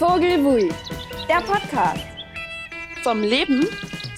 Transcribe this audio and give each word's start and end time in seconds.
Vogelwui, 0.00 0.72
der 1.28 1.42
Podcast. 1.42 2.06
Vom 3.02 3.20
Leben 3.20 3.68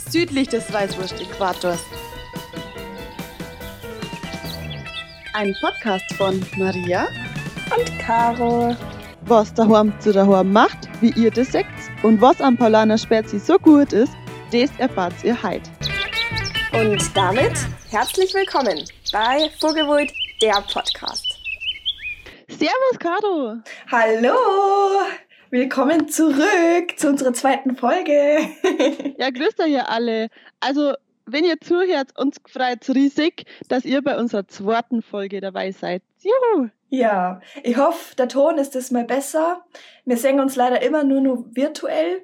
südlich 0.08 0.46
des 0.46 0.72
Weißwurst-Äquators. 0.72 1.80
Ein 5.32 5.52
Podcast 5.60 6.04
von 6.16 6.40
Maria 6.56 7.08
Und 7.76 7.98
Caro. 7.98 8.76
was 9.22 9.52
daheim 9.54 9.92
zu 9.98 10.12
daheim 10.12 10.52
macht, 10.52 10.88
wie 11.00 11.10
ihr 11.20 11.32
das 11.32 11.50
seht 11.50 11.66
und 12.04 12.20
was 12.20 12.40
am 12.40 12.56
Paulaner 12.56 12.96
Spezi 12.96 13.40
so 13.40 13.58
gut 13.58 13.92
ist, 13.92 14.12
das 14.52 14.70
erfahrt 14.78 15.14
ihr 15.24 15.36
heute. 15.42 15.68
Und 16.74 17.04
damit 17.16 17.54
herzlich 17.90 18.32
willkommen 18.32 18.84
bei 19.12 19.50
Vogelwui, 19.58 20.06
der 20.40 20.62
Podcast. 20.72 21.26
Servus, 22.46 22.98
Caro! 23.00 23.56
Hallo! 23.90 24.36
Willkommen 25.52 26.08
zurück 26.08 26.96
zu 26.96 27.10
unserer 27.10 27.34
zweiten 27.34 27.76
Folge. 27.76 28.38
Ja, 29.18 29.28
grüßt 29.28 29.60
euch 29.60 29.72
ja 29.72 29.84
alle. 29.84 30.30
Also, 30.60 30.94
wenn 31.26 31.44
ihr 31.44 31.60
zuhört, 31.60 32.18
uns 32.18 32.38
freut 32.48 32.78
es 32.80 32.94
riesig, 32.94 33.44
dass 33.68 33.84
ihr 33.84 34.00
bei 34.00 34.18
unserer 34.18 34.48
zweiten 34.48 35.02
Folge 35.02 35.42
dabei 35.42 35.70
seid. 35.72 36.02
Juhu! 36.20 36.70
ja, 36.88 37.42
ich 37.62 37.76
hoffe, 37.76 38.16
der 38.16 38.28
Ton 38.28 38.56
ist 38.56 38.74
das 38.74 38.90
mal 38.92 39.04
besser. 39.04 39.62
Wir 40.06 40.16
sehen 40.16 40.40
uns 40.40 40.56
leider 40.56 40.80
immer 40.80 41.04
nur, 41.04 41.20
nur 41.20 41.54
virtuell. 41.54 42.22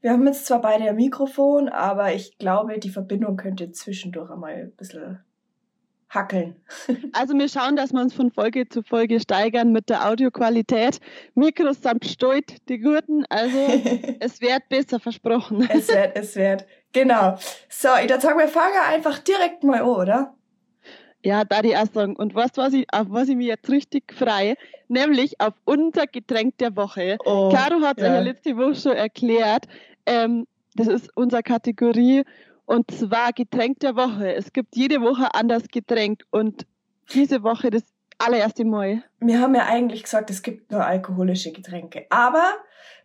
Wir 0.00 0.12
haben 0.12 0.26
jetzt 0.26 0.46
zwar 0.46 0.62
beide 0.62 0.84
ein 0.84 0.96
Mikrofon, 0.96 1.68
aber 1.68 2.14
ich 2.14 2.38
glaube, 2.38 2.78
die 2.78 2.88
Verbindung 2.88 3.36
könnte 3.36 3.72
zwischendurch 3.72 4.30
einmal 4.30 4.54
ein 4.54 4.72
bisschen 4.74 5.22
hackeln. 6.14 6.56
Also, 7.12 7.34
wir 7.34 7.48
schauen, 7.48 7.76
dass 7.76 7.92
wir 7.92 8.00
uns 8.00 8.14
von 8.14 8.30
Folge 8.30 8.68
zu 8.68 8.82
Folge 8.82 9.20
steigern 9.20 9.72
mit 9.72 9.88
der 9.88 10.08
Audioqualität. 10.08 10.98
Mikros 11.34 11.80
samt 11.82 12.04
Stoit, 12.04 12.56
die 12.68 12.78
guten. 12.78 13.24
Also, 13.28 13.58
es 14.20 14.40
wird 14.40 14.68
besser 14.68 15.00
versprochen. 15.00 15.62
es 15.70 15.88
wird, 15.88 16.16
es 16.16 16.36
wird. 16.36 16.66
Genau. 16.92 17.36
So, 17.68 17.88
ich 18.02 18.08
würde 18.08 18.20
sagen, 18.20 18.38
wir 18.38 18.48
fangen 18.48 18.74
einfach 18.88 19.18
direkt 19.18 19.64
mal 19.64 19.80
an, 19.80 19.88
oder? 19.88 20.34
Ja, 21.24 21.44
da 21.44 21.62
die 21.62 21.70
erst 21.70 21.94
sagen. 21.94 22.16
Und 22.16 22.34
was, 22.34 22.50
was 22.56 22.74
ich, 22.74 22.86
auf 22.92 23.06
was 23.08 23.28
ich 23.28 23.36
mich 23.36 23.46
jetzt 23.46 23.70
richtig 23.70 24.12
freue, 24.12 24.56
nämlich 24.88 25.40
auf 25.40 25.54
unser 25.64 26.06
Getränk 26.06 26.58
der 26.58 26.76
Woche. 26.76 27.16
Oh, 27.24 27.50
Caro 27.50 27.80
hat 27.80 27.98
es 27.98 28.04
ja. 28.04 28.14
ja 28.14 28.20
letzte 28.20 28.56
Woche 28.56 28.74
schon 28.74 28.92
erklärt. 28.92 29.64
Ähm, 30.04 30.46
das 30.74 30.86
ist 30.86 31.10
unsere 31.16 31.42
Kategorie 31.42 32.24
und 32.66 32.90
zwar 32.90 33.32
Getränk 33.32 33.80
der 33.80 33.96
Woche. 33.96 34.34
Es 34.34 34.52
gibt 34.52 34.76
jede 34.76 35.00
Woche 35.00 35.34
anders 35.34 35.64
Getränk 35.68 36.24
und 36.30 36.66
diese 37.12 37.42
Woche 37.42 37.70
das 37.70 37.82
allererste 38.18 38.64
Mal. 38.64 39.02
Wir 39.20 39.40
haben 39.40 39.54
ja 39.54 39.66
eigentlich 39.66 40.04
gesagt, 40.04 40.30
es 40.30 40.42
gibt 40.42 40.70
nur 40.70 40.84
alkoholische 40.84 41.52
Getränke. 41.52 42.06
Aber 42.10 42.54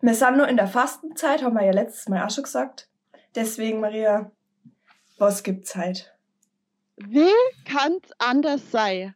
wir 0.01 0.13
sind 0.13 0.37
nur 0.37 0.47
in 0.47 0.57
der 0.57 0.67
Fastenzeit, 0.67 1.43
haben 1.43 1.55
wir 1.55 1.65
ja 1.65 1.71
letztes 1.71 2.07
Mal 2.07 2.25
auch 2.25 2.29
schon 2.29 2.43
gesagt. 2.43 2.89
Deswegen, 3.35 3.79
Maria, 3.79 4.31
was 5.17 5.43
gibt's 5.43 5.75
halt? 5.75 6.15
Wie 6.95 7.31
kann 7.65 7.93
es 8.03 8.11
anders 8.17 8.71
sein, 8.71 9.15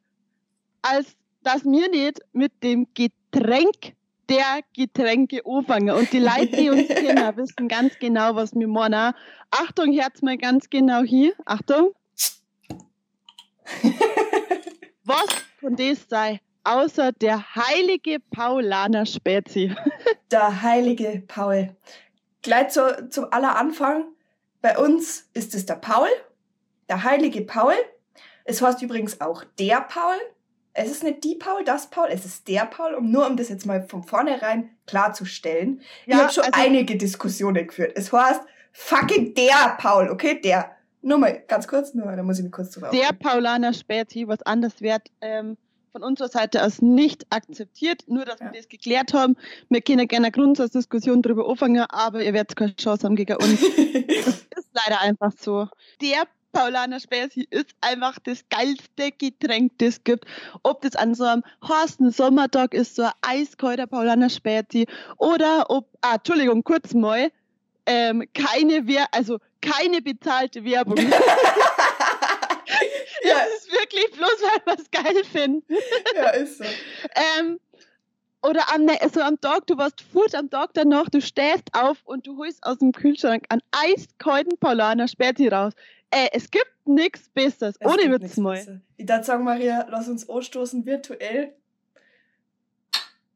als 0.81 1.15
dass 1.41 1.63
wir 1.65 1.89
nicht 1.89 2.21
mit 2.31 2.63
dem 2.63 2.87
Getränk 2.93 3.95
der 4.29 4.61
Getränke 4.75 5.41
anfangen? 5.45 5.91
Und 5.91 6.11
die 6.13 6.19
Leute, 6.19 6.47
die 6.47 6.69
uns 6.69 6.87
kennen, 6.87 7.17
wissen 7.37 7.67
ganz 7.67 7.97
genau, 7.99 8.35
was 8.35 8.53
wir 8.53 8.67
meinen. 8.67 9.13
Achtung, 9.51 9.93
Herz 9.93 10.21
mal 10.21 10.37
ganz 10.37 10.69
genau 10.69 11.03
hier. 11.03 11.33
Achtung. 11.45 11.93
Was 15.05 15.25
von 15.59 15.75
das 15.75 16.07
sei, 16.09 16.39
außer 16.63 17.11
der 17.11 17.55
heilige 17.55 18.19
Paulaner 18.19 19.05
Spezi? 19.05 19.75
Der 20.31 20.63
heilige 20.63 21.21
Paul. 21.27 21.75
Gleich 22.41 22.69
zu, 22.69 23.07
zum 23.09 23.27
aller 23.31 23.55
Anfang. 23.55 24.05
Bei 24.61 24.77
uns 24.79 25.29
ist 25.35 25.53
es 25.53 25.67
der 25.67 25.75
Paul, 25.75 26.07
der 26.89 27.03
heilige 27.03 27.41
Paul. 27.41 27.75
Es 28.43 28.59
heißt 28.59 28.81
übrigens 28.81 29.21
auch 29.21 29.43
der 29.59 29.81
Paul. 29.81 30.15
Es 30.75 30.89
ist 30.89 31.03
nicht 31.03 31.23
die 31.23 31.35
Paul, 31.35 31.63
das 31.63 31.89
Paul, 31.89 32.07
es 32.09 32.25
ist 32.25 32.47
der 32.47 32.65
Paul, 32.65 32.95
um 32.95 33.11
nur 33.11 33.27
um 33.27 33.37
das 33.37 33.49
jetzt 33.49 33.65
mal 33.65 33.83
von 33.83 34.03
vornherein 34.03 34.71
klarzustellen. 34.87 35.81
ich 36.05 36.13
Ja, 36.13 36.21
habe 36.23 36.33
schon 36.33 36.43
also- 36.45 36.59
einige 36.59 36.97
Diskussionen 36.97 37.67
geführt. 37.67 37.91
Es 37.95 38.11
heißt 38.11 38.41
fucking 38.71 39.33
der 39.35 39.75
Paul, 39.77 40.09
okay? 40.09 40.39
Der. 40.41 40.71
Nur 41.05 41.17
mal 41.17 41.43
ganz 41.47 41.67
kurz, 41.67 41.93
nur, 41.93 42.05
da 42.15 42.23
muss 42.23 42.37
ich 42.37 42.43
mich 42.43 42.51
kurz 42.53 42.71
drüber 42.71 42.89
Der 42.89 43.11
Paulaner 43.13 43.73
Spezi, 43.73 44.25
was 44.27 44.41
anders 44.43 44.79
wird, 44.81 45.01
ähm, 45.21 45.57
von 45.91 46.01
unserer 46.01 46.29
Seite 46.29 46.63
aus 46.63 46.81
nicht 46.81 47.25
akzeptiert. 47.29 48.03
Nur, 48.07 48.25
dass 48.25 48.39
Ja. 48.39 48.45
wir 48.51 48.59
das 48.59 48.67
geklärt 48.69 49.13
haben. 49.13 49.35
Wir 49.69 49.81
können 49.81 50.07
gerne 50.07 50.27
eine 50.27 50.31
Grundsatzdiskussion 50.31 51.21
darüber 51.21 51.47
anfangen, 51.47 51.85
aber 51.89 52.23
ihr 52.23 52.33
werdet 52.33 52.55
keine 52.55 52.75
Chance 52.77 53.05
haben 53.05 53.15
gegen 53.17 53.35
uns. 53.35 53.61
ist 53.61 54.69
leider 54.73 55.01
einfach 55.01 55.33
so. 55.37 55.67
Der 56.01 56.23
Paulaner 56.53 56.99
Spezi 56.99 57.47
ist 57.49 57.71
einfach 57.81 58.17
das 58.23 58.45
geilste 58.49 59.11
Getränk, 59.17 59.73
das 59.79 59.89
es 59.95 60.03
gibt. 60.03 60.25
Ob 60.61 60.81
das 60.81 60.95
an 60.95 61.13
so 61.15 61.25
einem 61.25 61.43
heißen 61.67 62.11
Sommertag 62.11 62.73
ist, 62.73 62.95
so 62.95 63.03
ein 63.03 63.11
eiskalter 63.21 63.87
Paulaner 63.87 64.29
Spezi, 64.29 64.85
oder 65.17 65.65
ob, 65.69 65.89
ah, 66.01 66.15
Entschuldigung, 66.15 66.63
kurz 66.63 66.93
mal, 66.93 67.31
ähm, 67.85 68.23
keine 68.33 68.87
Wer 68.87 69.07
also 69.11 69.39
keine 69.59 70.01
bezahlte 70.01 70.63
Werbung. 70.63 70.95
ja, 70.97 71.11
Das 73.23 73.47
ist 73.57 73.71
wirklich 73.71 74.11
bloß, 74.11 74.41
weil 74.41 74.61
wir 74.65 74.79
es 74.81 74.91
geil 74.91 75.23
finden. 75.25 75.75
ja, 76.15 76.29
ist 76.29 76.59
so. 76.59 76.63
Ähm, 77.39 77.59
oder 78.41 78.73
am, 78.73 78.83
ne- 78.85 78.99
so 79.13 79.21
am 79.21 79.39
Tag, 79.39 79.67
du 79.67 79.77
warst 79.77 80.01
furt 80.01 80.35
am 80.35 80.49
Tag 80.49 80.71
danach, 80.73 81.09
du 81.09 81.21
stehst 81.21 81.63
auf 81.73 81.97
und 82.03 82.27
du 82.27 82.37
holst 82.37 82.61
aus 82.63 82.77
dem 82.77 82.91
Kühlschrank 82.91 83.45
einen 83.49 83.61
eiskalten 83.71 84.57
Paulaner 84.57 85.07
Späti 85.07 85.47
raus. 85.47 85.73
Äh, 86.15 86.29
es 86.33 86.51
gibt 86.51 86.71
nichts 86.85 87.27
Besseres. 87.29 87.75
Es 87.79 87.87
Ohne 87.91 88.11
Witz 88.11 88.37
mal. 88.37 88.81
Ich 88.97 89.07
würde 89.09 89.23
sagen, 89.23 89.43
Maria, 89.43 89.87
lass 89.89 90.07
uns 90.07 90.29
anstoßen 90.29 90.85
virtuell. 90.85 91.55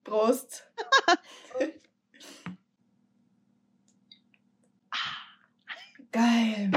Prost. 0.03 0.63
Geil. 6.11 6.71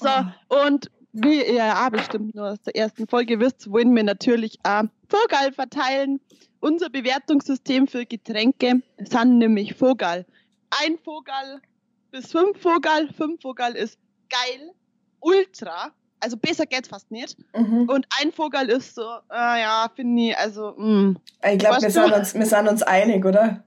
So, 0.00 0.08
Oh. 0.50 0.66
und 0.66 0.90
wie 1.12 1.38
ihr 1.44 1.54
ja 1.54 1.86
auch 1.86 1.90
bestimmt 1.90 2.34
nur 2.34 2.50
aus 2.52 2.60
der 2.60 2.76
ersten 2.76 3.08
Folge 3.08 3.40
wisst, 3.40 3.70
wollen 3.70 3.96
wir 3.96 4.04
natürlich 4.04 4.58
auch 4.62 4.84
Vogel 5.08 5.52
verteilen. 5.54 6.20
Unser 6.60 6.90
Bewertungssystem 6.90 7.86
für 7.88 8.04
Getränke 8.04 8.82
sind 8.98 9.38
nämlich 9.38 9.74
Vogel. 9.74 10.26
Ein 10.70 10.98
Vogel 11.02 11.62
bis 12.10 12.30
fünf 12.32 12.60
Vogel. 12.60 13.10
Fünf 13.16 13.40
Vogel 13.40 13.76
ist 13.76 13.98
geil, 14.28 14.72
ultra. 15.20 15.92
Also 16.20 16.36
besser 16.36 16.64
geht's 16.66 16.88
fast 16.88 17.10
nicht. 17.10 17.36
Mhm. 17.54 17.88
Und 17.90 18.06
ein 18.20 18.32
Vogel 18.32 18.70
ist 18.70 18.94
so, 18.94 19.02
äh, 19.30 19.60
ja, 19.60 19.90
finde 19.94 20.22
ich, 20.30 20.38
also, 20.38 20.74
mh. 20.76 21.14
Ich 21.52 21.58
glaube, 21.58 21.82
wir, 21.82 21.90
sind 21.90 22.12
uns- 22.12 22.34
wir 22.34 22.46
sind 22.46 22.68
uns 22.68 22.82
einig, 22.82 23.24
oder? 23.24 23.62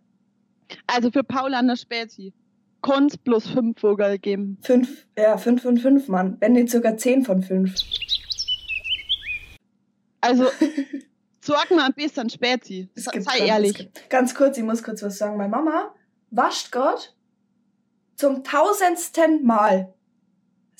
also 0.88 1.10
für 1.12 1.24
Paulaner 1.24 1.76
Spezi 1.76 2.32
kann's 2.82 3.18
bloß 3.18 3.48
fünf 3.50 3.80
Vogel 3.80 4.18
geben. 4.20 4.58
Fünf, 4.62 5.06
ja, 5.18 5.38
fünf 5.38 5.64
von 5.64 5.78
fünf, 5.78 6.08
Mann. 6.08 6.38
Wenn 6.40 6.54
nicht 6.54 6.70
sogar 6.70 6.96
zehn 6.98 7.24
von 7.26 7.42
fünf. 7.44 7.74
Also, 10.22 10.46
sorg 11.42 11.72
mal 11.72 11.86
ein 11.86 11.94
bisschen. 11.94 12.28
Es 12.28 13.04
Sei 13.06 13.12
ganz- 13.12 13.40
ehrlich. 13.40 13.90
Ganz 14.10 14.36
kurz, 14.36 14.58
ich 14.58 14.64
muss 14.64 14.84
kurz 14.84 15.02
was 15.04 15.18
sagen. 15.18 15.38
Meine 15.38 15.50
Mama 15.50 15.94
wascht 16.32 16.72
gerade 16.72 17.02
zum 18.16 18.44
tausendsten 18.44 19.44
Mal. 19.46 19.94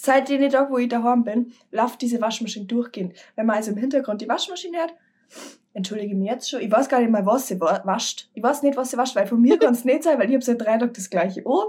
Seit 0.02 0.30
den 0.30 0.50
Tag, 0.50 0.72
wo 0.72 0.78
ich 0.78 0.88
daheim 0.88 1.26
bin, 1.26 1.52
läuft 1.72 2.02
diese 2.02 2.22
Waschmaschine 2.22 2.66
durchgehend. 2.66 3.18
Wenn 3.36 3.46
man 3.48 3.58
also 3.58 3.72
im 3.72 3.78
Hintergrund 3.78 4.22
die 4.22 4.30
Waschmaschine 4.30 4.78
hört, 4.78 4.94
entschuldige 5.74 6.16
mich 6.16 6.30
jetzt 6.30 6.50
schon, 6.50 6.62
ich 6.62 6.72
weiß 6.72 6.88
gar 6.88 7.02
nicht 7.02 7.10
mal, 7.12 7.26
was 7.26 7.50
sie 7.50 7.60
wa- 7.60 7.82
wascht. 7.84 8.30
Ich 8.34 8.42
weiß 8.42 8.64
nicht, 8.64 8.78
was 8.78 8.92
sie 8.92 8.98
wascht, 8.98 9.18
weil 9.18 9.28
von 9.28 9.42
mir 9.42 9.60
kann 9.60 9.74
es 9.74 9.84
nicht 9.84 10.04
sein, 10.04 10.18
weil 10.18 10.30
ich 10.30 10.36
habe 10.36 10.46
seit 10.46 10.62
drei 10.62 10.78
Tagen 10.78 10.94
das 10.94 11.10
gleiche 11.10 11.44
an. 11.46 11.68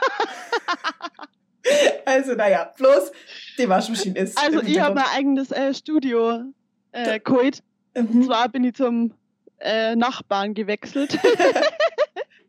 also, 2.04 2.34
naja, 2.34 2.72
bloß 2.76 3.12
die 3.56 3.68
Waschmaschine 3.68 4.18
ist. 4.18 4.36
Also, 4.36 4.60
ich 4.60 4.80
habe 4.80 4.96
mein 4.96 5.06
eigenes 5.14 5.52
äh, 5.52 5.72
Studio 5.74 6.40
äh, 6.90 7.20
geholt. 7.20 7.62
Und 7.96 8.12
Mhm. 8.12 8.22
zwar 8.24 8.48
bin 8.48 8.64
ich 8.64 8.74
zum 8.74 9.14
äh, 9.60 9.94
Nachbarn 9.94 10.54
gewechselt. 10.54 11.16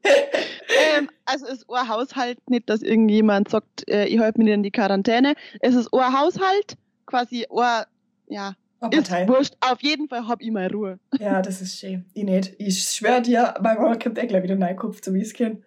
ähm, 0.77 1.09
also 1.25 1.45
es 1.45 1.59
ist 1.59 1.69
ein 1.69 1.87
Haushalt, 1.87 2.37
nicht, 2.49 2.69
dass 2.69 2.81
irgendjemand 2.81 3.49
sagt, 3.49 3.87
äh, 3.89 4.05
ich 4.05 4.19
halte 4.19 4.39
mich 4.39 4.53
in 4.53 4.63
die 4.63 4.71
Quarantäne. 4.71 5.35
Es 5.59 5.75
ist 5.75 5.93
ein 5.93 6.19
Haushalt, 6.19 6.77
quasi 7.05 7.45
ein, 7.49 7.83
ja, 8.27 8.55
ist 8.91 9.11
wurscht. 9.27 9.55
Auf 9.61 9.81
jeden 9.81 10.07
Fall 10.07 10.27
hab 10.27 10.41
ich 10.41 10.51
mal 10.51 10.67
Ruhe. 10.67 10.99
Ja, 11.19 11.41
das 11.41 11.61
ist 11.61 11.79
schön. 11.79 12.05
Ich 12.13 12.23
nicht. 12.23 12.53
Ich 12.57 12.83
schwör 12.83 13.21
dir, 13.21 13.53
mein 13.61 13.77
Mama 13.77 13.95
kommt 13.95 14.17
eh 14.17 14.27
gleich 14.27 14.43
wieder 14.43 14.55
Neukopf, 14.55 15.01
so 15.03 15.13
wie 15.13 15.21
es 15.21 15.33
kenne. 15.33 15.61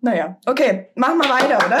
Naja, 0.00 0.36
okay, 0.46 0.88
machen 0.96 1.18
wir 1.18 1.28
weiter, 1.28 1.64
oder? 1.64 1.80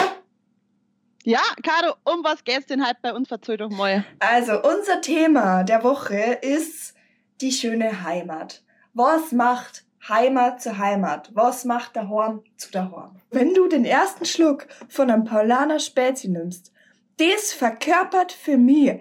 Ja, 1.24 1.40
Caro, 1.62 1.94
um 2.04 2.24
was 2.24 2.42
geht's 2.44 2.66
denn 2.66 2.84
halt 2.84 2.96
bei 3.02 3.12
uns? 3.12 3.28
Verzähl 3.28 3.56
doch 3.56 3.70
mal. 3.70 4.04
Also, 4.18 4.62
unser 4.62 5.00
Thema 5.00 5.62
der 5.62 5.84
Woche 5.84 6.38
ist 6.40 6.94
die 7.40 7.52
schöne 7.52 8.04
Heimat. 8.04 8.62
Was 8.94 9.32
macht 9.32 9.84
Heimat 10.08 10.60
zu 10.60 10.78
Heimat. 10.78 11.30
Was 11.34 11.64
macht 11.64 11.96
der 11.96 12.08
Horn 12.08 12.42
zu 12.56 12.70
der 12.70 12.90
Horn? 12.90 13.20
Wenn 13.30 13.54
du 13.54 13.68
den 13.68 13.84
ersten 13.84 14.24
Schluck 14.24 14.66
von 14.88 15.10
einem 15.10 15.24
Paulaner 15.24 15.78
Spezi 15.78 16.28
nimmst, 16.28 16.72
das 17.18 17.52
verkörpert 17.52 18.32
für 18.32 18.56
mich 18.56 19.00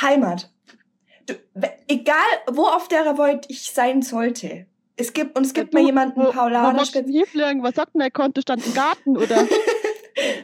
Heimat. 0.00 0.50
Du, 1.26 1.34
egal, 1.88 2.16
wo 2.50 2.62
auf 2.62 2.88
der 2.88 3.18
Welt 3.18 3.46
ich 3.48 3.70
sein 3.70 4.02
sollte. 4.02 4.66
Es 4.96 5.12
gibt, 5.12 5.36
und 5.36 5.44
es 5.46 5.54
gibt 5.54 5.74
Du, 5.74 5.78
mir 5.78 5.84
jemanden 5.84 6.22
wo, 6.22 6.30
Paulaner 6.30 6.84
hinfliegen? 6.84 7.62
Was 7.62 7.74
sagt 7.74 7.94
denn 7.94 8.00
der 8.00 8.10
Konto? 8.10 8.40
Stand 8.40 8.66
im 8.66 8.74
Garten 8.74 9.16
oder? 9.16 9.46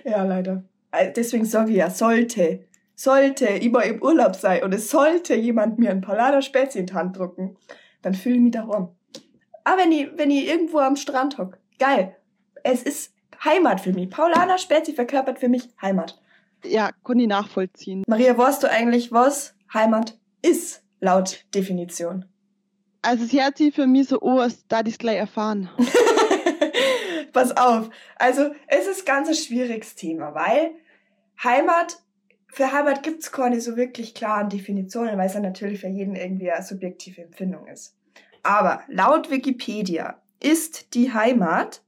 Ja, 0.04 0.24
leider. 0.24 0.64
Äh, 0.90 1.12
Deswegen 1.12 1.44
sage 1.44 1.70
ich 1.72 1.76
ja, 1.76 1.90
sollte. 1.90 2.64
Sollte 2.94 3.46
immer 3.46 3.84
im 3.84 4.02
Urlaub 4.02 4.34
sein 4.34 4.64
und 4.64 4.74
es 4.74 4.90
sollte 4.90 5.34
jemand 5.34 5.78
mir 5.78 5.90
ein 5.90 6.00
Paulaner 6.00 6.42
Spezi 6.42 6.78
in 6.80 6.86
die 6.86 6.94
Hand 6.94 7.16
drücken, 7.16 7.56
dann 8.02 8.14
fühle 8.14 8.36
ich 8.36 8.40
mich 8.40 8.52
daheim. 8.52 8.88
Aber 9.68 9.82
wenn 9.82 9.92
ich, 9.92 10.08
wenn 10.16 10.30
ich 10.30 10.48
irgendwo 10.48 10.78
am 10.78 10.96
Strand 10.96 11.36
hock, 11.36 11.58
geil. 11.78 12.16
Es 12.64 12.82
ist 12.82 13.12
Heimat 13.44 13.82
für 13.82 13.92
mich. 13.92 14.08
Paulaner 14.08 14.56
Spezi 14.56 14.94
verkörpert 14.94 15.38
für 15.38 15.50
mich 15.50 15.68
Heimat. 15.82 16.18
ja, 16.64 16.90
kann 17.04 17.18
ich 17.18 17.28
nachvollziehen. 17.28 18.02
Maria, 18.06 18.36
weißt 18.36 18.62
du 18.62 18.70
eigentlich, 18.70 19.12
was 19.12 19.54
Heimat 19.72 20.18
ist, 20.40 20.82
laut 21.00 21.44
Definition? 21.54 22.24
Also 23.02 23.24
es 23.24 23.32
hört 23.34 23.58
sich 23.58 23.74
für 23.74 23.86
mich 23.86 24.08
so 24.08 24.20
als 24.20 24.66
da 24.68 24.80
ich 24.80 24.94
es 24.94 24.98
gleich 24.98 25.18
erfahren. 25.18 25.68
Pass 27.34 27.54
auf. 27.54 27.90
Also, 28.16 28.50
es 28.68 28.86
ist 28.86 29.04
ganz 29.04 29.28
ein 29.28 29.34
schwieriges 29.34 29.94
Thema, 29.94 30.34
weil 30.34 30.70
Heimat, 31.44 31.98
für 32.48 32.72
Heimat 32.72 33.02
gibt's 33.02 33.30
keine 33.30 33.60
so 33.60 33.76
wirklich 33.76 34.14
klaren 34.14 34.48
Definitionen, 34.48 35.18
weil 35.18 35.26
es 35.26 35.34
ja 35.34 35.40
natürlich 35.40 35.80
für 35.80 35.88
jeden 35.88 36.16
irgendwie 36.16 36.50
eine 36.50 36.64
subjektive 36.64 37.22
Empfindung 37.22 37.66
ist. 37.66 37.97
Aber 38.48 38.80
laut 38.88 39.30
Wikipedia 39.30 40.22
ist 40.40 40.94
die 40.94 41.12
Heimat 41.12 41.82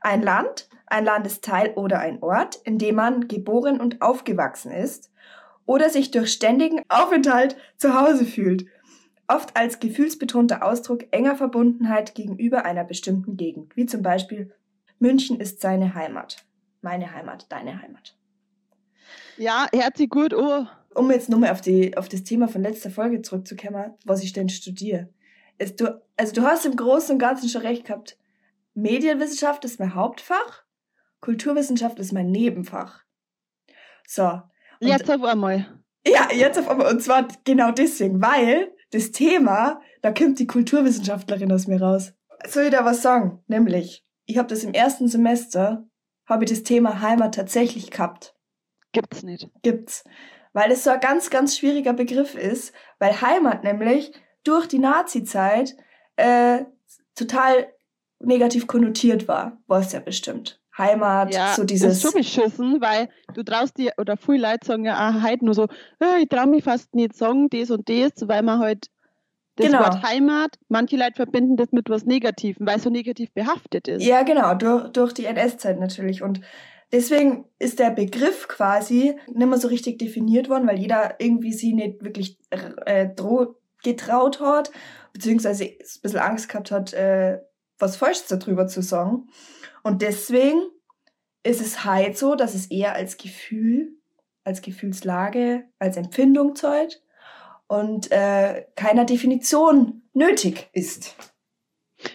ein 0.00 0.22
Land, 0.22 0.68
ein 0.86 1.04
Landesteil 1.04 1.72
oder 1.74 1.98
ein 1.98 2.22
Ort, 2.22 2.54
in 2.62 2.78
dem 2.78 2.94
man 2.94 3.26
geboren 3.26 3.80
und 3.80 4.00
aufgewachsen 4.00 4.70
ist 4.70 5.10
oder 5.66 5.90
sich 5.90 6.12
durch 6.12 6.32
ständigen 6.32 6.82
Aufenthalt 6.88 7.56
zu 7.78 8.00
Hause 8.00 8.26
fühlt. 8.26 8.66
Oft 9.26 9.56
als 9.56 9.80
gefühlsbetonter 9.80 10.64
Ausdruck 10.64 11.04
enger 11.10 11.34
Verbundenheit 11.34 12.14
gegenüber 12.14 12.64
einer 12.64 12.84
bestimmten 12.84 13.36
Gegend, 13.36 13.76
wie 13.76 13.86
zum 13.86 14.02
Beispiel 14.02 14.54
München 15.00 15.40
ist 15.40 15.60
seine 15.60 15.96
Heimat. 15.96 16.44
Meine 16.80 17.12
Heimat, 17.12 17.50
deine 17.50 17.82
Heimat. 17.82 18.16
Ja, 19.36 19.66
hört 19.74 19.96
sich 19.96 20.10
gut 20.10 20.32
an. 20.32 20.68
Um 20.94 21.10
jetzt 21.10 21.28
nochmal 21.28 21.50
auf, 21.50 21.60
die, 21.60 21.96
auf 21.96 22.08
das 22.08 22.22
Thema 22.22 22.46
von 22.46 22.62
letzter 22.62 22.90
Folge 22.90 23.20
zurückzukommen, 23.20 23.94
was 24.04 24.22
ich 24.22 24.32
denn 24.32 24.48
studiere. 24.48 25.08
Du, 25.58 26.02
also 26.16 26.32
du 26.32 26.42
hast 26.42 26.66
im 26.66 26.76
Großen 26.76 27.12
und 27.12 27.18
Ganzen 27.18 27.48
schon 27.48 27.62
recht 27.62 27.86
gehabt. 27.86 28.18
Medienwissenschaft 28.74 29.64
ist 29.64 29.78
mein 29.78 29.94
Hauptfach, 29.94 30.64
Kulturwissenschaft 31.20 31.98
ist 31.98 32.12
mein 32.12 32.30
Nebenfach. 32.30 33.04
So. 34.06 34.42
Jetzt 34.80 35.10
auf 35.10 35.22
einmal. 35.22 35.80
Ja, 36.06 36.28
jetzt 36.32 36.58
auf 36.58 36.68
einmal. 36.68 36.92
Und 36.92 37.00
zwar 37.00 37.28
genau 37.44 37.70
deswegen, 37.70 38.20
weil 38.20 38.74
das 38.90 39.12
Thema, 39.12 39.80
da 40.02 40.12
kommt 40.12 40.38
die 40.38 40.46
Kulturwissenschaftlerin 40.46 41.52
aus 41.52 41.66
mir 41.66 41.80
raus. 41.80 42.12
Soll 42.46 42.64
ich 42.64 42.70
da 42.70 42.84
was 42.84 43.02
sagen? 43.02 43.42
Nämlich, 43.46 44.04
ich 44.26 44.38
habe 44.38 44.48
das 44.48 44.64
im 44.64 44.74
ersten 44.74 45.08
Semester, 45.08 45.86
habe 46.26 46.44
ich 46.44 46.50
das 46.50 46.62
Thema 46.62 47.00
Heimat 47.00 47.34
tatsächlich 47.34 47.90
gehabt. 47.90 48.34
Gibt's 48.92 49.22
nicht. 49.22 49.48
Gibt's. 49.62 50.04
Weil 50.52 50.70
es 50.70 50.84
so 50.84 50.90
ein 50.90 51.00
ganz, 51.00 51.30
ganz 51.30 51.56
schwieriger 51.58 51.92
Begriff 51.92 52.34
ist, 52.34 52.72
weil 52.98 53.20
Heimat 53.20 53.64
nämlich 53.64 54.12
durch 54.44 54.66
die 54.68 54.78
Nazi-Zeit 54.78 55.76
äh, 56.16 56.64
total 57.14 57.66
negativ 58.20 58.66
konnotiert 58.66 59.28
war. 59.28 59.58
Weißt 59.66 59.92
ja 59.92 60.00
bestimmt. 60.00 60.60
Heimat, 60.76 61.32
Ja, 61.32 61.54
so 61.54 61.62
ist 61.62 61.70
dieses... 61.70 62.02
schon 62.02 62.12
beschissen, 62.12 62.80
weil 62.80 63.08
du 63.34 63.42
traust 63.44 63.78
dir, 63.78 63.92
oder 63.96 64.16
viele 64.16 64.48
Leute 64.48 64.66
sagen 64.66 64.84
ja 64.84 65.08
auch 65.10 65.22
heute 65.22 65.44
nur 65.44 65.54
so, 65.54 65.68
"Ah, 66.00 66.16
ich 66.18 66.28
trau 66.28 66.46
mich 66.46 66.64
fast 66.64 66.94
nicht 66.94 67.14
sagen, 67.14 67.48
das 67.48 67.70
und 67.70 67.88
das, 67.88 68.12
weil 68.26 68.42
man 68.42 68.58
halt 68.58 68.86
das 69.56 69.68
Genau. 69.68 69.80
Wort 69.80 70.02
Heimat, 70.02 70.58
manche 70.68 70.96
Leute 70.96 71.14
verbinden 71.14 71.56
das 71.56 71.70
mit 71.70 71.88
was 71.88 72.04
Negativem, 72.06 72.66
weil 72.66 72.78
es 72.78 72.82
so 72.82 72.90
negativ 72.90 73.32
behaftet 73.32 73.86
ist. 73.86 74.02
Ja, 74.02 74.24
genau, 74.24 74.54
durch, 74.54 74.88
durch 74.88 75.12
die 75.12 75.26
NS-Zeit 75.26 75.78
natürlich. 75.78 76.22
Und 76.22 76.40
deswegen 76.90 77.44
ist 77.60 77.78
der 77.78 77.90
Begriff 77.90 78.48
quasi 78.48 79.16
nicht 79.32 79.46
mehr 79.48 79.58
so 79.58 79.68
richtig 79.68 80.00
definiert 80.00 80.48
worden, 80.48 80.66
weil 80.66 80.80
jeder 80.80 81.14
irgendwie 81.20 81.52
sie 81.52 81.72
nicht 81.72 82.02
wirklich 82.02 82.36
äh, 82.84 83.08
droh 83.14 83.54
getraut 83.84 84.40
hat, 84.40 84.72
beziehungsweise 85.12 85.64
ein 85.64 86.00
bisschen 86.02 86.18
Angst 86.18 86.48
gehabt 86.48 86.70
hat, 86.70 86.92
äh, 86.92 87.40
was 87.78 87.96
Falsches 87.96 88.26
darüber 88.26 88.66
zu 88.66 88.82
sagen. 88.82 89.28
Und 89.82 90.02
deswegen 90.02 90.62
ist 91.44 91.60
es 91.60 91.84
halt 91.84 92.18
so, 92.18 92.34
dass 92.34 92.54
es 92.54 92.66
eher 92.66 92.94
als 92.94 93.16
Gefühl, 93.16 93.98
als 94.44 94.62
Gefühlslage, 94.62 95.64
als 95.78 95.96
Empfindung 95.96 96.56
zeugt 96.56 97.02
und 97.66 98.10
äh, 98.10 98.66
keiner 98.76 99.04
Definition 99.04 100.02
nötig 100.12 100.68
ist. 100.72 101.16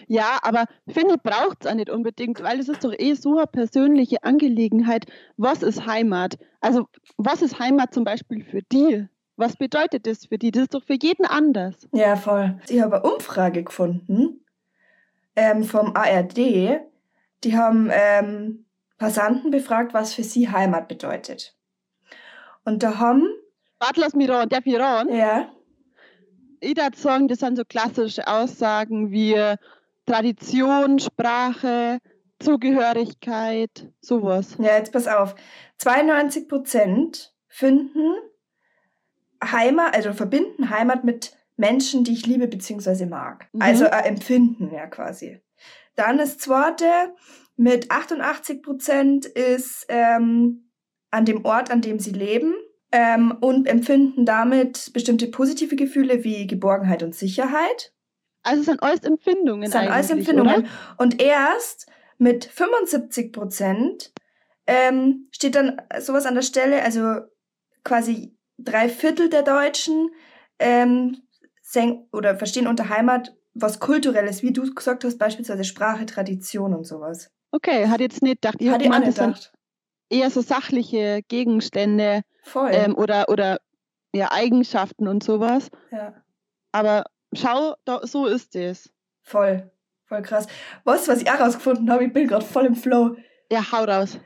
Ja, 0.06 0.38
aber 0.42 0.66
finde 0.88 1.14
ich, 1.14 1.22
braucht 1.22 1.64
es 1.64 1.70
auch 1.70 1.74
nicht 1.74 1.90
unbedingt, 1.90 2.42
weil 2.42 2.60
es 2.60 2.68
ist 2.68 2.84
doch 2.84 2.94
eh 2.96 3.14
so 3.14 3.38
eine 3.38 3.46
persönliche 3.46 4.22
Angelegenheit. 4.22 5.06
Was 5.36 5.62
ist 5.62 5.86
Heimat? 5.86 6.38
Also, 6.60 6.86
was 7.16 7.42
ist 7.42 7.58
Heimat 7.58 7.92
zum 7.92 8.04
Beispiel 8.04 8.44
für 8.44 8.62
die? 8.62 9.08
Was 9.40 9.56
bedeutet 9.56 10.06
das 10.06 10.26
für 10.26 10.36
die? 10.36 10.50
Das 10.50 10.64
ist 10.64 10.74
doch 10.74 10.84
für 10.84 10.98
jeden 11.00 11.24
anders. 11.24 11.88
Ja, 11.92 12.14
voll. 12.16 12.60
Ich 12.68 12.78
habe 12.82 12.96
eine 13.02 13.10
Umfrage 13.10 13.64
gefunden 13.64 14.44
ähm, 15.34 15.64
vom 15.64 15.96
ARD. 15.96 16.36
Die 16.36 17.56
haben 17.56 17.88
ähm, 17.90 18.66
Passanten 18.98 19.50
befragt, 19.50 19.94
was 19.94 20.12
für 20.12 20.24
sie 20.24 20.50
Heimat 20.50 20.88
bedeutet. 20.88 21.56
Und 22.66 22.82
da 22.82 22.98
haben, 22.98 23.26
ran, 23.80 24.48
darf 24.50 24.66
ich 24.66 24.78
ran? 24.78 25.08
ja, 25.08 25.48
Ich 26.60 26.76
würde 26.76 26.98
sagen, 26.98 27.26
das 27.26 27.38
sind 27.38 27.56
so 27.56 27.64
klassische 27.64 28.28
Aussagen 28.28 29.10
wie 29.10 29.36
Tradition, 30.04 30.98
Sprache, 30.98 32.00
Zugehörigkeit, 32.40 33.90
sowas. 34.02 34.56
ja, 34.58 34.76
jetzt 34.76 34.92
pass 34.92 35.08
auf. 35.08 35.34
92 35.78 36.46
Prozent 36.46 37.32
finden 37.48 38.16
Heimat, 39.42 39.94
also 39.94 40.12
verbinden 40.12 40.70
Heimat 40.70 41.04
mit 41.04 41.36
Menschen, 41.56 42.04
die 42.04 42.12
ich 42.12 42.26
liebe 42.26 42.48
bzw. 42.48 43.06
mag. 43.06 43.48
Mhm. 43.52 43.62
Also 43.62 43.84
äh, 43.84 44.04
empfinden, 44.04 44.70
ja, 44.72 44.86
quasi. 44.86 45.40
Dann 45.94 46.18
das 46.18 46.38
zweite 46.38 46.86
mit 47.56 47.90
88 47.90 48.62
Prozent 48.62 49.26
ist 49.26 49.86
ähm, 49.88 50.70
an 51.10 51.24
dem 51.24 51.44
Ort, 51.44 51.70
an 51.70 51.82
dem 51.82 51.98
sie 51.98 52.12
leben 52.12 52.54
ähm, 52.92 53.36
und 53.40 53.66
empfinden 53.66 54.24
damit 54.24 54.92
bestimmte 54.94 55.26
positive 55.26 55.76
Gefühle 55.76 56.24
wie 56.24 56.46
Geborgenheit 56.46 57.02
und 57.02 57.14
Sicherheit. 57.14 57.92
Also 58.42 58.60
es 58.60 58.66
sind 58.66 58.82
alles 58.82 59.00
Empfindungen. 59.00 59.70
Das 59.70 59.72
sind 59.72 59.90
alles 59.90 60.10
Empfindungen. 60.10 60.60
Oder? 60.60 60.68
Und 60.96 61.20
erst 61.20 61.86
mit 62.18 62.46
75 62.46 63.32
Prozent 63.32 64.12
ähm, 64.66 65.28
steht 65.32 65.54
dann 65.54 65.82
sowas 65.98 66.26
an 66.26 66.34
der 66.34 66.42
Stelle, 66.42 66.82
also 66.82 67.20
quasi 67.84 68.36
drei 68.64 68.88
Viertel 68.88 69.28
der 69.30 69.42
Deutschen 69.42 70.10
ähm, 70.58 71.16
oder 72.12 72.36
verstehen 72.36 72.66
unter 72.66 72.88
Heimat 72.88 73.34
was 73.54 73.80
Kulturelles, 73.80 74.42
wie 74.42 74.52
du 74.52 74.72
gesagt 74.74 75.04
hast, 75.04 75.18
beispielsweise 75.18 75.64
Sprache, 75.64 76.06
Tradition 76.06 76.74
und 76.74 76.84
sowas. 76.86 77.30
Okay, 77.50 77.88
hat 77.88 78.00
jetzt 78.00 78.22
nicht 78.22 78.42
gedacht. 78.42 78.56
Ich 78.60 78.70
Hat 78.70 78.82
gemeint, 78.82 79.06
das 79.06 79.16
sind 79.16 79.34
gedacht. 79.34 79.52
eher 80.08 80.30
so 80.30 80.40
sachliche 80.40 81.20
Gegenstände 81.28 82.22
Voll. 82.44 82.70
ähm, 82.72 82.96
oder, 82.96 83.28
oder 83.28 83.60
ja, 84.14 84.30
Eigenschaften 84.30 85.08
und 85.08 85.22
sowas. 85.22 85.68
ja, 85.90 86.14
Aber 86.72 87.04
schau, 87.32 87.74
da, 87.84 88.06
so 88.06 88.26
ist 88.26 88.54
es. 88.56 88.90
voll. 89.22 89.70
Voll 90.06 90.22
krass. 90.22 90.48
Weißt 90.82 91.06
du, 91.06 91.12
was 91.12 91.22
ich 91.22 91.30
auch 91.30 91.38
rausgefunden 91.38 91.88
habe? 91.88 92.04
Ich 92.04 92.12
bin 92.12 92.26
gerade 92.26 92.44
voll 92.44 92.66
im 92.66 92.74
Flow. 92.74 93.14
Ja, 93.50 93.70
hau 93.70 93.84
raus. 93.84 94.18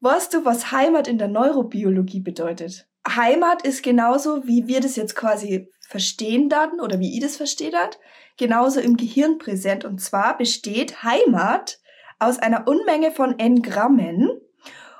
Weißt 0.00 0.34
du, 0.34 0.44
was 0.44 0.72
Heimat 0.72 1.06
in 1.06 1.18
der 1.18 1.28
Neurobiologie 1.28 2.18
bedeutet? 2.18 2.87
Heimat 3.16 3.62
ist 3.62 3.82
genauso, 3.82 4.46
wie 4.46 4.66
wir 4.66 4.80
das 4.80 4.96
jetzt 4.96 5.16
quasi 5.16 5.70
verstehen 5.88 6.48
dann 6.48 6.80
oder 6.80 7.00
wie 7.00 7.14
ich 7.14 7.20
das 7.22 7.36
verstehe 7.36 7.70
dann, 7.70 7.90
genauso 8.36 8.80
im 8.80 8.96
Gehirn 8.96 9.38
präsent. 9.38 9.84
Und 9.84 10.00
zwar 10.00 10.36
besteht 10.36 11.02
Heimat 11.02 11.80
aus 12.18 12.38
einer 12.38 12.66
Unmenge 12.68 13.10
von 13.10 13.38
Engrammen. 13.38 14.30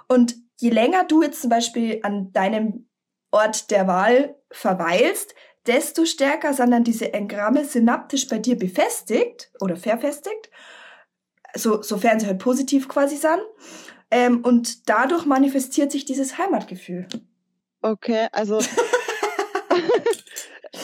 Und 0.09 0.37
je 0.59 0.71
länger 0.71 1.05
du 1.05 1.23
jetzt 1.23 1.43
zum 1.43 1.51
Beispiel 1.51 2.01
an 2.03 2.33
deinem 2.33 2.89
Ort 3.31 3.71
der 3.71 3.87
Wahl 3.87 4.37
verweilst, 4.51 5.35
desto 5.67 6.07
stärker 6.07 6.55
sind 6.55 6.71
dann 6.71 6.85
diese 6.85 7.13
Engramme 7.13 7.65
synaptisch 7.65 8.27
bei 8.29 8.39
dir 8.39 8.57
befestigt 8.57 9.53
oder 9.61 9.77
verfestigt, 9.77 10.51
so, 11.55 11.83
sofern 11.83 12.21
sie 12.21 12.27
halt 12.27 12.39
positiv 12.39 12.89
quasi 12.89 13.17
sind. 13.17 13.43
Ähm, 14.11 14.43
und 14.43 14.89
dadurch 14.89 15.27
manifestiert 15.27 15.93
sich 15.93 16.07
dieses 16.07 16.39
Heimatgefühl. 16.39 17.07
Okay, 17.81 18.27
also 18.33 18.59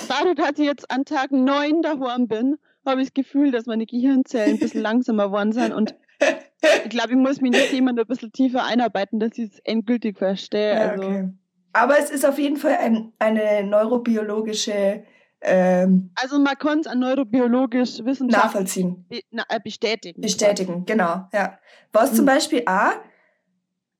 dadurch, 0.08 0.36
dass 0.36 0.58
ich 0.58 0.66
jetzt 0.66 0.90
an 0.90 1.04
Tag 1.04 1.32
9 1.32 1.82
daheim 1.82 2.28
bin 2.28 2.56
habe 2.86 3.00
ich 3.00 3.08
das 3.08 3.14
Gefühl, 3.14 3.50
dass 3.50 3.66
meine 3.66 3.86
Gehirnzellen 3.86 4.56
ein 4.56 4.58
bisschen 4.58 4.82
langsamer 4.82 5.28
geworden 5.28 5.52
sind 5.52 5.72
und 5.72 5.94
ich 6.20 6.90
glaube, 6.90 7.10
ich 7.10 7.16
muss 7.16 7.40
mich 7.40 7.52
in 7.52 7.58
das 7.58 7.70
Thema 7.70 7.92
noch 7.92 8.04
ein 8.04 8.08
bisschen 8.08 8.32
tiefer 8.32 8.64
einarbeiten, 8.64 9.20
dass 9.20 9.36
ich 9.38 9.52
es 9.52 9.58
endgültig 9.60 10.18
verstehe. 10.18 10.74
Ja, 10.74 10.90
also, 10.90 11.04
okay. 11.04 11.28
Aber 11.72 11.98
es 11.98 12.10
ist 12.10 12.24
auf 12.24 12.38
jeden 12.38 12.56
Fall 12.56 12.76
ein, 12.76 13.12
eine 13.18 13.64
neurobiologische 13.66 15.04
ähm, 15.46 16.10
also 16.14 16.38
man 16.38 16.56
kann 16.56 16.78
es 16.80 16.86
an 16.86 17.00
neurobiologisch 17.00 18.02
wissenschaftlich 18.02 18.30
nachvollziehen, 18.44 19.04
be 19.08 19.20
na, 19.30 19.44
äh, 19.50 19.60
bestätigen. 19.62 20.22
bestätigen, 20.22 20.86
genau, 20.86 21.28
ja. 21.34 21.58
Was 21.92 22.10
zum 22.10 22.20
Hm. 22.20 22.26
Beispiel 22.26 22.62
A 22.64 22.92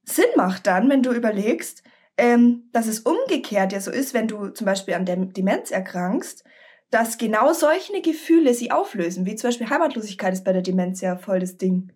Sinn 0.04 0.24
macht 0.36 0.66
dann, 0.66 0.88
wenn 0.88 1.02
du 1.02 1.12
überlegst, 1.12 1.82
ähm, 2.16 2.68
dass 2.72 2.86
es 2.86 3.00
umgekehrt 3.00 3.72
ja 3.72 3.80
so 3.80 3.90
ist, 3.90 4.14
wenn 4.14 4.28
du 4.28 4.48
zum 4.48 4.64
Beispiel 4.64 4.94
an 4.94 5.06
der 5.06 5.16
Demenz 5.16 5.70
erkrankst, 5.70 6.44
dass 6.90 7.18
genau 7.18 7.52
solche 7.52 8.00
Gefühle 8.02 8.54
sie 8.54 8.70
auflösen, 8.70 9.26
wie 9.26 9.34
zum 9.34 9.48
Beispiel 9.48 9.68
Heimatlosigkeit 9.68 10.32
ist 10.32 10.44
bei 10.44 10.52
der 10.52 10.62
Demenz 10.62 11.00
ja 11.00 11.16
voll 11.16 11.40
das 11.40 11.56
Ding. 11.56 11.92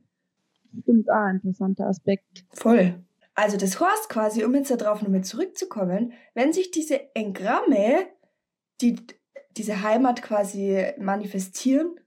Stimmt, 0.83 1.09
auch 1.11 1.15
ein 1.15 1.37
interessanter 1.37 1.87
Aspekt. 1.87 2.45
Voll. 2.53 3.03
Also 3.35 3.57
das 3.57 3.79
heißt 3.79 4.09
quasi, 4.09 4.45
um 4.45 4.55
jetzt 4.55 4.71
darauf 4.71 5.01
nochmal 5.01 5.23
zurückzukommen, 5.23 6.13
wenn 6.35 6.53
sich 6.53 6.73
diese 6.73 7.15
Engramme, 7.15 8.07
die 8.81 8.97
diese 9.57 9.83
Heimat 9.83 10.23
quasi 10.23 10.85
manifestieren, 10.99 12.01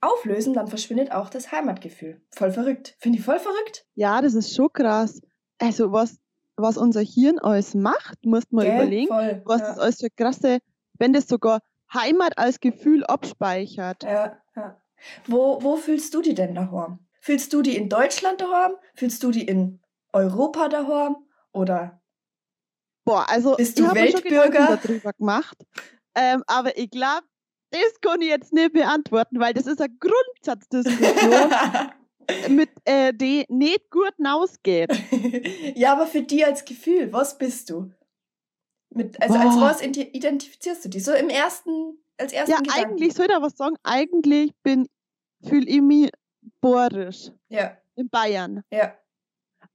auflösen, 0.00 0.54
dann 0.54 0.66
verschwindet 0.66 1.12
auch 1.12 1.30
das 1.30 1.52
Heimatgefühl. 1.52 2.20
Voll 2.30 2.52
verrückt. 2.52 2.96
Finde 2.98 3.18
ich 3.18 3.24
voll 3.24 3.38
verrückt. 3.38 3.86
Ja, 3.94 4.20
das 4.20 4.34
ist 4.34 4.54
schon 4.54 4.72
krass. 4.72 5.20
Also 5.58 5.92
was, 5.92 6.18
was 6.56 6.76
unser 6.76 7.00
Hirn 7.00 7.38
alles 7.38 7.74
macht, 7.74 8.24
musst 8.24 8.52
mal 8.52 8.64
Gell? 8.64 8.76
überlegen, 8.76 9.08
Voll. 9.08 9.42
was 9.44 9.60
ja. 9.60 9.68
das 9.68 9.78
alles 9.78 10.00
für 10.00 10.10
krasse, 10.10 10.58
wenn 10.98 11.12
das 11.12 11.28
sogar 11.28 11.60
Heimat 11.92 12.38
als 12.38 12.60
Gefühl 12.60 13.04
abspeichert. 13.04 14.02
Ja, 14.02 14.36
ja. 14.56 14.80
Wo, 15.26 15.62
wo 15.62 15.76
fühlst 15.76 16.14
du 16.14 16.22
die 16.22 16.34
denn 16.34 16.54
daheim? 16.54 16.98
Fühlst 17.20 17.52
du 17.52 17.62
die 17.62 17.76
in 17.76 17.88
Deutschland 17.88 18.40
daheim? 18.40 18.72
Fühlst 18.94 19.22
du 19.22 19.30
die 19.30 19.44
in 19.44 19.80
Europa 20.12 20.68
daheim? 20.68 21.16
Oder 21.52 22.00
Boah, 23.06 23.24
also 23.28 23.54
Bist 23.54 23.78
du 23.78 23.84
ich 23.84 23.88
habe 23.88 24.10
schon? 24.10 24.22
Gedanken 24.22 24.78
darüber 24.82 25.12
gemacht. 25.12 25.56
Ähm, 26.16 26.42
aber 26.48 26.76
ich 26.76 26.90
glaube, 26.90 27.22
das 27.70 28.00
kann 28.00 28.20
ich 28.20 28.28
jetzt 28.28 28.52
nicht 28.52 28.72
beantworten, 28.72 29.38
weil 29.38 29.54
das 29.54 29.66
ist 29.66 29.80
eine 29.80 29.94
Grundsatzdiskussion, 30.00 31.50
mit 32.48 32.70
äh, 32.84 33.12
die 33.14 33.44
nicht 33.48 33.90
gut 33.90 34.14
hinausgeht. 34.16 34.90
ja, 35.76 35.92
aber 35.92 36.06
für 36.06 36.22
die 36.22 36.44
als 36.44 36.64
Gefühl, 36.64 37.12
was 37.12 37.38
bist 37.38 37.70
du? 37.70 37.90
Mit, 38.90 39.20
also 39.20 39.34
als 39.38 39.54
Boah. 39.56 39.60
was 39.62 39.82
ident- 39.82 40.10
identifizierst 40.14 40.84
du 40.84 40.88
die? 40.88 41.00
So 41.00 41.12
im 41.12 41.28
ersten, 41.28 41.98
als 42.18 42.32
ersten 42.32 42.50
Ja, 42.52 42.58
Gedanken. 42.58 42.80
eigentlich 42.82 43.14
soll 43.14 43.26
ich 43.26 43.32
da 43.32 43.42
was 43.42 43.56
sagen. 43.56 43.76
Eigentlich 43.82 44.52
bin 44.62 44.88
fühle 45.46 45.66
ich 45.66 45.80
mich 45.82 46.10
bohrisch 46.60 47.30
Ja, 47.48 47.76
in 47.96 48.08
Bayern. 48.08 48.62
ja. 48.70 48.96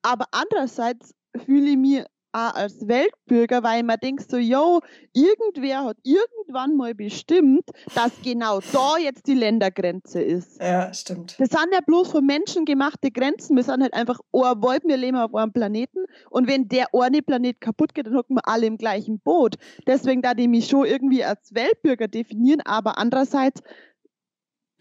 Aber 0.01 0.25
andererseits 0.31 1.13
fühle 1.46 1.70
ich 1.72 1.77
mich 1.77 2.03
auch 2.34 2.56
als 2.56 2.88
Weltbürger, 2.88 3.64
weil 3.64 3.84
man 3.84 3.98
denkt 4.02 4.30
so, 4.30 4.38
yo, 4.38 4.82
irgendwer 5.14 5.86
hat 5.86 5.98
irgendwann 6.04 6.76
mal 6.76 6.94
bestimmt, 6.96 7.64
dass 7.96 8.12
genau 8.24 8.60
da 8.72 8.98
jetzt 8.98 9.28
die 9.28 9.34
Ländergrenze 9.34 10.22
ist. 10.22 10.62
Ja, 10.62 10.94
stimmt. 10.94 11.36
Das 11.40 11.50
sind 11.50 11.74
ja 11.74 11.80
bloß 11.86 12.12
von 12.12 12.26
Menschen 12.26 12.66
gemachte 12.66 13.12
Grenzen. 13.12 13.56
Wir 13.56 13.64
sind 13.64 13.82
halt 13.82 13.94
einfach 13.94 14.20
ein 14.34 14.62
Wolf, 14.62 14.82
wir 14.86 14.98
leben 14.98 15.18
auf 15.18 15.34
einem 15.36 15.54
Planeten. 15.54 16.06
Und 16.30 16.48
wenn 16.48 16.68
der 16.68 16.88
eine 16.94 17.22
Planet 17.22 17.60
kaputt 17.62 17.94
geht, 17.94 18.08
dann 18.08 18.16
hocken 18.16 18.36
wir 18.36 18.48
alle 18.48 18.66
im 18.66 18.78
gleichen 18.78 19.20
Boot. 19.20 19.56
Deswegen 19.88 20.22
da 20.22 20.34
die 20.34 20.48
mich 20.48 20.68
schon 20.68 20.86
irgendwie 20.86 21.24
als 21.24 21.54
Weltbürger 21.54 22.08
definieren, 22.08 22.62
aber 22.66 22.98
andererseits 22.98 23.62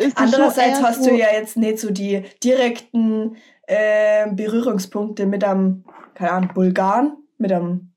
ist 0.00 0.16
Andererseits 0.16 0.82
hast 0.82 1.04
du 1.06 1.14
ja 1.14 1.26
jetzt 1.32 1.58
nicht 1.58 1.78
so 1.78 1.90
die 1.90 2.22
direkten 2.42 3.36
ähm, 3.68 4.34
Berührungspunkte 4.34 5.26
mit 5.26 5.44
einem, 5.44 5.84
keine 6.14 6.32
Ahnung, 6.32 6.50
Bulgaren, 6.54 7.19
mit 7.40 7.52
einem 7.52 7.92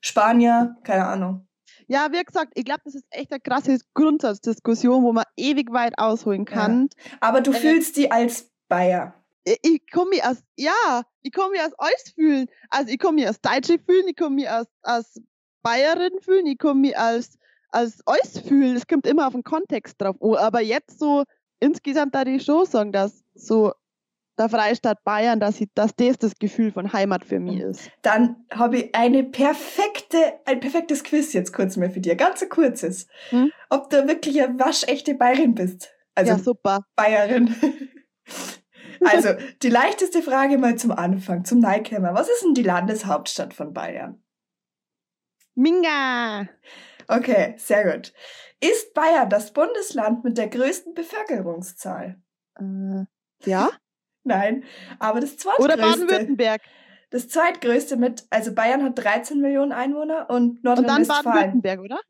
Spanier, 0.00 0.76
keine 0.82 1.06
Ahnung. 1.06 1.46
Ja, 1.86 2.08
wie 2.12 2.22
gesagt, 2.22 2.52
ich 2.54 2.64
glaube, 2.64 2.80
das 2.84 2.94
ist 2.94 3.06
echt 3.10 3.30
eine 3.30 3.40
krasse 3.40 3.78
Grundsatzdiskussion, 3.94 5.02
wo 5.02 5.12
man 5.12 5.24
ewig 5.36 5.70
weit 5.72 5.98
ausholen 5.98 6.44
kann. 6.44 6.88
Aber 7.20 7.40
du 7.40 7.52
Äh, 7.52 7.54
fühlst 7.54 7.96
die 7.96 8.10
als 8.10 8.50
Bayer. 8.68 9.14
Ich, 9.44 9.58
ich 9.62 9.90
komme 9.90 10.10
mich 10.10 10.24
als, 10.24 10.42
ja, 10.56 11.02
ich 11.22 11.32
komme 11.32 11.50
mich 11.50 11.60
als 11.62 11.74
alles 11.78 12.12
fühlen. 12.14 12.46
Also 12.70 12.90
ich 12.92 12.98
komme 12.98 13.16
mich 13.16 13.26
als 13.26 13.40
Deutsche 13.40 13.78
fühlen, 13.78 14.08
ich 14.08 14.16
komme 14.16 14.36
mich 14.36 14.50
als, 14.50 14.68
als 14.82 15.20
Bayerin 15.62 16.18
fühlen, 16.20 16.46
ich 16.46 16.58
komme 16.58 16.80
mich 16.80 16.98
als, 16.98 17.38
als 17.70 18.00
alles 18.06 18.38
fühlen. 18.40 18.76
Es 18.76 18.86
kommt 18.86 19.06
immer 19.06 19.26
auf 19.26 19.34
den 19.34 19.42
Kontext 19.42 20.00
drauf. 20.00 20.16
an. 20.20 20.36
aber 20.36 20.60
jetzt 20.60 20.98
so, 20.98 21.24
insgesamt 21.60 22.14
da 22.14 22.22
ich 22.24 22.44
schon 22.44 22.64
sagen, 22.66 22.92
dass 22.92 23.22
so 23.34 23.72
der 24.38 24.48
Freistaat 24.48 25.02
Bayern, 25.04 25.40
dass, 25.40 25.60
ich, 25.60 25.68
dass 25.74 25.94
das 25.96 26.18
das 26.18 26.34
Gefühl 26.36 26.72
von 26.72 26.92
Heimat 26.92 27.24
für 27.24 27.40
mich 27.40 27.60
ist. 27.60 27.90
Dann 28.02 28.44
habe 28.52 28.78
ich 28.78 28.94
eine 28.94 29.24
perfekte, 29.24 30.40
ein 30.44 30.60
perfektes 30.60 31.04
Quiz 31.04 31.32
jetzt 31.32 31.52
kurz 31.52 31.76
mal 31.76 31.90
für 31.90 32.00
dir. 32.00 32.16
Ganz 32.16 32.42
ein 32.42 32.48
kurzes. 32.48 33.06
Hm? 33.30 33.50
Ob 33.70 33.90
du 33.90 34.06
wirklich 34.08 34.42
eine 34.42 34.58
waschechte 34.58 35.14
Bayerin 35.14 35.54
bist. 35.54 35.92
Also 36.14 36.32
ja, 36.32 36.38
super. 36.38 36.84
Bayerin. 36.96 37.54
also, 39.04 39.30
die 39.62 39.70
leichteste 39.70 40.22
Frage 40.22 40.58
mal 40.58 40.76
zum 40.76 40.92
Anfang, 40.92 41.44
zum 41.44 41.60
Neukämmer. 41.60 42.14
Was 42.14 42.28
ist 42.28 42.42
denn 42.44 42.54
die 42.54 42.62
Landeshauptstadt 42.62 43.54
von 43.54 43.72
Bayern? 43.72 44.22
Minga! 45.54 46.48
Okay, 47.06 47.54
sehr 47.58 47.92
gut. 47.92 48.12
Ist 48.60 48.94
Bayern 48.94 49.28
das 49.28 49.52
Bundesland 49.52 50.24
mit 50.24 50.38
der 50.38 50.48
größten 50.48 50.94
Bevölkerungszahl? 50.94 52.20
Äh, 52.58 53.04
ja? 53.44 53.70
Nein, 54.24 54.64
aber 54.98 55.20
das 55.20 55.34
Oder 55.34 55.76
zweitgrößte. 55.76 55.82
Baden-Württemberg. 56.06 56.62
Das 57.10 57.28
zweitgrößte 57.28 57.96
mit, 57.96 58.24
also 58.30 58.54
Bayern 58.54 58.82
hat 58.82 58.98
13 58.98 59.40
Millionen 59.40 59.72
Einwohner 59.72 60.28
und 60.30 60.58
Und 60.58 60.64
dann 60.64 60.76
Nordrhein-Westfalen. 60.76 61.24
Baden-Württemberg, 61.24 61.80
oder? 61.80 62.00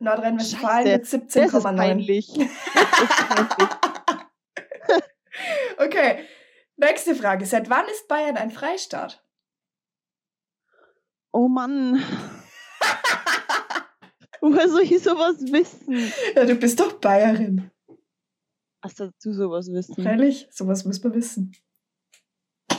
Nordrhein-Westfalen 0.00 0.84
mit 0.92 1.02
Das 1.02 1.12
ist 1.12 1.30
17,9. 1.36 1.76
peinlich. 1.76 2.26
Das 2.34 3.00
ist 3.00 3.28
peinlich. 3.28 3.58
Okay, 5.78 6.26
nächste 6.76 7.14
Frage. 7.14 7.46
Seit 7.46 7.70
wann 7.70 7.86
ist 7.88 8.06
Bayern 8.06 8.36
ein 8.36 8.50
Freistaat? 8.50 9.24
Oh 11.32 11.48
Mann. 11.48 12.02
Woher 14.42 14.68
soll 14.68 14.82
ich 14.82 15.02
sowas 15.02 15.36
wissen? 15.40 16.12
Ja, 16.36 16.44
du 16.44 16.54
bist 16.56 16.78
doch 16.78 16.92
Bayerin. 16.94 17.70
Hast 18.82 19.00
du 19.00 19.10
sowas 19.32 19.70
wissen? 19.72 19.94
Freilich, 20.02 20.48
sowas 20.50 20.84
muss 20.84 21.02
man 21.02 21.14
wissen. 21.14 21.52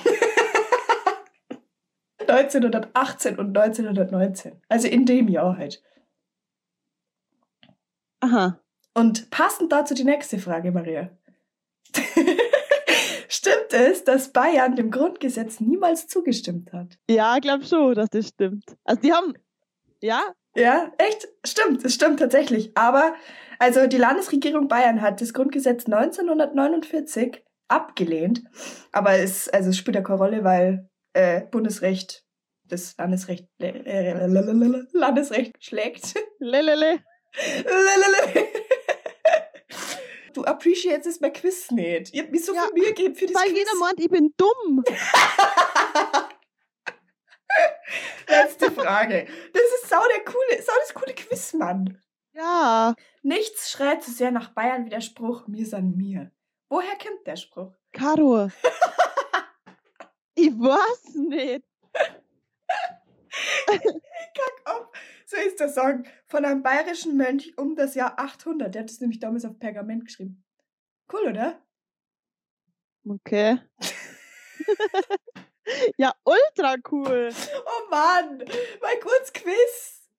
1918 2.27 3.39
und 3.39 3.57
1919. 3.57 4.61
Also 4.67 4.87
in 4.87 5.05
dem 5.05 5.27
Jahr 5.29 5.57
halt. 5.57 5.81
Aha. 8.19 8.59
Und 8.93 9.29
passend 9.29 9.71
dazu 9.71 9.93
die 9.93 10.03
nächste 10.03 10.39
Frage, 10.39 10.71
Maria. 10.71 11.09
Stimmt 13.27 13.73
es, 13.73 14.03
dass 14.03 14.31
Bayern 14.31 14.75
dem 14.75 14.91
Grundgesetz 14.91 15.59
niemals 15.59 16.07
zugestimmt 16.07 16.71
hat? 16.71 16.99
Ja, 17.09 17.35
ich 17.35 17.41
glaube 17.41 17.65
schon, 17.65 17.95
dass 17.95 18.09
das 18.09 18.27
stimmt. 18.27 18.63
Also 18.83 19.01
die 19.01 19.11
haben, 19.11 19.33
ja, 20.03 20.21
Ja, 20.55 20.91
echt? 20.97 21.27
Stimmt, 21.45 21.83
es 21.85 21.95
stimmt 21.95 22.19
tatsächlich. 22.19 22.71
Aber, 22.77 23.15
also 23.57 23.87
die 23.87 23.97
Landesregierung 23.97 24.67
Bayern 24.67 25.01
hat 25.01 25.21
das 25.21 25.33
Grundgesetz 25.33 25.85
1949 25.85 27.43
abgelehnt. 27.69 28.43
Aber 28.91 29.13
es, 29.13 29.49
also 29.49 29.69
es 29.71 29.77
spielt 29.77 29.95
ja 29.95 30.01
keine 30.01 30.19
Rolle, 30.19 30.43
weil 30.43 30.89
äh, 31.13 31.41
Bundesrecht 31.49 32.23
das 32.65 32.95
Landesrecht, 32.97 33.47
äh, 33.59 34.27
Landesrecht 34.93 35.53
schlägt. 35.63 36.13
lelele. 36.39 36.99
Du 40.33 40.43
appreciates 40.45 41.05
es 41.07 41.21
mein 41.21 41.31
Quiz 41.33 41.69
nicht. 41.71 42.13
Ihr 42.13 42.23
habt 42.23 42.31
mir 42.31 42.39
so 42.39 42.53
Ja, 42.55 42.63
viel 42.63 42.73
Mühe 42.81 42.93
gegeben 42.93 43.15
für 43.15 43.25
das 43.27 43.35
Weil 43.35 43.49
Quiz. 43.49 43.57
jeder 43.59 43.75
meint, 43.79 43.99
ich 43.99 44.09
bin 44.09 44.33
dumm. 44.37 44.83
Letzte 48.27 48.71
Frage. 48.71 49.27
Das 49.53 49.63
ist 49.81 49.89
sau 49.89 50.01
der 50.15 50.23
coole, 50.25 50.61
sau 50.61 50.73
das 50.79 50.93
coole 50.93 51.13
Quiz, 51.13 51.53
Mann. 51.53 52.01
Ja, 52.33 52.95
Nichts 53.23 53.71
schreit 53.71 54.03
so 54.03 54.11
sehr 54.11 54.31
nach 54.31 54.49
Bayern 54.49 54.85
wie 54.85 54.89
der 54.89 54.99
Spruch 54.99 55.47
mir 55.47 55.65
san 55.65 55.95
mir. 55.95 56.29
Woher 56.67 56.97
kommt 56.97 57.25
der 57.25 57.37
Spruch? 57.37 57.71
Caro. 57.93 58.47
ich 60.35 60.51
weiß 60.51 61.15
nicht. 61.15 61.63
Kack 63.65 64.61
auf. 64.65 64.87
So 65.25 65.37
ist 65.37 65.57
der 65.59 65.69
Song 65.69 66.03
von 66.25 66.43
einem 66.43 66.61
bayerischen 66.63 67.15
Mönch 67.15 67.57
um 67.57 67.77
das 67.77 67.95
Jahr 67.95 68.19
800. 68.19 68.75
Der 68.75 68.81
hat 68.81 68.89
es 68.89 68.99
nämlich 68.99 69.19
damals 69.19 69.45
auf 69.45 69.57
Pergament 69.57 70.03
geschrieben. 70.05 70.43
Cool, 71.11 71.29
oder? 71.29 71.61
Okay. 73.07 73.59
ja, 75.97 76.13
ultra 76.23 76.75
cool. 76.91 77.29
Oh 77.65 77.89
Mann, 77.89 78.39
mein 78.81 78.99
gutes 79.01 79.33
Quiz. 79.33 80.09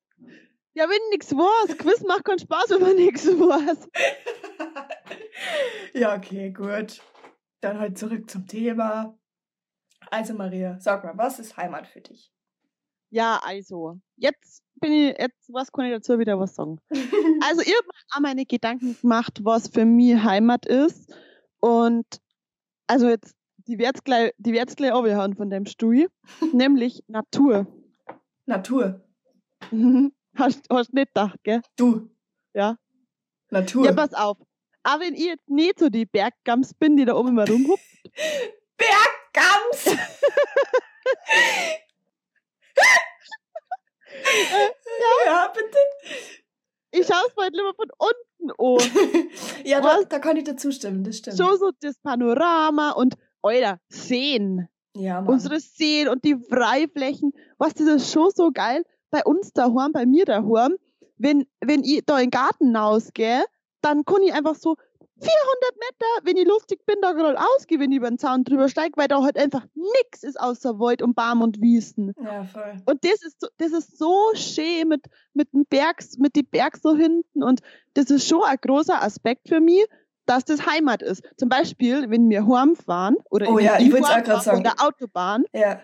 Ja, 0.75 0.89
wenn 0.89 1.11
nix 1.11 1.33
weiß. 1.33 1.79
Quiz 1.79 2.03
macht 2.03 2.25
keinen 2.25 2.41
Spaß, 2.41 2.71
wenn 2.71 2.81
man 2.81 2.97
nix 2.97 3.27
weiß. 3.27 3.89
ja, 5.95 6.17
okay, 6.17 6.51
gut. 6.51 7.01
Dann 7.61 7.79
halt 7.79 7.97
zurück 7.97 8.29
zum 8.29 8.47
Thema. 8.47 9.17
Also 10.11 10.35
Maria, 10.35 10.79
sag 10.81 11.05
mal, 11.05 11.17
was 11.17 11.39
ist 11.39 11.57
Heimat 11.57 11.87
für 11.87 12.01
dich? 12.01 12.33
Ja, 13.11 13.41
also, 13.45 14.01
jetzt 14.17 14.63
bin 14.81 14.93
ich, 14.93 15.17
jetzt, 15.19 15.53
was 15.53 15.71
kann 15.71 15.85
ich 15.87 15.93
dazu 15.93 16.19
wieder 16.19 16.39
was 16.39 16.55
sagen? 16.55 16.81
Also, 17.47 17.61
ich 17.61 17.75
habe 17.75 17.87
mir 17.87 18.17
auch 18.17 18.21
meine 18.21 18.47
Gedanken 18.47 18.97
gemacht, 19.01 19.41
was 19.45 19.69
für 19.69 19.85
mich 19.85 20.17
Heimat 20.17 20.67
ist. 20.67 21.15
Und, 21.61 22.07
also 22.87 23.09
jetzt, 23.09 23.35
die 23.67 23.79
wird's 23.79 24.05
gleich, 24.05 24.33
die 24.39 24.53
wird's 24.53 24.77
gleich 24.77 24.93
von 24.93 25.51
dem 25.51 25.67
Stuhl. 25.67 26.09
nämlich 26.53 27.03
Natur. 27.07 27.67
Natur. 28.47 29.03
hast, 30.37 30.67
hast 30.71 30.93
nicht 30.93 31.09
gedacht, 31.09 31.39
gell? 31.43 31.63
Du. 31.77 32.11
Ja. 32.53 32.77
Natur. 33.51 33.87
Ja, 33.87 33.93
pass 33.93 34.15
auf. 34.15 34.39
Aber 34.83 35.03
wenn 35.03 35.15
ich 35.15 35.25
jetzt 35.25 35.49
nicht 35.49 35.79
so 35.79 35.89
die 35.89 36.05
Berggams 36.05 36.75
bin, 36.75 36.97
die 36.97 37.05
da 37.05 37.15
oben 37.15 37.31
immer 37.31 37.49
rumhupft, 37.49 37.85
Berggams! 38.77 39.97
ja. 44.25 45.27
ja, 45.27 45.53
bitte. 45.55 45.79
ich 46.91 47.07
schaue 47.07 47.23
es 47.29 47.37
mal 47.37 47.49
lieber 47.51 47.73
von 47.75 47.89
unten 47.99 48.51
an. 48.59 49.31
ja, 49.65 49.81
da, 49.81 50.03
da 50.05 50.19
kann 50.19 50.37
ich 50.37 50.45
dir 50.45 50.57
zustimmen, 50.57 51.03
das 51.03 51.19
stimmt. 51.19 51.39
Schon 51.39 51.59
so 51.59 51.71
das 51.81 51.99
Panorama 52.01 52.91
und, 52.91 53.15
Alter, 53.45 53.79
Seen. 53.89 54.69
ja, 54.97 55.21
Mann. 55.21 55.35
Unsere 55.35 55.61
Seen 55.61 56.09
und 56.09 56.25
die 56.25 56.37
Freiflächen. 56.37 57.33
Was, 57.59 57.75
das 57.75 57.87
ist 57.87 58.13
schon 58.13 58.31
so 58.35 58.51
geil. 58.53 58.85
Bei 59.11 59.23
uns 59.25 59.53
daheim, 59.53 59.93
bei 59.93 60.07
mir 60.07 60.25
daheim, 60.25 60.77
wenn, 61.19 61.47
wenn 61.61 61.85
ich 61.85 62.03
da 62.07 62.19
in 62.19 62.27
den 62.27 62.31
Garten 62.31 62.75
rausgehe, 62.75 63.45
dann 63.81 64.05
kann 64.05 64.23
ich 64.23 64.33
einfach 64.33 64.55
so 64.55 64.77
400 65.21 65.77
Meter, 65.77 66.07
wenn 66.25 66.37
ich 66.37 66.47
lustig 66.47 66.85
bin, 66.87 66.97
da 67.01 67.13
gerade 67.13 67.39
ausgehe, 67.39 67.79
wenn 67.79 67.93
ich 67.93 67.99
über 67.99 68.09
den 68.09 68.19
Zaun 68.19 68.43
drüber 68.43 68.69
steige, 68.69 68.97
weil 68.97 69.07
da 69.07 69.23
halt 69.23 69.39
einfach 69.39 69.65
nix 69.75 70.25
ist 70.25 70.41
außer 70.41 70.81
Wald 70.81 71.03
und 71.03 71.15
Baum 71.15 71.41
und 71.41 71.61
Wiesen. 71.61 72.13
ja, 72.21 72.45
voll. 72.45 72.83
Und 72.87 73.05
das 73.05 73.23
ist 73.23 73.41
so, 73.41 73.47
das 73.59 73.73
ist 73.73 73.97
so 73.97 74.31
schön 74.35 74.89
mit, 74.89 75.03
mit 75.33 75.53
dem 75.53 75.65
Berg, 75.67 76.03
mit 76.19 76.35
dem 76.35 76.47
Berg 76.47 76.79
so 76.83 76.97
hinten. 76.97 77.45
Und 77.45 77.61
das 77.95 78.11
ist 78.11 78.27
schon 78.29 78.43
ein 78.43 78.57
großer 78.61 79.03
Aspekt 79.03 79.49
für 79.49 79.61
mich, 79.61 79.85
dass 80.27 80.45
das 80.45 80.67
Heimat 80.67 81.03
ist. 81.03 81.23
Zum 81.37 81.49
Beispiel, 81.49 82.11
wenn 82.11 82.29
wir 82.31 82.47
heimfahren 82.47 83.17
oder 83.31 83.49
Oh 83.49 83.59
in 83.59 83.65
ja, 83.65 83.79
fahren 83.79 84.63
der 84.63 84.75
Autobahn 84.79 85.45
Ja, 85.53 85.81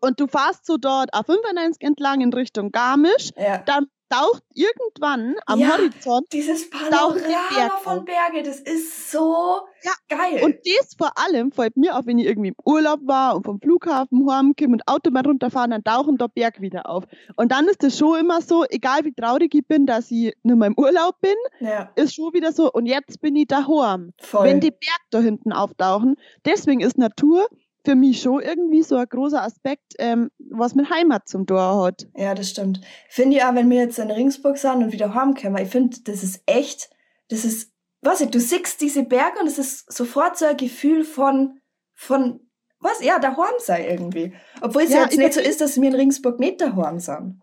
und 0.00 0.18
du 0.18 0.26
fährst 0.26 0.66
so 0.66 0.76
dort 0.76 1.14
A95 1.14 1.76
entlang 1.80 2.20
in 2.20 2.32
Richtung 2.32 2.72
Garmisch, 2.72 3.30
ja. 3.36 3.58
dann 3.58 3.86
taucht 4.10 4.42
irgendwann 4.54 5.36
am 5.46 5.58
Ja. 5.60 5.78
Horizont 5.78 6.26
Dieses 6.32 6.68
Panorama 6.68 7.76
von. 7.82 8.04
Berge, 8.04 8.42
das 8.42 8.60
ist 8.60 9.10
so 9.10 9.60
Ja, 9.82 9.92
geil. 10.08 10.40
Und 10.44 10.56
das 10.64 10.94
vor 10.98 11.12
allem 11.16 11.52
fällt 11.52 11.76
mir 11.76 11.96
auf, 11.96 12.06
wenn 12.06 12.18
ich 12.18 12.26
irgendwie 12.26 12.48
im 12.48 12.54
Urlaub 12.64 13.00
war 13.04 13.36
und 13.36 13.44
vom 13.46 13.60
Flughafen 13.60 14.28
heimkomme 14.30 14.74
und 14.74 14.82
Autobahn 14.86 15.24
runterfahren, 15.24 15.70
dann 15.70 15.84
tauchen 15.84 16.18
der 16.18 16.28
Berg 16.28 16.60
wieder 16.60 16.88
auf. 16.88 17.04
Und 17.36 17.52
dann 17.52 17.66
ist 17.68 17.82
das 17.82 17.96
schon 17.96 18.18
immer 18.20 18.42
so, 18.42 18.64
egal 18.68 19.04
wie 19.04 19.12
traurig 19.12 19.54
ich 19.54 19.66
bin, 19.66 19.86
dass 19.86 20.10
ich 20.10 20.34
nicht 20.42 20.56
mehr 20.56 20.66
im 20.68 20.78
Urlaub 20.78 21.20
bin, 21.20 21.36
ja, 21.60 21.90
ist 21.94 22.14
schon 22.14 22.32
wieder 22.34 22.52
so, 22.52 22.70
und 22.70 22.86
jetzt 22.86 23.20
bin 23.20 23.36
ich 23.36 23.46
daheim. 23.46 24.12
voll. 24.20 24.44
Wenn 24.46 24.60
die 24.60 24.70
Berge 24.70 25.06
da 25.10 25.20
hinten 25.20 25.52
auftauchen. 25.52 26.16
Deswegen 26.44 26.80
ist 26.80 26.98
Natur 26.98 27.46
für 27.84 27.94
mich 27.94 28.20
schon 28.20 28.42
irgendwie 28.42 28.82
so 28.82 28.96
ein 28.96 29.06
großer 29.08 29.42
Aspekt, 29.42 29.94
ähm, 29.98 30.30
was 30.50 30.74
mit 30.74 30.90
Heimat 30.90 31.28
zum 31.28 31.46
Tor 31.46 31.84
hat. 31.84 32.06
Ja, 32.16 32.34
das 32.34 32.50
stimmt. 32.50 32.80
Finde 33.08 33.36
ich 33.36 33.44
auch, 33.44 33.54
wenn 33.54 33.70
wir 33.70 33.78
jetzt 33.78 33.98
in 33.98 34.10
Ringsburg 34.10 34.58
sind 34.58 34.82
und 34.82 34.92
wieder 34.92 35.14
heimkommen, 35.14 35.62
ich 35.62 35.70
finde, 35.70 35.98
das 36.04 36.22
ist 36.22 36.42
echt, 36.46 36.90
das 37.28 37.44
ist, 37.44 37.72
was 38.02 38.20
ich, 38.20 38.30
du 38.30 38.40
siehst 38.40 38.80
diese 38.80 39.04
Berge 39.04 39.40
und 39.40 39.46
es 39.46 39.58
ist 39.58 39.92
sofort 39.92 40.38
so 40.38 40.46
ein 40.46 40.56
Gefühl 40.56 41.04
von, 41.04 41.60
von, 41.94 42.40
was, 42.80 43.02
ja, 43.02 43.18
daheim 43.18 43.54
sei 43.58 43.88
irgendwie. 43.88 44.34
Obwohl 44.60 44.82
es 44.82 44.90
Ja, 44.90 45.02
jetzt 45.02 45.12
ich 45.12 45.18
nicht 45.18 45.34
so 45.34 45.40
ist, 45.40 45.60
dass 45.60 45.80
wir 45.80 45.88
in 45.88 45.94
Ringsburg 45.94 46.38
nicht 46.38 46.60
daheim 46.60 46.98
sind. 46.98 47.40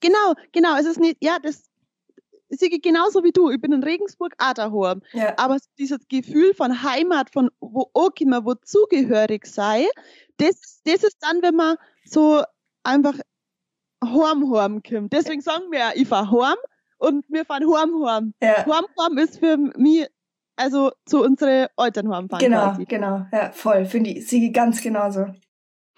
Genau, 0.00 0.34
genau, 0.52 0.76
es 0.78 0.86
ist 0.86 1.00
nicht, 1.00 1.16
ja, 1.20 1.38
das 1.42 1.65
ich 2.48 2.82
genauso 2.82 3.24
wie 3.24 3.32
du. 3.32 3.50
Ich 3.50 3.60
bin 3.60 3.72
in 3.72 3.82
Regensburg 3.82 4.34
auch 4.38 4.52
daheim. 4.54 5.02
Ja, 5.12 5.34
Aber 5.36 5.58
dieses 5.78 5.98
Gefühl 6.08 6.54
von 6.54 6.82
Heimat, 6.82 7.30
von 7.30 7.50
wo 7.60 7.90
ankommen, 7.94 8.44
wo 8.44 8.54
zugehörig 8.54 9.46
sei, 9.46 9.86
das, 10.36 10.80
das 10.84 11.02
ist 11.02 11.16
dann, 11.20 11.42
wenn 11.42 11.54
man 11.56 11.76
so 12.04 12.42
einfach 12.84 13.18
heim 14.04 14.52
heim 14.52 14.82
kommt. 14.82 15.12
Deswegen 15.12 15.40
sagen 15.40 15.64
wir 15.70 15.92
ich 15.94 16.06
fahr 16.08 16.30
heim 16.30 16.56
und 16.98 17.24
wir 17.28 17.44
fahren 17.44 17.64
heim 17.72 18.04
heim. 18.04 18.34
ja. 18.40 18.64
Heim 18.66 18.84
heim 19.00 19.18
ist 19.18 19.38
für 19.38 19.56
mich, 19.56 20.06
also 20.56 20.92
zu 21.06 21.22
unsere 21.22 21.70
Eltern 21.76 22.12
heim 22.14 22.28
fahren 22.28 22.40
Genau, 22.40 22.68
quasi. 22.68 22.84
genau, 22.84 23.26
ja, 23.32 23.50
voll, 23.52 23.84
finde 23.86 24.10
ich, 24.10 24.32
ich 24.32 24.52
ganz 24.52 24.80
genauso. 24.82 25.26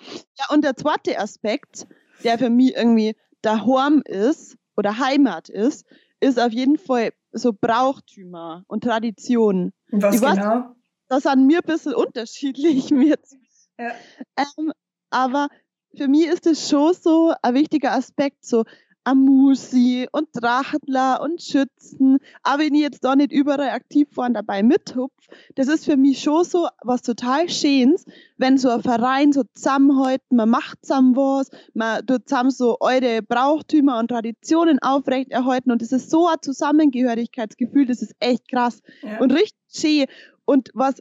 Ja, 0.01 0.45
und 0.51 0.65
der 0.65 0.77
zweite 0.77 1.19
Aspekt, 1.19 1.87
der 2.25 2.39
für 2.39 2.51
mich 2.51 2.75
irgendwie 2.77 3.17
daheim 3.43 4.03
ist 4.05 4.57
oder 4.77 4.99
Heimat 4.99 5.49
ist, 5.49 5.85
ist 6.21 6.39
auf 6.41 6.53
jeden 6.53 6.79
Fall 6.79 7.13
so 7.33 7.53
Brauchtümer 7.53 8.65
und 8.69 8.85
Traditionen. 8.85 9.73
Und 9.91 10.03
was 10.03 10.15
Ich 10.17 10.21
weiß- 10.23 10.35
genau? 10.37 10.75
Das 11.09 11.23
sind 11.23 11.47
mir 11.47 11.59
ein 11.59 11.67
bisschen 11.67 11.95
unterschiedlich. 11.95 12.91
Jetzt. 12.91 13.37
Ja. 13.79 13.93
Ähm, 14.37 14.73
aber 15.11 15.49
für 15.97 16.09
mich 16.09 16.27
ist 16.27 16.47
es 16.47 16.69
schon 16.69 16.93
so 16.95 17.33
ein 17.43 17.55
wichtiger 17.55 17.93
Aspekt, 17.93 18.45
so 18.45 18.65
Amusi 19.09 20.07
und 20.13 20.29
Drachtler 20.35 21.23
und 21.23 21.41
Schützen. 21.43 22.19
Aber 22.43 22.63
wenn 22.63 22.75
ich 22.75 22.83
jetzt 22.83 23.03
da 23.03 23.17
nicht 23.17 23.33
überall 23.33 23.71
aktiv 23.71 24.07
vorne 24.13 24.35
dabei 24.35 24.63
mithupf, 24.63 25.15
das 25.55 25.69
ist 25.69 25.87
für 25.87 25.97
mich 25.97 26.21
schon 26.21 26.45
so 26.45 26.69
was 26.83 27.01
total 27.01 27.49
Schönes, 27.49 28.05
wenn 28.37 28.59
so 28.59 28.69
ein 28.69 28.83
Verein 28.83 29.33
so 29.33 29.45
zusammenhält, 29.55 30.21
man 30.31 30.51
macht 30.51 30.85
zusammen 30.85 31.17
was, 31.17 31.49
man 31.73 32.05
tut 32.07 32.29
zusammen 32.29 32.51
so 32.51 32.77
eure 32.81 33.23
Brauchtümer 33.23 33.99
und 33.99 34.09
Traditionen 34.09 34.79
aufrechterhalten 34.81 35.71
und 35.71 35.81
das 35.81 35.93
ist 35.93 36.11
so 36.11 36.29
ein 36.29 36.37
Zusammengehörigkeitsgefühl, 36.43 37.87
das 37.87 38.03
ist 38.03 38.15
echt 38.21 38.47
krass 38.49 38.81
Ja. 39.03 39.21
und 39.21 39.33
richtig 39.33 39.57
schön. 39.73 40.07
Und 40.45 40.71
was 40.75 40.97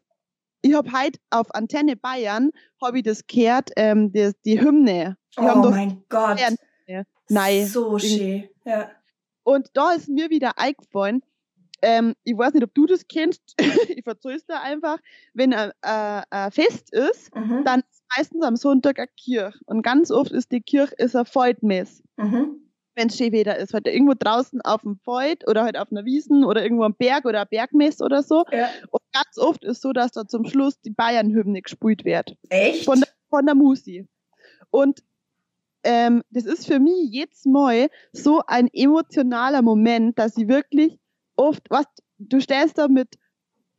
ich 0.62 0.74
hab 0.74 0.93
heute 0.93 1.20
auf 1.30 1.54
Antenne 1.54 1.98
Bayern, 1.98 2.52
habe 2.82 3.00
ich 3.00 3.04
das 3.04 3.28
gehört, 3.28 3.72
ähm, 3.76 4.12
die, 4.12 4.32
die 4.46 4.62
Hymne. 4.62 5.17
Die 5.38 5.43
oh 5.43 5.70
mein 5.70 6.04
Gott. 6.10 6.39
Ja, 6.39 6.50
Nein. 7.30 7.66
So 7.68 7.98
schön. 8.00 8.50
Ja. 8.66 8.92
Und 9.44 9.70
da 9.74 9.94
ist 9.94 10.10
mir 10.10 10.30
wieder 10.30 10.58
eingefallen, 10.58 11.22
ähm, 11.82 12.16
ich 12.24 12.36
weiß 12.38 12.54
nicht, 12.54 12.63
ob 12.63 12.74
du 12.74 12.86
das 12.88 13.08
kennst, 13.08 13.42
ich 13.90 14.04
verzeihe 14.04 14.40
da 14.48 14.62
einfach, 14.62 14.98
wenn 15.34 15.54
ein, 15.54 15.72
äh, 15.84 16.22
ein 16.30 16.52
Fest 16.52 16.92
ist, 16.94 17.34
Mhm. 17.36 17.63
dann 17.66 17.82
ist 17.82 18.04
meistens 18.18 18.44
am 18.44 18.56
Sonntag 18.56 18.98
eine 18.98 19.08
Kirche. 19.16 19.54
Und 19.66 19.84
ganz 19.84 20.10
oft 20.12 20.32
ist 20.32 20.52
die 20.52 20.62
Kirche 20.62 20.96
ist 20.98 21.16
ein 21.16 21.26
Feldmess, 21.26 22.02
Mhm. 22.18 22.62
wenn 22.96 23.08
es 23.10 23.18
schön 23.18 23.32
Wetter 23.32 23.58
ist. 23.58 23.74
Halt 23.76 23.88
irgendwo 23.88 24.13
draußen 24.18 24.60
auf 24.62 24.82
dem 24.82 24.98
Feld 25.04 25.48
oder 25.48 25.63
halt 25.63 25.78
auf 25.78 25.92
einer 25.92 26.04
Wiesen 26.04 26.44
oder 26.44 26.63
irgendwo 26.63 26.84
am 26.84 26.96
Berg 26.96 27.26
oder 27.26 27.42
ein 27.42 27.48
Bergmess 27.50 28.02
oder 28.02 28.24
so. 28.24 28.44
Ja. 28.52 28.70
Und 28.90 29.02
ganz 29.13 29.38
oft 29.38 29.63
ist 29.63 29.82
so, 29.82 29.94
dass 29.94 30.12
da 30.13 30.26
zum 30.28 30.46
Schluss 30.46 30.82
die 30.82 30.90
Bayern-Hymne 30.90 31.62
gespielt 31.62 32.06
wird. 32.06 32.36
Echt? 32.50 32.86
Von 32.86 33.02
der, 33.02 33.10
von 33.30 33.46
der 33.46 33.54
Musi. 33.56 34.08
Und 34.72 35.04
ähm, 35.88 36.21
das 36.32 36.43
ist 36.43 36.67
für 36.67 36.80
mich 36.80 37.12
jetzt 37.12 37.45
mal 37.45 37.88
so 38.12 38.41
ein 38.45 38.67
emotionaler 38.73 39.62
Moment, 39.62 40.19
dass 40.19 40.36
ich 40.38 40.50
wirklich 40.50 41.00
oft, 41.38 41.63
was, 41.69 41.86
du 42.17 42.41
stellst 42.41 42.78
da 42.78 42.89
mit, 42.89 43.15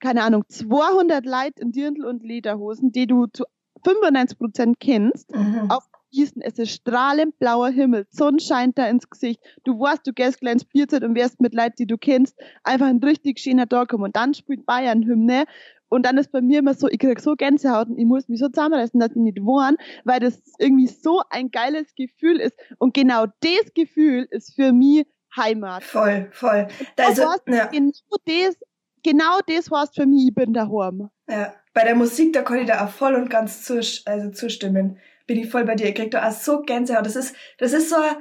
keine 0.01 0.23
Ahnung, 0.23 0.45
200 0.49 1.27
Leuten 1.27 1.61
in 1.61 1.73
Dirndl 1.73 2.07
und 2.07 2.23
Lederhosen, 2.23 2.93
die 2.93 3.07
du 3.07 3.27
zu 3.27 3.45
95 3.85 4.39
Prozent 4.39 4.81
kennst, 4.81 5.35
mhm. 5.35 5.71
auf 5.71 5.85
Gießen, 6.11 6.41
es 6.41 6.59
ist 6.59 6.71
strahlend 6.71 7.39
blauer 7.39 7.69
Himmel, 7.69 8.07
Sonne 8.09 8.41
scheint 8.41 8.79
da 8.79 8.89
ins 8.89 9.11
Gesicht, 9.11 9.41
du 9.65 9.79
weißt, 9.79 10.07
du 10.07 10.15
gehst 10.15 10.41
gleich 10.41 10.55
ins 10.55 10.65
Bierzeit 10.65 11.05
und 11.05 11.15
wärst 11.15 11.43
mit 11.43 11.53
Leuten, 11.53 11.77
die 11.79 11.87
du 11.87 11.99
kennst, 11.99 12.35
einfach 12.65 12.87
ein 12.87 13.01
richtig 13.05 13.39
schöner 13.39 13.69
Tag 13.69 13.91
kommen 13.91 14.05
und 14.05 14.17
dann 14.17 14.33
spielt 14.33 14.65
Bayern-Hymne 14.65 15.45
und 15.89 16.05
dann 16.05 16.19
ist 16.19 16.33
bei 16.33 16.41
mir 16.41 16.61
immer 16.61 16.75
so, 16.75 16.89
ich 16.89 16.99
krieg 16.99 17.21
so 17.21 17.35
Gänsehaut 17.35 17.89
und 17.89 17.99
ich 17.99 18.05
muss 18.05 18.29
mich 18.29 18.41
so 18.41 18.49
zusammenreißen, 18.49 18.99
dass 19.01 19.11
ich 19.11 19.17
nicht 19.17 19.39
warn, 19.39 19.77
weil 20.05 20.21
das 20.21 20.41
irgendwie 20.59 20.87
so 20.87 21.23
ein 21.31 21.51
geiles 21.51 21.95
Gefühl 21.95 22.41
ist 22.41 22.57
und 22.79 22.95
genau 22.95 23.27
das 23.41 23.73
Gefühl 23.75 24.27
ist 24.31 24.55
für 24.55 24.73
mich 24.73 25.07
Heimat. 25.37 25.85
Voll, 25.85 26.29
voll. 26.33 26.69
Das 26.97 27.09
also, 27.09 27.31
heißt, 27.31 27.43
ja, 27.49 27.67
genau 27.67 27.91
das, 28.25 28.57
genau 29.03 29.39
das 29.47 29.71
heißt 29.71 29.95
für 29.95 30.07
mich, 30.07 30.29
ich 30.29 30.35
bin 30.35 30.53
daheim. 30.53 31.11
ja. 31.29 31.55
Bei 31.75 31.85
der 31.85 31.95
Musik, 31.95 32.33
da 32.33 32.43
kann 32.43 32.59
ich 32.59 32.67
da 32.67 32.85
auch 32.85 32.91
voll 32.91 33.15
und 33.15 33.31
ganz 33.31 33.65
zusch 33.65 34.03
also 34.05 34.31
zustimmen. 34.31 34.99
Bin 35.29 35.39
ich 35.39 35.49
voll 35.49 35.65
bei 35.65 35.77
dir. 35.77 35.87
Ich 35.87 35.95
krieg 35.95 36.11
da 36.11 36.27
auch 36.27 36.33
so 36.33 36.63
Gänsehaut. 36.63 37.07
Das 37.07 37.15
ist, 37.15 37.37
das 37.59 37.73
ist 37.73 37.91
so 37.91 37.97
ein, 37.97 38.17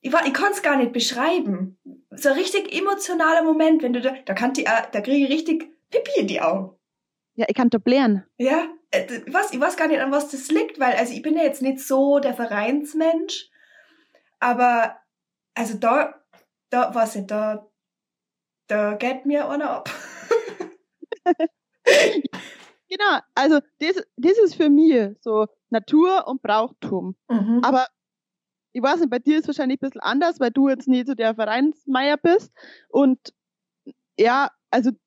ich, 0.00 0.12
ich 0.12 0.32
kann 0.32 0.52
es 0.52 0.62
gar 0.62 0.76
nicht 0.76 0.92
beschreiben. 0.92 1.76
So 2.10 2.28
ein 2.28 2.36
richtig 2.36 2.72
emotionaler 2.72 3.42
Moment, 3.42 3.82
wenn 3.82 3.94
du 3.94 4.00
da, 4.00 4.14
da 4.24 4.32
kann 4.32 4.52
die, 4.52 4.62
da 4.62 5.00
kriege 5.00 5.26
ich 5.26 5.32
richtig 5.32 5.68
Pipi 5.90 6.20
in 6.20 6.26
die 6.28 6.40
Augen. 6.40 6.77
Ja, 7.38 7.46
ich 7.48 7.54
kann 7.54 7.70
da 7.70 7.78
blären. 7.78 8.24
Ja, 8.36 8.66
äh, 8.90 9.06
d- 9.06 9.22
ich 9.26 9.60
weiß, 9.60 9.76
gar 9.76 9.86
nicht, 9.86 10.00
an 10.00 10.10
was 10.10 10.28
das 10.28 10.48
liegt, 10.50 10.80
weil, 10.80 10.94
also 10.96 11.12
ich 11.12 11.22
bin 11.22 11.36
ja 11.36 11.44
jetzt 11.44 11.62
nicht 11.62 11.78
so 11.80 12.18
der 12.18 12.34
Vereinsmensch, 12.34 13.48
aber 14.40 14.96
Also 15.54 15.78
da, 15.78 16.14
da, 16.70 16.92
weiß 16.94 17.16
ich, 17.16 17.26
da, 17.26 17.68
da 18.68 18.94
geht 18.94 19.24
mir 19.26 19.48
einer 19.48 19.70
ab. 19.70 19.90
Genau, 22.90 23.18
also 23.34 23.60
das, 23.80 24.02
das 24.16 24.38
ist 24.38 24.54
für 24.54 24.70
mich 24.70 25.14
so 25.20 25.46
Natur 25.68 26.26
und 26.26 26.40
Brauchtum. 26.42 27.16
Mhm. 27.28 27.60
Aber 27.62 27.86
ich 28.72 28.82
weiß 28.82 29.00
nicht, 29.00 29.10
bei 29.10 29.18
dir 29.18 29.34
ist 29.36 29.42
es 29.42 29.48
wahrscheinlich 29.48 29.78
ein 29.82 29.86
bisschen 29.88 30.00
anders, 30.00 30.40
weil 30.40 30.50
du 30.50 30.68
jetzt 30.70 30.88
nicht 30.88 31.06
so 31.06 31.14
der 31.14 31.34
Vereinsmeier 31.34 32.16
bist. 32.16 32.50
Und 32.88 33.18
ja, 34.18 34.50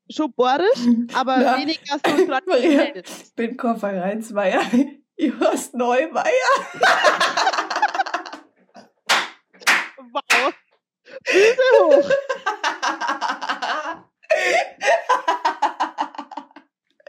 schon 0.10 0.34
borisch, 0.34 0.80
aber 1.14 1.38
Ja. 1.42 1.58
weniger 1.58 1.94
so 1.94 2.26
traditionell. 2.26 3.04
Ich 3.06 3.36
bin. 3.36 3.58
Ich 5.16 5.34
heißt 5.40 5.76
Neumeier. 5.76 6.52
Wow. 10.14 10.54
Füße 11.26 11.62
hoch. 11.80 12.10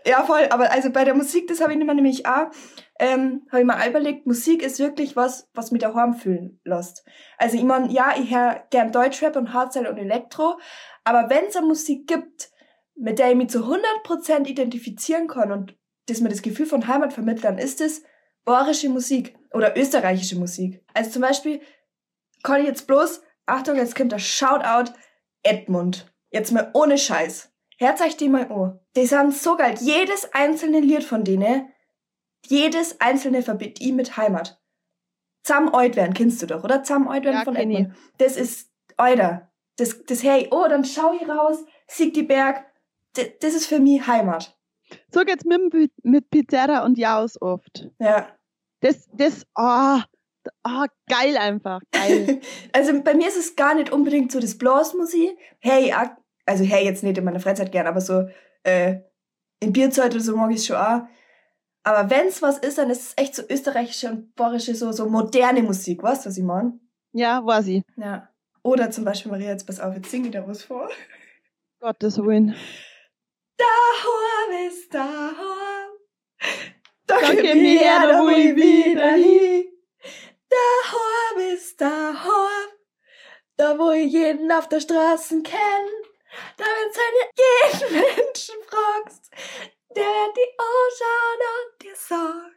ja, 0.04 0.22
voll. 0.24 0.46
Aber 0.50 0.70
also 0.70 0.90
bei 0.90 1.04
der 1.04 1.14
Musik, 1.14 1.48
das 1.48 1.60
habe 1.60 1.72
ich 1.72 1.78
nämlich 1.94 2.26
auch, 2.26 2.50
ähm, 2.98 3.46
habe 3.50 3.60
ich 3.60 3.66
mir 3.66 3.80
auch 3.80 3.86
überlegt, 3.86 4.26
Musik 4.26 4.62
ist 4.62 4.78
wirklich 4.78 5.16
was, 5.16 5.48
was 5.54 5.70
mich 5.70 5.82
daheim 5.82 6.14
fühlen 6.14 6.60
lässt. 6.64 7.04
Also 7.38 7.56
ich 7.56 7.64
mein, 7.64 7.90
ja, 7.90 8.14
ich 8.16 8.34
höre 8.34 8.62
gern 8.70 8.92
Deutschrap 8.92 9.36
und 9.36 9.52
Hardstyle 9.52 9.90
und 9.90 9.98
Elektro, 9.98 10.58
aber 11.04 11.30
wenn 11.30 11.46
es 11.46 11.56
eine 11.56 11.66
Musik 11.66 12.06
gibt, 12.06 12.50
mit 12.94 13.18
der 13.18 13.30
ich 13.30 13.36
mich 13.36 13.48
zu 13.48 13.60
100% 13.60 14.46
identifizieren 14.46 15.26
kann 15.26 15.50
und 15.50 15.76
das 16.06 16.20
mir 16.20 16.28
das 16.28 16.42
Gefühl 16.42 16.66
von 16.66 16.86
Heimat 16.86 17.12
vermittelt, 17.12 17.44
dann 17.44 17.58
ist 17.58 17.80
es 17.80 18.02
bayerische 18.44 18.88
Musik 18.88 19.36
oder 19.52 19.76
österreichische 19.76 20.38
Musik. 20.38 20.84
Also 20.94 21.10
zum 21.10 21.22
Beispiel 21.22 21.60
kann 22.42 22.60
ich 22.60 22.66
jetzt 22.66 22.86
bloß, 22.86 23.22
Achtung, 23.46 23.76
jetzt 23.76 23.96
kommt 23.96 24.12
der 24.12 24.18
Shoutout, 24.18 24.92
Edmund. 25.42 26.12
Jetzt 26.30 26.52
mal 26.52 26.70
ohne 26.74 26.98
Scheiß. 26.98 27.50
Hört 27.78 28.00
euch 28.00 28.16
die 28.16 28.28
mal 28.28 28.50
an. 28.50 28.80
Die 28.96 29.06
sind 29.06 29.34
so 29.34 29.56
geil. 29.56 29.74
Jedes 29.80 30.32
einzelne 30.32 30.80
Lied 30.80 31.04
von 31.04 31.24
denen, 31.24 31.71
jedes 32.46 33.00
einzelne 33.00 33.42
verbindet 33.42 33.80
ich 33.80 33.92
mit 33.92 34.16
Heimat. 34.16 34.60
Zam 35.44 35.74
Eut 35.74 35.96
werden, 35.96 36.14
kennst 36.14 36.40
du 36.42 36.46
doch, 36.46 36.62
oder? 36.64 36.82
Zam 36.84 37.08
Eut 37.08 37.24
werden 37.24 37.38
Ja, 37.38 37.44
von 37.44 37.54
kenn 37.54 37.70
ich. 37.70 37.78
Edmund. 37.80 37.96
Das 38.18 38.36
ist 38.36 38.70
Euder. 38.98 39.50
Das, 39.76 40.04
das 40.04 40.22
hey, 40.22 40.48
oh, 40.50 40.66
dann 40.68 40.84
schau 40.84 41.14
ich 41.14 41.28
raus, 41.28 41.64
sieg 41.88 42.14
die 42.14 42.22
Berg. 42.22 42.64
Das, 43.14 43.26
das 43.40 43.54
ist 43.54 43.66
für 43.66 43.80
mich 43.80 44.06
Heimat. 44.06 44.56
So 45.10 45.24
geht's 45.24 45.44
mit, 45.44 45.90
mit 46.02 46.30
Pizarra 46.30 46.84
und 46.84 46.98
Jaus 46.98 47.40
oft. 47.40 47.88
Ja. 47.98 48.28
Das, 48.80 49.08
das, 49.12 49.46
ah, 49.54 50.04
ah, 50.62 50.86
geil 51.08 51.36
einfach, 51.36 51.80
geil. 51.92 52.40
also 52.72 53.00
bei 53.02 53.14
mir 53.14 53.28
ist 53.28 53.38
es 53.38 53.56
gar 53.56 53.74
nicht 53.74 53.90
unbedingt 53.90 54.32
so 54.32 54.40
das 54.40 54.58
Blasmusik. 54.58 55.36
Hey, 55.60 55.92
also 56.46 56.64
hey, 56.64 56.84
jetzt 56.84 57.02
nicht 57.02 57.18
in 57.18 57.24
meiner 57.24 57.40
Freizeit 57.40 57.72
gern, 57.72 57.86
aber 57.86 58.00
so 58.00 58.28
äh, 58.64 58.96
in 59.60 59.72
Bierzeit 59.72 60.12
oder 60.14 60.22
so 60.22 60.36
mag 60.36 60.50
ich 60.50 60.58
es 60.58 60.66
schon 60.66 60.76
auch. 60.76 61.02
Aber 61.84 62.10
wenn's 62.10 62.42
was 62.42 62.58
ist, 62.58 62.78
dann 62.78 62.90
ist 62.90 63.00
es 63.00 63.12
echt 63.16 63.34
so 63.34 63.42
österreichische 63.48 64.08
und 64.08 64.34
bayerische, 64.34 64.74
so, 64.74 64.92
so 64.92 65.08
moderne 65.08 65.62
Musik, 65.62 66.02
weißt 66.02 66.24
du, 66.24 66.28
was 66.30 66.36
ich 66.36 66.44
meine? 66.44 66.78
ja, 67.12 67.44
war 67.44 67.62
sie. 67.62 67.84
Ja. 67.96 68.28
Oder 68.62 68.90
zum 68.90 69.04
Beispiel, 69.04 69.30
Maria, 69.30 69.50
jetzt 69.50 69.66
pass 69.66 69.80
auf, 69.80 69.94
jetzt 69.94 70.10
singe 70.10 70.28
ich 70.28 70.32
da 70.32 70.46
was 70.46 70.62
vor. 70.62 70.90
Gottes 71.80 72.16
Willen. 72.18 72.54
Daheim 73.56 74.68
ist 74.68 74.94
daheim. 74.94 75.90
Da 77.06 77.20
Danke 77.20 77.42
gib 77.42 77.54
mir, 77.54 77.80
her, 77.80 78.06
da 78.06 78.22
wo 78.22 78.28
ich 78.28 78.54
wieder 78.54 79.10
hin. 79.14 79.64
Daheim 80.48 81.54
ist 81.54 81.80
daheim. 81.80 82.68
Da 83.56 83.78
wo 83.78 83.90
ich 83.90 84.12
jeden 84.12 84.50
auf 84.52 84.68
der 84.68 84.80
Straße 84.80 85.42
kenn. 85.42 85.86
Da 86.56 86.64
wenn's 86.64 86.98
einen 86.98 87.90
jeden 87.90 88.16
Menschen 88.16 88.54
fragst, 88.66 89.30
der 89.96 90.32
die 90.36 90.50
anschauen 90.58 91.42
und 91.58 91.82
dir 91.82 91.96
sagen. 91.96 92.54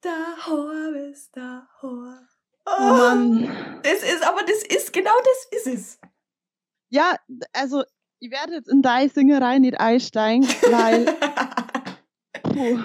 Daheim 0.00 1.10
ist 1.12 1.36
daheim. 1.36 2.28
Oh 2.66 2.82
Mann. 2.82 3.80
Das 3.82 4.02
ist, 4.02 4.22
aber 4.26 4.42
das 4.42 4.62
ist, 4.64 4.92
genau 4.92 5.10
das 5.24 5.60
ist 5.60 5.66
es. 5.66 5.98
Ja, 6.90 7.16
also, 7.52 7.82
ich 8.20 8.30
werde 8.30 8.54
jetzt 8.54 8.68
in 8.68 8.82
deine 8.82 9.08
Singerei 9.08 9.58
nicht 9.58 9.80
einsteigen, 9.80 10.46
weil, 10.70 11.06
puh, 12.42 12.78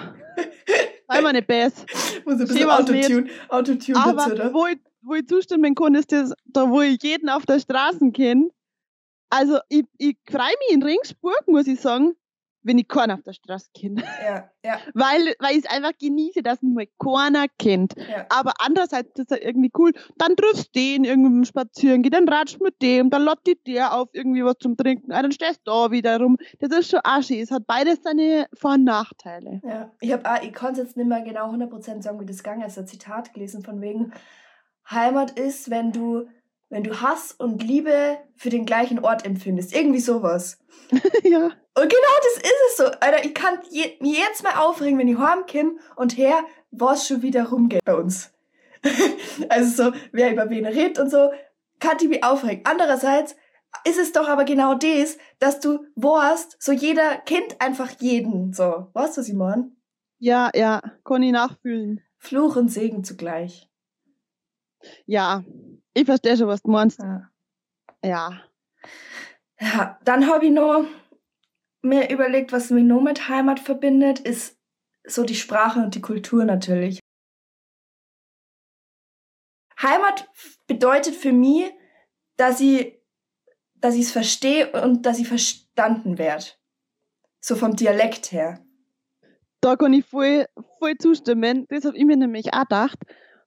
sei 1.08 1.20
mal 1.20 1.32
nicht 1.32 1.46
besser. 1.46 1.84
Muss 2.24 2.40
ein 2.40 2.46
bisschen 2.46 2.70
Autotune, 2.70 3.30
Autotune 3.48 3.98
dazu, 4.04 4.08
Aber 4.10 4.32
oder? 4.32 4.54
wo 4.54 4.66
ich, 4.66 4.78
wo 5.02 5.14
ich 5.14 5.26
zustimmen 5.26 5.74
kann, 5.74 5.94
ist 5.94 6.12
das, 6.12 6.32
da 6.46 6.68
wo 6.68 6.80
ich 6.80 7.02
jeden 7.02 7.28
auf 7.28 7.46
der 7.46 7.60
Straße 7.60 8.10
kenne. 8.12 8.50
Also 9.30 9.58
ich, 9.68 9.84
ich 9.98 10.16
freue 10.28 10.54
mich 10.60 10.70
in 10.70 10.82
Ringsburg, 10.82 11.42
muss 11.46 11.66
ich 11.66 11.80
sagen, 11.80 12.14
wenn 12.64 12.78
ich 12.78 12.88
keinen 12.88 13.12
auf 13.12 13.22
der 13.22 13.34
Straße 13.34 13.68
kenne. 13.74 14.02
Ja, 14.24 14.50
ja, 14.64 14.78
Weil, 14.94 15.34
weil 15.38 15.52
ich 15.56 15.64
es 15.64 15.70
einfach 15.70 15.92
genieße, 15.98 16.42
dass 16.42 16.60
mal 16.62 16.86
keiner 16.98 17.46
kennt. 17.58 17.94
ja. 17.96 18.26
Aber 18.30 18.54
andererseits 18.58 19.18
ist 19.18 19.30
es 19.30 19.38
irgendwie 19.38 19.70
cool. 19.78 19.92
Dann 20.18 20.34
triffst 20.34 20.74
du 20.74 20.80
den 20.80 21.04
irgendwie 21.04 21.30
beim 21.30 21.44
Spazieren, 21.44 22.02
geh 22.02 22.10
dann 22.10 22.28
ratsch 22.28 22.58
mit 22.60 22.80
dem, 22.82 23.10
dann 23.10 23.22
lädt 23.24 23.46
die 23.46 23.58
der 23.66 23.94
auf 23.94 24.08
irgendwie 24.12 24.44
was 24.44 24.56
zum 24.60 24.76
Trinken, 24.76 25.12
ah, 25.12 25.22
dann 25.22 25.32
stehst 25.32 25.60
du 25.64 25.70
da 25.70 25.90
wieder 25.90 26.18
rum. 26.18 26.36
Das 26.58 26.70
ist 26.76 26.90
schon 26.90 27.00
aschi. 27.04 27.40
Es 27.40 27.50
hat 27.50 27.66
beides 27.66 28.00
seine 28.02 28.46
Vor- 28.54 28.74
und 28.74 28.84
Nachteile. 28.84 29.60
Ja, 29.64 29.90
ich 30.00 30.12
hab 30.12 30.26
auch, 30.26 30.42
ich 30.42 30.52
kann 30.52 30.72
es 30.72 30.78
jetzt 30.78 30.96
nicht 30.96 31.06
mehr 31.06 31.22
genau 31.22 31.52
100% 31.52 32.02
sagen, 32.02 32.20
wie 32.20 32.26
das 32.26 32.42
gegangen 32.42 32.62
ist. 32.62 32.78
Ein 32.78 32.86
Zitat 32.86 33.32
gelesen 33.34 33.62
von 33.62 33.80
wegen, 33.80 34.12
Heimat 34.90 35.38
ist, 35.38 35.70
wenn 35.70 35.92
du, 35.92 36.26
wenn 36.68 36.84
du 36.84 37.00
Hass 37.00 37.32
und 37.32 37.62
Liebe 37.62 38.18
für 38.36 38.50
den 38.50 38.66
gleichen 38.66 38.98
Ort 38.98 39.24
empfindest. 39.24 39.74
Irgendwie 39.74 40.00
sowas. 40.00 40.58
ja. 41.22 41.44
Und 41.76 41.88
genau 41.88 42.14
das 42.22 42.36
ist 42.36 42.62
es 42.68 42.76
so. 42.76 42.84
Alter, 42.84 43.24
ich 43.24 43.34
kann 43.34 43.58
je, 43.70 43.96
mir 44.00 44.18
jetzt 44.18 44.42
mal 44.42 44.56
aufregen, 44.58 44.98
wenn 44.98 45.08
ich 45.08 45.18
heimkomme 45.18 45.76
und 45.96 46.16
her, 46.16 46.44
was 46.70 47.06
schon 47.06 47.22
wieder 47.22 47.48
rumgeht 47.48 47.84
bei 47.84 47.94
uns. 47.94 48.32
also 49.48 49.84
so, 49.84 49.98
wer 50.12 50.32
über 50.32 50.50
wen 50.50 50.66
redet 50.66 50.98
und 50.98 51.10
so, 51.10 51.30
kann 51.80 51.98
die 51.98 52.08
mich 52.08 52.24
aufregen. 52.24 52.64
Andererseits 52.64 53.36
ist 53.84 53.98
es 53.98 54.12
doch 54.12 54.28
aber 54.28 54.44
genau 54.44 54.74
das, 54.74 55.18
dass 55.38 55.60
du 55.60 55.84
weißt, 55.96 56.56
so 56.60 56.72
jeder 56.72 57.16
kennt 57.18 57.60
einfach 57.60 57.90
jeden. 58.00 58.52
So, 58.52 58.88
weißt 58.92 59.16
du, 59.16 59.20
ich 59.22 59.32
meine? 59.32 59.72
Ja, 60.18 60.50
ja, 60.54 60.80
kann 61.04 61.22
ich 61.22 61.32
nachfühlen. 61.32 62.00
Fluch 62.18 62.56
und 62.56 62.68
Segen 62.68 63.04
zugleich. 63.04 63.68
Ja, 65.06 65.44
ich 65.94 66.04
verstehe 66.04 66.36
schon, 66.36 66.48
was 66.48 66.62
du 66.62 66.70
meinst. 66.70 66.98
Ja. 66.98 67.30
Ja. 68.04 68.42
Ja, 69.60 69.98
dann 70.04 70.26
habe 70.26 70.46
ich 70.46 70.52
noch 70.52 70.84
mir 71.82 72.10
überlegt, 72.10 72.52
was 72.52 72.70
mich 72.70 72.84
noch 72.84 73.00
mit 73.00 73.28
Heimat 73.28 73.60
verbindet, 73.60 74.18
ist 74.18 74.58
so 75.06 75.22
die 75.22 75.34
Sprache 75.34 75.80
und 75.80 75.94
die 75.94 76.00
Kultur 76.00 76.44
natürlich. 76.44 76.98
Heimat 79.80 80.28
bedeutet 80.66 81.14
für 81.14 81.32
mich, 81.32 81.72
dass 82.36 82.60
ich, 82.60 82.98
dass 83.74 83.94
ich 83.94 84.02
es 84.02 84.12
verstehe 84.12 84.72
und 84.82 85.04
dass 85.04 85.18
ich 85.18 85.28
verstanden 85.28 86.18
werde. 86.18 86.46
So 87.40 87.54
vom 87.54 87.76
Dialekt 87.76 88.32
her. 88.32 88.64
Da 89.60 89.76
kann 89.76 89.92
ich 89.92 90.06
voll, 90.06 90.46
voll 90.78 90.96
zustimmen. 90.98 91.66
Das 91.68 91.84
habe 91.84 91.96
ich 91.96 92.04
mir 92.04 92.16
nämlich 92.16 92.52
auch 92.54 92.62
gedacht. 92.62 92.98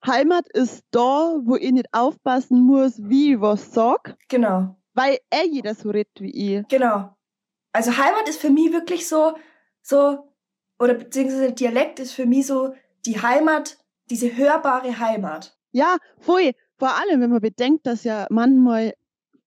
Heimat 0.06 0.48
ist 0.50 0.84
da, 0.92 1.36
wo 1.44 1.56
ich 1.56 1.72
nicht 1.72 1.88
aufpassen 1.94 2.62
muss, 2.62 2.94
wie 3.00 3.34
ich 3.34 3.42
was 3.42 3.74
sag, 3.74 4.18
Genau, 4.30 4.76
weil 4.94 5.18
eh 5.34 5.48
jeder 5.50 5.76
so 5.76 5.90
redet 5.90 6.20
wie 6.20 6.58
ich. 6.60 6.68
genau. 6.68 7.16
Also 7.74 7.92
Heimat 7.98 8.28
ist 8.28 8.40
für 8.42 8.50
mich 8.50 8.72
wirklich 8.72 9.08
so, 9.08 9.36
so, 9.82 10.34
oder 10.80 10.96
beziehungsweise 10.96 11.52
Dialekt 11.54 12.00
ist 12.00 12.14
für 12.14 12.26
mich 12.26 12.48
so 12.48 12.74
die 13.06 13.22
Heimat, 13.22 13.78
diese 14.10 14.36
hörbare 14.36 14.98
Heimat. 15.00 15.56
Ja, 15.72 15.98
voll. 16.18 16.52
Vor 16.80 16.90
allem, 16.90 17.22
wenn 17.22 17.30
man 17.30 17.42
bedenkt, 17.42 17.86
dass 17.86 18.04
ja 18.04 18.26
manchmal 18.30 18.94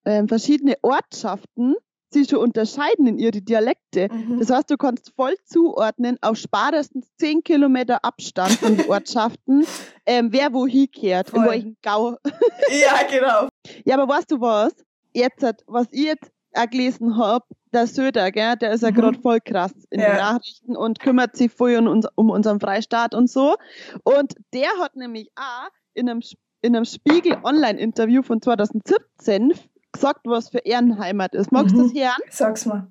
ähm, 0.04 0.28
verschiedene 0.28 0.76
Ortschaften 0.82 1.74
sich 2.12 2.28
schon 2.28 2.40
unterscheiden 2.40 3.06
in 3.06 3.18
ihre 3.18 3.40
Dialekte. 3.42 4.08
Mhm. 4.12 4.38
Das 4.38 4.50
heißt, 4.50 4.70
du 4.70 4.76
kannst 4.76 5.12
voll 5.14 5.34
zuordnen 5.44 6.16
auf 6.22 6.36
spätestens 6.36 7.08
10 7.18 7.42
Kilometer 7.44 8.04
Abstand 8.04 8.52
von 8.52 8.76
den 8.76 8.86
Ortschaften, 8.90 9.64
ähm, 10.06 10.28
wer 10.32 10.52
wohin 10.52 10.90
kehrt, 10.90 11.30
in 11.30 11.44
welchen 11.44 11.76
Gau. 11.82 12.16
ja, 12.70 13.02
genau. 13.10 13.48
Ja, 13.84 13.98
aber 14.00 14.12
weißt 14.12 14.30
du 14.30 14.40
was? 14.40 14.74
Jetzt, 15.12 15.42
hat- 15.42 15.62
was 15.66 15.86
ich 15.92 16.04
jetzt 16.04 16.30
auch 16.54 16.68
gelesen 16.68 17.16
hab, 17.16 17.46
der 17.72 17.86
Söder, 17.86 18.32
gell, 18.32 18.56
der 18.56 18.72
ist 18.72 18.82
ja 18.82 18.90
Mhm. 18.90 18.94
gerade 18.94 19.20
voll 19.20 19.38
krass 19.40 19.72
in 19.90 20.00
Ja. 20.00 20.08
den 20.08 20.16
Nachrichten 20.16 20.76
und 20.76 20.98
kümmert 20.98 21.36
sich 21.36 21.52
voll 21.52 21.76
um, 21.76 21.86
uns, 21.86 22.06
um 22.16 22.30
unseren 22.30 22.58
Freistaat 22.58 23.14
und 23.14 23.30
so. 23.30 23.54
Und 24.02 24.34
der 24.52 24.68
hat 24.80 24.96
nämlich 24.96 25.30
auch 25.36 25.68
in 25.94 26.08
einem, 26.08 26.20
in 26.62 26.74
einem 26.74 26.84
Spiegel-Online-Interview 26.84 28.22
von 28.22 28.42
2017 28.42 29.52
gesagt, 29.92 30.20
was 30.24 30.48
für 30.50 30.58
Ehrenheimat 30.58 31.34
ist. 31.34 31.52
Magst 31.52 31.74
du 31.74 31.78
Mhm. 31.82 31.92
das 31.94 32.02
hören? 32.02 32.22
Sag's 32.30 32.66
mal. 32.66 32.90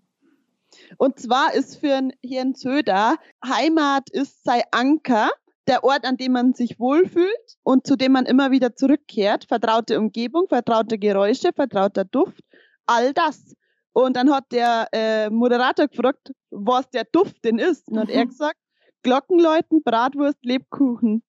Und 0.97 1.19
zwar 1.19 1.53
ist 1.53 1.77
für 1.79 2.09
Herrn 2.25 2.53
Söder, 2.55 3.15
Heimat 3.45 4.09
ist 4.11 4.43
sein 4.43 4.61
Anker, 4.71 5.29
der 5.67 5.83
Ort, 5.83 6.05
an 6.05 6.17
dem 6.17 6.31
man 6.33 6.53
sich 6.53 6.79
wohlfühlt 6.79 7.57
und 7.63 7.85
zu 7.85 7.95
dem 7.95 8.11
man 8.11 8.25
immer 8.25 8.51
wieder 8.51 8.75
zurückkehrt. 8.75 9.45
Vertraute 9.45 9.99
Umgebung, 9.99 10.47
vertraute 10.47 10.97
Geräusche, 10.97 11.51
vertrauter 11.53 12.05
Duft, 12.05 12.41
all 12.85 13.13
das. 13.13 13.55
Und 13.93 14.15
dann 14.15 14.31
hat 14.31 14.45
der 14.51 14.87
äh, 14.93 15.29
Moderator 15.29 15.87
gefragt, 15.87 16.31
was 16.51 16.89
der 16.89 17.03
Duft 17.05 17.43
denn 17.43 17.59
ist. 17.59 17.87
Und 17.89 17.99
hat 17.99 18.09
er 18.09 18.25
Mhm. 18.25 18.29
gesagt, 18.29 18.57
Glockenläuten, 19.03 19.81
Bratwurst, 19.83 20.39
Lebkuchen. 20.43 21.23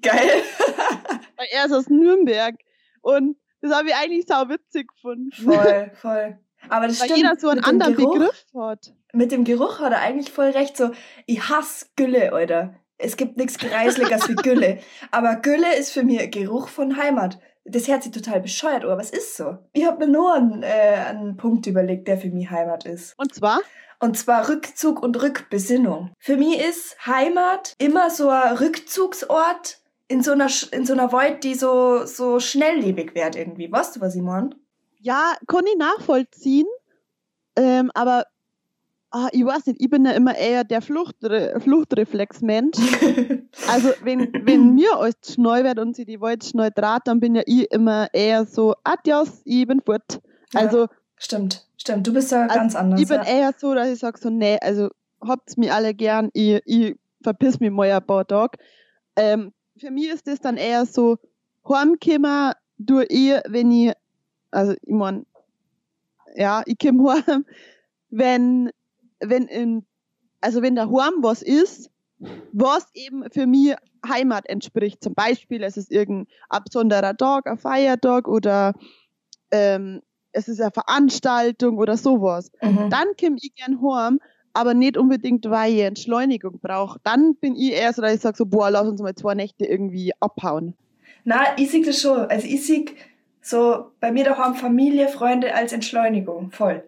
Geil. 0.00 0.42
Weil 1.36 1.46
er 1.52 1.66
ist 1.66 1.72
aus 1.72 1.88
Nürnberg. 1.88 2.54
Und 3.00 3.36
das 3.60 3.72
habe 3.74 3.88
ich 3.88 3.94
eigentlich 3.94 4.26
sau 4.26 4.48
witzig 4.48 4.88
gefunden. 4.88 5.30
voll, 5.32 5.90
voll. 6.00 6.38
Aber 6.68 6.88
das 6.88 7.00
Weil 7.00 7.06
stimmt. 7.08 7.18
jeder 7.18 7.36
so 7.36 7.48
einen 7.48 7.58
mit 7.58 7.66
dem 7.66 7.70
anderen 7.70 7.94
Geruch, 7.96 8.12
Begriff 8.14 8.44
hat. 8.56 8.94
Mit 9.12 9.32
dem 9.32 9.44
Geruch 9.44 9.80
hat 9.80 9.92
er 9.92 10.00
eigentlich 10.00 10.30
voll 10.32 10.50
recht. 10.50 10.76
So, 10.76 10.90
ich 11.26 11.48
hasse 11.48 11.86
Gülle, 11.96 12.32
Alter. 12.32 12.74
Es 12.98 13.16
gibt 13.16 13.36
nichts 13.36 13.58
Gereisliges 13.58 14.28
wie 14.28 14.34
Gülle. 14.34 14.78
Aber 15.12 15.36
Gülle 15.36 15.76
ist 15.76 15.92
für 15.92 16.02
mich 16.02 16.30
Geruch 16.32 16.68
von 16.68 16.96
Heimat. 16.96 17.38
Das 17.64 17.86
hört 17.86 18.02
sich 18.02 18.12
total 18.12 18.40
bescheuert, 18.40 18.86
aber 18.86 19.02
es 19.02 19.10
ist 19.10 19.36
so. 19.36 19.58
Ich 19.74 19.84
habe 19.84 20.06
mir 20.06 20.10
nur 20.10 20.32
einen, 20.34 20.62
äh, 20.62 21.04
einen 21.06 21.36
Punkt 21.36 21.66
überlegt, 21.66 22.08
der 22.08 22.16
für 22.16 22.30
mich 22.30 22.50
Heimat 22.50 22.86
ist. 22.86 23.12
Und 23.18 23.34
zwar, 23.34 23.60
Und 24.00 24.16
zwar 24.16 24.48
Rückzug 24.48 25.02
und 25.02 25.20
Rückbesinnung. 25.20 26.10
Für 26.18 26.38
mich 26.38 26.58
ist 26.58 26.96
Heimat 27.06 27.74
immer 27.76 28.08
so 28.08 28.30
ein 28.30 28.56
Rückzugsort 28.56 29.80
in 30.08 30.22
so 30.22 30.32
einer, 30.32 30.48
in 30.72 30.84
so 30.86 30.94
einer 30.94 31.12
Welt, 31.12 31.44
die 31.44 31.54
so, 31.54 32.04
so 32.06 32.40
schnelllebig 32.40 33.14
wird 33.14 33.36
irgendwie. 33.36 33.70
Weißt 33.70 33.96
du, 33.96 34.00
was 34.00 34.14
ich 34.14 34.22
meine? 34.22 34.50
ja, 35.00 35.34
kann 35.46 35.64
ich 35.66 35.76
nachvollziehen. 35.76 36.66
Ähm, 37.56 37.90
aber 37.94 38.26
ah, 39.10 39.28
ich 39.32 39.44
weiß 39.44 39.66
nicht, 39.66 39.80
ich 39.80 39.90
bin 39.90 40.04
ja 40.04 40.12
immer 40.12 40.36
eher 40.36 40.64
der 40.64 40.82
Fluchtre 40.82 41.60
Fluchtreflexmensch. 41.60 42.76
Also 43.68 43.90
wenn, 44.02 44.32
wenn 44.44 44.74
mir 44.74 44.96
alles 44.96 45.16
schnell 45.26 45.64
wird 45.64 45.78
und 45.78 45.96
sie 45.96 46.04
die 46.04 46.20
Welt 46.20 46.44
schnell 46.44 46.70
draht, 46.74 47.06
dann 47.06 47.20
bin 47.20 47.34
ja 47.34 47.42
ich 47.46 47.70
immer 47.70 48.08
eher 48.12 48.44
so, 48.46 48.74
adios, 48.84 49.42
ich 49.44 49.66
bin 49.66 49.80
fort. 49.80 50.20
Ja, 50.52 50.60
Also 50.60 50.86
Stimmt, 51.16 51.66
stimmt. 51.76 52.06
Du 52.06 52.12
bist 52.12 52.30
da 52.30 52.42
Also, 52.44 52.54
ganz 52.54 52.76
anders. 52.76 53.00
ich 53.00 53.08
bin 53.08 53.18
ja. 53.18 53.24
eher 53.24 53.54
so, 53.56 53.74
dass 53.74 53.88
ich 53.88 53.98
sage 53.98 54.18
so, 54.18 54.30
nee, 54.30 54.58
also 54.60 54.88
habt's 55.20 55.56
mir 55.56 55.74
alle 55.74 55.94
gern, 55.94 56.30
ich, 56.32 56.62
ich 56.64 56.96
verpiss 57.22 57.58
mich 57.60 57.70
mal 57.70 57.90
ein 57.90 58.06
paar 58.06 58.26
Tage. 58.26 58.58
Ähm, 59.16 59.52
für 59.78 59.90
mich 59.90 60.08
ist 60.08 60.26
das 60.26 60.40
dann 60.40 60.56
eher 60.56 60.86
so, 60.86 61.18
heimkommen 61.68 62.52
durch 62.78 63.06
ich, 63.10 63.34
wenn 63.48 63.70
ich, 63.70 63.92
also 64.50 64.72
ich 64.72 64.94
mein, 64.94 65.26
ja, 66.34 66.62
ich 66.66 66.76
komm 66.80 67.08
heim, 67.08 67.44
wenn, 68.10 68.70
wenn 69.20 69.46
in, 69.46 69.84
also 70.40 70.62
wenn 70.62 70.76
daheim 70.76 71.14
was 71.22 71.42
ist, 71.42 71.90
was 72.52 72.88
eben 72.94 73.30
für 73.30 73.46
mich 73.46 73.74
Heimat 74.06 74.48
entspricht. 74.48 75.02
Zum 75.02 75.14
Beispiel, 75.14 75.62
es 75.62 75.76
ist 75.76 75.90
irgendein 75.90 76.26
besonderer 76.64 77.16
Tag, 77.16 77.46
ein 77.46 77.58
Feiertag 77.58 78.28
oder 78.28 78.74
ähm, 79.50 80.02
es 80.32 80.48
ist 80.48 80.60
eine 80.60 80.70
Veranstaltung 80.70 81.78
oder 81.78 81.96
sowas. 81.96 82.50
Mhm. 82.62 82.90
Dann 82.90 83.08
komm 83.18 83.36
ich 83.40 83.54
gern 83.54 83.80
heim, 83.82 84.20
aber 84.58 84.74
nicht 84.74 84.96
unbedingt, 84.96 85.48
weil 85.48 85.72
ich 85.72 85.80
Entschleunigung 85.80 86.58
brauche. 86.60 86.98
Dann 87.04 87.36
bin 87.36 87.54
ich 87.54 87.72
eher 87.72 87.92
so, 87.92 88.02
dass 88.02 88.14
ich 88.14 88.20
sage 88.20 88.36
so, 88.36 88.46
boah, 88.46 88.70
lass 88.70 88.88
uns 88.88 89.00
mal 89.00 89.14
zwei 89.14 89.34
Nächte 89.34 89.64
irgendwie 89.64 90.12
abhauen. 90.20 90.74
Na, 91.24 91.56
ich 91.56 91.70
sehe 91.70 91.84
das 91.84 92.00
schon. 92.00 92.18
Also 92.26 92.46
ich 92.46 92.66
sehe 92.66 92.86
so 93.40 93.92
bei 94.00 94.10
mir 94.10 94.24
daheim 94.24 94.54
Familie, 94.54 95.08
Freunde 95.08 95.54
als 95.54 95.72
Entschleunigung. 95.72 96.50
Voll. 96.50 96.82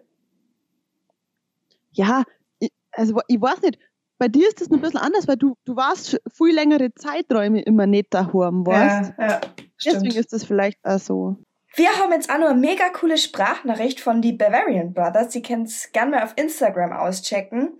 Ja, 1.91 2.23
ich, 2.59 2.71
also 2.91 3.19
ich 3.27 3.41
weiß 3.41 3.61
nicht, 3.61 3.79
bei 4.17 4.27
dir 4.27 4.47
ist 4.47 4.61
das 4.61 4.69
ein 4.69 4.81
bisschen 4.81 4.99
anders, 4.99 5.27
weil 5.27 5.37
du, 5.37 5.55
du 5.65 5.75
warst 5.75 6.19
viel 6.31 6.53
längere 6.53 6.93
Zeiträume 6.93 7.61
immer 7.61 7.87
nicht 7.87 8.13
daheim, 8.13 8.65
weißt? 8.65 9.13
Ja, 9.17 9.27
ja, 9.27 9.41
Deswegen 9.83 10.11
stimmt. 10.11 10.15
ist 10.15 10.33
das 10.33 10.43
vielleicht 10.43 10.77
auch 10.83 10.99
so. 10.99 11.37
Wir 11.73 11.89
haben 11.97 12.11
jetzt 12.11 12.29
auch 12.29 12.37
noch 12.37 12.49
eine 12.49 12.59
mega 12.59 12.89
coole 12.89 13.17
Sprachnachricht 13.17 14.01
von 14.01 14.21
die 14.21 14.33
Bavarian 14.33 14.93
Brothers. 14.93 15.29
Die 15.29 15.41
könnt's 15.41 15.91
gerne 15.93 16.11
mal 16.11 16.23
auf 16.23 16.33
Instagram 16.35 16.91
auschecken. 16.91 17.79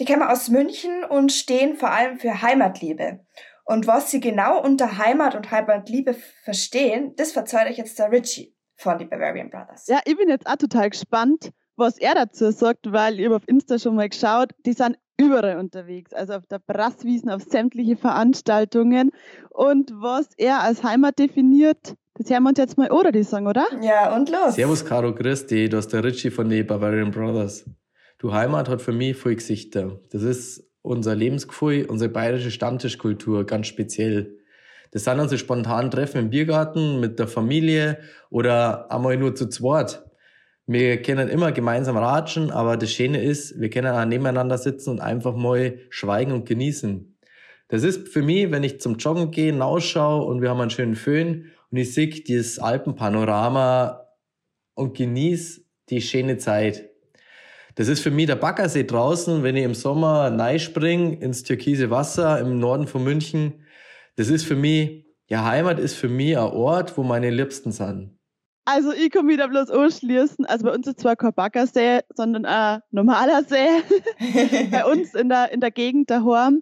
Die 0.00 0.04
kommen 0.04 0.22
aus 0.22 0.48
München 0.48 1.04
und 1.04 1.30
stehen 1.30 1.76
vor 1.76 1.90
allem 1.92 2.18
für 2.18 2.42
Heimatliebe. 2.42 3.20
Und 3.64 3.86
was 3.86 4.10
sie 4.10 4.18
genau 4.18 4.60
unter 4.60 4.98
Heimat 4.98 5.36
und 5.36 5.50
Heimatliebe 5.52 6.16
verstehen, 6.42 7.14
das 7.16 7.30
verzeiht 7.30 7.70
euch 7.70 7.76
jetzt 7.76 8.00
der 8.00 8.10
Richie 8.10 8.56
von 8.74 8.98
die 8.98 9.04
Bavarian 9.04 9.50
Brothers. 9.50 9.86
Ja, 9.86 10.00
ich 10.04 10.16
bin 10.16 10.28
jetzt 10.28 10.48
auch 10.48 10.56
total 10.56 10.90
gespannt, 10.90 11.50
was 11.76 11.98
er 11.98 12.16
dazu 12.16 12.50
sagt, 12.50 12.90
weil 12.90 13.20
ich 13.20 13.26
habe 13.26 13.36
auf 13.36 13.46
Insta 13.46 13.78
schon 13.78 13.94
mal 13.94 14.08
geschaut, 14.08 14.50
die 14.66 14.72
sind 14.72 14.98
überall 15.18 15.58
unterwegs, 15.58 16.12
also 16.12 16.34
auf 16.34 16.46
der 16.46 16.58
Brasswiesen, 16.58 17.30
auf 17.30 17.42
sämtliche 17.42 17.96
Veranstaltungen. 17.96 19.12
Und 19.50 19.92
was 19.94 20.30
er 20.36 20.62
als 20.62 20.82
Heimat 20.82 21.18
definiert, 21.18 21.94
das 22.20 22.28
hören 22.28 22.42
wir 22.42 22.50
uns 22.50 22.58
jetzt 22.58 22.76
mal 22.76 22.90
oder 22.90 23.12
die 23.12 23.22
sagen, 23.22 23.46
oder? 23.46 23.66
Ja, 23.80 24.14
und 24.14 24.28
los. 24.28 24.54
Servus, 24.54 24.84
Caro, 24.84 25.12
dich. 25.12 25.70
Du 25.70 25.78
hast 25.78 25.88
der 25.88 26.04
Richie 26.04 26.30
von 26.30 26.50
den 26.50 26.66
Bavarian 26.66 27.10
Brothers. 27.10 27.64
Du 28.18 28.34
Heimat 28.34 28.68
hat 28.68 28.82
für 28.82 28.92
mich 28.92 29.16
viele 29.16 29.36
Gesichter. 29.36 29.98
Das 30.10 30.22
ist 30.22 30.68
unser 30.82 31.14
Lebensgefühl, 31.14 31.86
unsere 31.86 32.10
bayerische 32.10 32.50
Stammtischkultur, 32.50 33.46
ganz 33.46 33.68
speziell. 33.68 34.36
Das 34.90 35.04
sind 35.04 35.18
unsere 35.18 35.38
spontanen 35.38 35.90
Treffen 35.90 36.20
im 36.20 36.28
Biergarten 36.28 37.00
mit 37.00 37.18
der 37.18 37.26
Familie 37.26 38.00
oder 38.28 38.92
einmal 38.92 39.16
nur 39.16 39.34
zu 39.34 39.48
zweit. 39.48 40.04
Wir 40.66 41.00
können 41.00 41.30
immer 41.30 41.52
gemeinsam 41.52 41.96
ratschen, 41.96 42.50
aber 42.50 42.76
das 42.76 42.92
Schöne 42.92 43.22
ist, 43.22 43.58
wir 43.58 43.70
können 43.70 43.94
auch 43.94 44.04
nebeneinander 44.04 44.58
sitzen 44.58 44.90
und 44.90 45.00
einfach 45.00 45.34
mal 45.34 45.78
schweigen 45.88 46.32
und 46.32 46.46
genießen. 46.46 47.16
Das 47.68 47.82
ist 47.82 48.08
für 48.08 48.20
mich, 48.20 48.50
wenn 48.50 48.62
ich 48.62 48.78
zum 48.78 48.96
Joggen 48.96 49.30
gehe, 49.30 49.52
hinausschaue 49.52 50.26
und 50.26 50.42
wir 50.42 50.50
haben 50.50 50.60
einen 50.60 50.70
schönen 50.70 50.96
Föhn 50.96 51.46
und 51.70 51.78
ich 51.78 51.94
sehe 51.94 52.08
dieses 52.08 52.58
Alpenpanorama 52.58 54.06
und 54.74 54.96
genieße 54.96 55.62
die 55.88 56.00
schöne 56.00 56.38
Zeit. 56.38 56.90
Das 57.76 57.88
ist 57.88 58.00
für 58.00 58.10
mich 58.10 58.26
der 58.26 58.36
Baggersee 58.36 58.84
draußen, 58.84 59.42
wenn 59.42 59.56
ich 59.56 59.64
im 59.64 59.74
Sommer 59.74 60.58
springe 60.58 61.18
ins 61.20 61.44
türkise 61.44 61.90
Wasser 61.90 62.40
im 62.40 62.58
Norden 62.58 62.86
von 62.86 63.04
München. 63.04 63.64
Das 64.16 64.28
ist 64.28 64.44
für 64.44 64.56
mich, 64.56 65.06
ja, 65.28 65.44
Heimat 65.44 65.78
ist 65.78 65.94
für 65.94 66.08
mich 66.08 66.36
ein 66.36 66.44
Ort, 66.44 66.98
wo 66.98 67.02
meine 67.02 67.30
Liebsten 67.30 67.72
sind. 67.72 68.18
Also 68.64 68.92
ich 68.92 69.10
kann 69.10 69.26
wieder 69.28 69.48
bloß 69.48 69.70
anschließen. 69.70 70.44
Also 70.46 70.66
bei 70.66 70.72
uns 70.72 70.86
ist 70.86 71.00
zwar 71.00 71.16
kein 71.16 71.32
Baggersee, 71.32 72.00
sondern 72.14 72.44
ein 72.44 72.80
normaler 72.90 73.42
See. 73.44 73.82
bei 74.70 74.84
uns 74.84 75.14
in 75.14 75.28
der, 75.28 75.52
in 75.52 75.60
der 75.60 75.70
Gegend 75.70 76.10
daheim. 76.10 76.60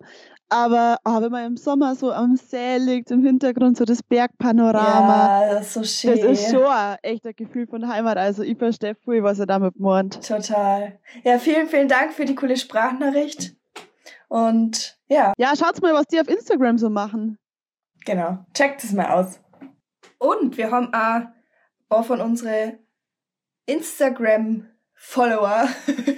Aber 0.51 0.97
ah, 1.05 1.21
wenn 1.21 1.31
man 1.31 1.45
im 1.45 1.57
Sommer 1.59 1.95
so 1.95 2.11
am 2.11 2.37
See 2.37 2.79
liegt, 2.79 3.11
im 3.11 3.23
Hintergrund 3.23 3.77
so 3.77 3.85
das 3.85 4.03
Bergpanorama, 4.03 5.45
Ja, 5.47 5.55
das 5.55 5.67
ist 5.67 5.75
so 5.75 5.85
schön. 5.85 6.19
das 6.21 6.41
ist 6.41 6.51
schon 6.51 6.65
ein 6.65 6.97
echter 7.03 7.35
Gefühl 7.35 7.67
von 7.67 7.87
Heimat. 7.87 8.17
Also 8.17 8.43
ich 8.43 8.57
verstehe 8.57 8.95
viel, 8.95 9.23
was 9.23 9.39
er 9.39 9.47
damit 9.47 9.79
meint. 9.79 10.27
Total. 10.27 10.99
Ja, 11.23 11.39
vielen, 11.39 11.69
vielen 11.69 11.89
Dank 11.89 12.15
für 12.15 12.25
die 12.25 12.35
coole 12.35 12.57
Sprachnachricht. 12.57 13.55
Und 14.29 14.99
ja, 15.09 15.35
Ja, 15.37 15.53
schaut 15.57 15.83
mal, 15.83 15.93
was 15.95 16.07
die 16.07 16.21
auf 16.21 16.29
Instagram 16.29 16.79
so 16.79 16.89
machen. 16.89 17.39
genau. 18.07 18.39
Checkt 18.55 18.83
es 18.85 18.93
mal 18.93 19.11
aus. 19.11 19.41
Und 20.19 20.57
wir 20.57 20.71
haben 20.71 20.93
auch, 20.95 21.29
auch 21.91 22.05
von 22.07 22.21
unsere 22.23 22.79
Instagram-Follower. 23.67 25.69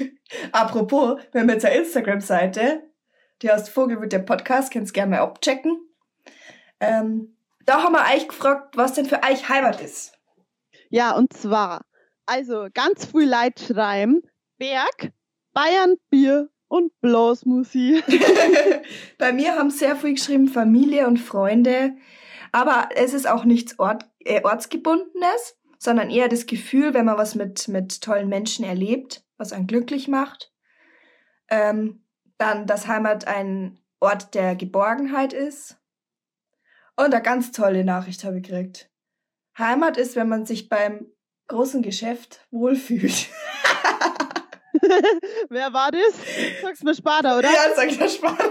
Apropos, 0.53 1.21
wir 1.33 1.41
haben 1.41 1.49
jetzt 1.51 1.65
eine 1.65 1.77
Instagram-Seite, 1.77 2.83
die 3.43 3.51
heißt 3.51 3.71
Vogelwild 3.71 4.13
der 4.13 4.21
Podcast, 4.21 4.73
könnt 4.73 4.89
ihr 4.89 4.93
gerne 4.93 5.17
mal 5.17 5.23
abchecken. 5.23 5.81
Ähm, 6.81 7.37
da 7.65 7.83
haben 7.83 7.93
wir 7.93 8.17
euch 8.17 8.29
gefragt, 8.29 8.77
was 8.77 8.95
denn 8.95 9.07
für 9.07 9.23
euch 9.23 9.49
Heimat 9.49 9.81
ist. 9.81 10.13
Ja, 10.89 11.15
und 11.15 11.33
zwar, 11.33 11.85
also 12.27 12.69
ganz 12.75 13.07
viel 13.07 13.29
Leid 13.29 13.61
schreiben, 13.61 14.23
Berg, 14.59 15.13
Bayern, 15.53 15.97
Bier 16.11 16.51
und 16.69 16.93
Blasmusik. 17.01 18.05
Bei 19.19 19.33
mir 19.33 19.57
haben 19.57 19.71
sehr 19.71 19.97
viel 19.97 20.15
geschrieben 20.15 20.49
Familie 20.49 21.07
und 21.07 21.19
Freunde, 21.19 21.97
aber 22.53 22.89
es 22.95 23.15
ist 23.15 23.29
auch 23.29 23.45
nichts 23.45 23.79
Ort, 23.79 24.05
äh, 24.21 24.43
ortsgebundenes, 24.43 25.57
sondern 25.79 26.11
eher 26.11 26.29
das 26.29 26.47
Gefühl, 26.47 26.95
wenn 26.95 27.07
man 27.07 27.19
was 27.19 27.35
mit, 27.35 27.69
mit 27.69 28.01
tollen 28.03 28.29
Menschen 28.29 28.65
erlebt, 28.65 29.25
was 29.37 29.53
einen 29.53 29.67
glücklich 29.67 30.09
macht. 30.09 30.53
Ähm, 31.49 32.03
dann, 32.41 32.67
dass 32.67 32.87
Heimat 32.87 33.27
ein 33.27 33.79
Ort 34.01 34.35
der 34.35 34.57
Geborgenheit 34.57 35.33
ist. 35.33 35.77
Und 36.97 37.15
eine 37.15 37.23
ganz 37.23 37.53
tolle 37.53 37.85
Nachricht 37.85 38.25
habe 38.25 38.39
ich 38.39 38.43
gekriegt. 38.43 38.91
Heimat 39.59 39.97
ist, 39.97 40.17
wenn 40.17 40.29
man 40.29 40.47
sich 40.47 40.69
beim 40.69 41.07
großen 41.49 41.83
Geschäft 41.83 42.47
wohlfühlt. 42.51 43.29
Wer 45.51 45.73
war 45.73 45.91
das? 45.91 46.15
Sag's 46.63 46.83
mir 46.83 46.95
später, 46.95 47.39
oder? 47.39 47.49
Ja, 47.51 47.75
sag 47.75 47.89
ich 47.89 48.15
Spaß. 48.15 48.39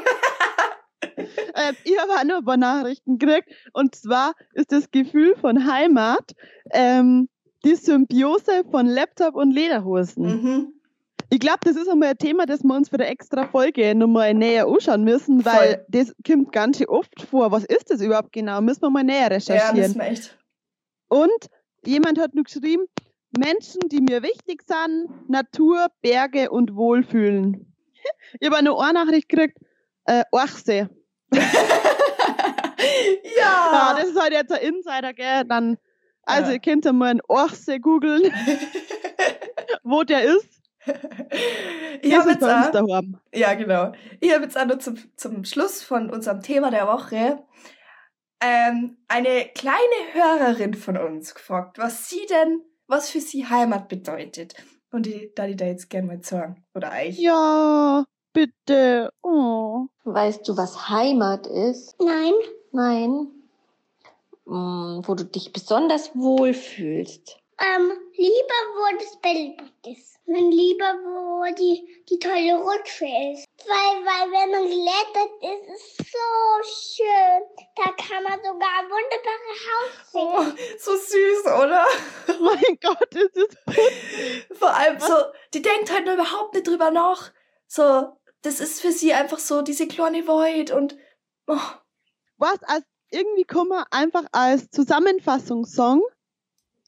Äh, 1.53 1.73
ich 1.83 1.97
habe 1.99 2.11
auch 2.13 2.23
noch 2.23 2.37
ein 2.37 2.45
paar 2.45 2.57
Nachrichten 2.57 3.17
gekriegt. 3.17 3.49
Und 3.73 3.95
zwar 3.95 4.33
ist 4.53 4.71
das 4.71 4.91
Gefühl 4.91 5.35
von 5.35 5.69
Heimat 5.69 6.33
ähm, 6.71 7.27
die 7.65 7.75
Symbiose 7.75 8.63
von 8.69 8.85
Laptop 8.85 9.35
und 9.35 9.51
Lederhosen. 9.51 10.23
Mhm. 10.23 10.78
Ich 11.31 11.39
glaube, 11.39 11.59
das 11.63 11.75
ist 11.75 11.87
einmal 11.87 12.09
ein 12.09 12.17
Thema, 12.17 12.45
das 12.45 12.63
wir 12.63 12.75
uns 12.75 12.89
für 12.89 12.95
eine 12.95 13.07
extra 13.07 13.45
Folge 13.47 13.93
nochmal 13.93 14.33
näher 14.33 14.65
anschauen 14.67 15.03
müssen, 15.03 15.45
weil 15.45 15.75
Voll. 15.75 15.85
das 15.89 16.15
kommt 16.25 16.51
ganz 16.51 16.77
schön 16.77 16.87
oft 16.87 17.21
vor. 17.29 17.51
Was 17.51 17.65
ist 17.65 17.91
das 17.91 18.01
überhaupt 18.01 18.31
genau? 18.31 18.61
Müssen 18.61 18.81
wir 18.81 18.89
mal 18.89 19.03
näher 19.03 19.21
Ja, 19.21 19.27
recherchieren. 19.27 19.75
müssen 19.77 19.99
wir 19.99 20.07
echt. 20.07 20.37
Und 21.07 21.47
jemand 21.85 22.19
hat 22.19 22.33
nur 22.33 22.45
geschrieben, 22.45 22.85
Menschen, 23.37 23.79
die 23.91 24.01
mir 24.01 24.23
wichtig 24.23 24.63
sind, 24.65 25.29
Natur, 25.29 25.87
Berge 26.01 26.49
und 26.49 26.75
Wohlfühlen. 26.75 27.75
Ich 28.39 28.47
habe 28.49 28.57
eine 28.57 28.71
Nachricht 28.93 29.29
gekriegt, 29.29 29.57
äh, 30.05 30.23
Ochse. 30.31 30.89
Ja, 33.37 33.91
ja. 33.93 33.97
das 33.99 34.09
ist 34.09 34.19
halt 34.19 34.31
jetzt 34.33 34.51
ein 34.51 34.61
Insider, 34.61 35.13
gell? 35.13 35.43
Dann, 35.45 35.77
also 36.23 36.47
Ja. 36.47 36.53
ihr 36.53 36.59
könnt 36.59 36.85
ja 36.85 36.93
mal 36.93 37.11
einen 37.11 37.21
Ochse 37.27 37.79
googeln, 37.79 38.23
wo 39.83 40.03
der 40.03 40.23
ist. 40.23 40.58
ich 42.01 42.15
habe 42.15 42.31
jetzt 42.31 42.43
auch, 42.43 42.71
daheim. 42.71 43.19
ja 43.33 43.53
genau. 43.53 43.91
Ich 44.19 44.33
habe 44.33 44.43
jetzt 44.43 44.57
auch 44.57 44.65
noch 44.65 44.79
zum, 44.79 44.97
zum 45.15 45.43
Schluss 45.43 45.83
von 45.83 46.09
unserem 46.09 46.41
Thema 46.41 46.71
der 46.71 46.87
Woche 46.87 47.43
ähm, 48.41 48.97
eine 49.07 49.49
kleine 49.53 50.13
Hörerin 50.13 50.73
von 50.73 50.97
uns 50.97 51.35
gefragt, 51.35 51.77
was 51.77 52.09
sie 52.09 52.25
denn, 52.29 52.61
was 52.87 53.09
für 53.09 53.19
sie 53.19 53.45
Heimat 53.47 53.89
bedeutet. 53.89 54.55
Und 54.91 55.05
die, 55.05 55.31
da 55.35 55.45
die 55.45 55.55
da 55.55 55.65
jetzt 55.65 55.89
gerne 55.89 56.07
mal 56.07 56.23
sagen. 56.23 56.65
Oder 56.73 56.91
euch. 56.91 57.19
Ja, 57.19 58.05
bitte. 58.33 59.11
Oh. 59.21 59.85
Weißt 60.05 60.47
du, 60.47 60.57
was 60.57 60.89
Heimat 60.89 61.45
ist? 61.45 61.95
Nein, 62.01 62.33
Nein. 62.71 63.27
Hm, 64.45 65.01
wo 65.05 65.15
du 65.15 65.25
dich 65.25 65.53
besonders 65.53 66.15
wohlfühlst. 66.15 67.37
ähm, 67.59 67.91
lieber 68.15 68.59
wo 68.73 68.97
das 68.97 69.17
Bällebad 69.21 69.87
ist. 69.87 70.18
Und 70.29 70.51
lieber 70.51 70.85
wo 71.03 71.43
die, 71.55 72.03
die 72.07 72.19
tolle 72.19 72.55
Rutsche 72.61 73.05
ist. 73.33 73.45
Weil, 73.65 74.05
weil 74.05 74.31
wenn 74.31 74.51
man 74.51 74.65
glättet 74.69 75.31
ist, 75.41 75.73
ist 75.73 75.99
es 75.99 76.11
so 76.11 76.97
schön. 76.97 77.41
Da 77.75 77.91
kann 77.93 78.23
man 78.23 78.37
sogar 78.43 78.83
wunderbare 78.85 79.55
Haus 79.65 80.13
Oh, 80.13 80.43
sehen. 80.43 80.77
so 80.79 80.95
süß, 80.95 81.45
oder? 81.45 81.85
Mein 82.41 82.77
Gott, 82.79 83.15
es 83.15 83.35
ist 83.35 83.57
Vor 84.59 84.69
allem 84.69 84.99
so, 84.99 85.15
die 85.55 85.63
denkt 85.63 85.91
halt 85.91 86.05
nur 86.05 86.13
überhaupt 86.13 86.53
nicht 86.53 86.67
drüber 86.67 86.91
nach. 86.91 87.31
So, 87.67 88.15
das 88.43 88.59
ist 88.59 88.81
für 88.81 88.91
sie 88.91 89.13
einfach 89.13 89.39
so 89.39 89.63
diese 89.63 89.87
kleine 89.87 90.27
Void 90.27 90.69
und 90.71 90.95
oh, 91.47 91.57
was 92.37 92.61
als 92.63 92.85
irgendwie 93.09 93.45
man 93.67 93.83
einfach 93.89 94.25
als 94.31 94.69
Zusammenfassungssong, 94.69 96.03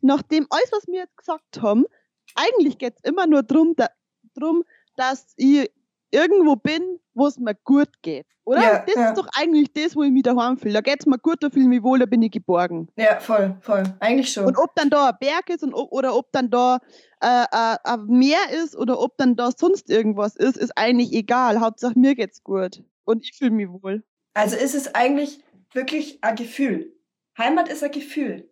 nachdem 0.01 0.45
alles, 0.51 0.71
was 0.71 0.85
wir 0.87 0.99
jetzt 0.99 1.17
gesagt 1.17 1.61
haben, 1.61 1.85
eigentlich 2.35 2.77
geht's 2.77 3.01
immer 3.03 3.27
nur 3.27 3.43
drum, 3.43 3.73
da, 3.75 3.87
drum, 4.35 4.63
dass 4.95 5.33
ich 5.37 5.71
irgendwo 6.11 6.55
bin, 6.55 6.99
wo 7.13 7.27
es 7.27 7.37
mir 7.37 7.55
gut 7.63 7.89
geht. 8.01 8.25
Oder? 8.43 8.61
Ja, 8.61 8.83
das 8.85 8.95
ja. 8.95 9.09
ist 9.09 9.17
doch 9.17 9.27
eigentlich 9.35 9.71
das, 9.71 9.95
wo 9.95 10.03
ich 10.03 10.11
mich 10.11 10.23
daheim 10.23 10.57
fühle. 10.57 10.73
Da 10.73 10.81
geht's 10.81 11.05
mir 11.05 11.19
gut, 11.19 11.43
da 11.43 11.49
fühle 11.49 11.65
ich 11.65 11.69
mich 11.69 11.83
wohl, 11.83 11.99
da 11.99 12.05
bin 12.05 12.21
ich 12.21 12.31
geborgen. 12.31 12.89
ja, 12.95 13.19
voll, 13.19 13.55
voll. 13.61 13.83
Eigentlich 13.99 14.33
schon. 14.33 14.45
Und 14.45 14.57
ob 14.57 14.73
dann 14.75 14.89
da 14.89 15.09
ein 15.09 15.17
Berg 15.19 15.49
ist 15.49 15.63
und 15.63 15.73
ob, 15.73 15.91
oder 15.91 16.15
ob 16.15 16.31
dann 16.31 16.49
da 16.49 16.79
äh, 17.21 17.43
äh, 17.51 17.77
ein 17.83 18.05
Meer 18.07 18.49
ist 18.63 18.75
oder 18.75 18.99
ob 18.99 19.15
dann 19.17 19.35
da 19.35 19.51
sonst 19.51 19.89
irgendwas 19.89 20.35
ist, 20.35 20.57
ist 20.57 20.75
eigentlich 20.75 21.13
egal. 21.13 21.59
Hauptsache 21.59 21.97
mir 21.97 22.15
geht's 22.15 22.43
gut. 22.43 22.83
Und 23.05 23.23
ich 23.23 23.37
fühle 23.37 23.51
mich 23.51 23.69
wohl. 23.69 24.03
Also 24.33 24.55
ist 24.55 24.75
es 24.75 24.95
eigentlich 24.95 25.39
wirklich 25.71 26.23
ein 26.23 26.35
Gefühl. 26.35 26.93
Heimat 27.37 27.69
ist 27.69 27.83
ein 27.83 27.91
Gefühl. 27.91 28.49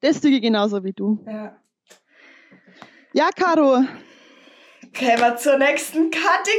Das 0.00 0.20
sehe 0.20 0.36
ich 0.36 0.42
genauso 0.42 0.84
wie 0.84 0.92
du. 0.92 1.18
Ja. 1.26 1.56
Ja, 3.16 3.30
Caro, 3.30 3.84
Kommen 4.96 5.18
wir 5.20 5.36
zur 5.36 5.56
nächsten 5.58 6.10
Kategorie. 6.10 6.50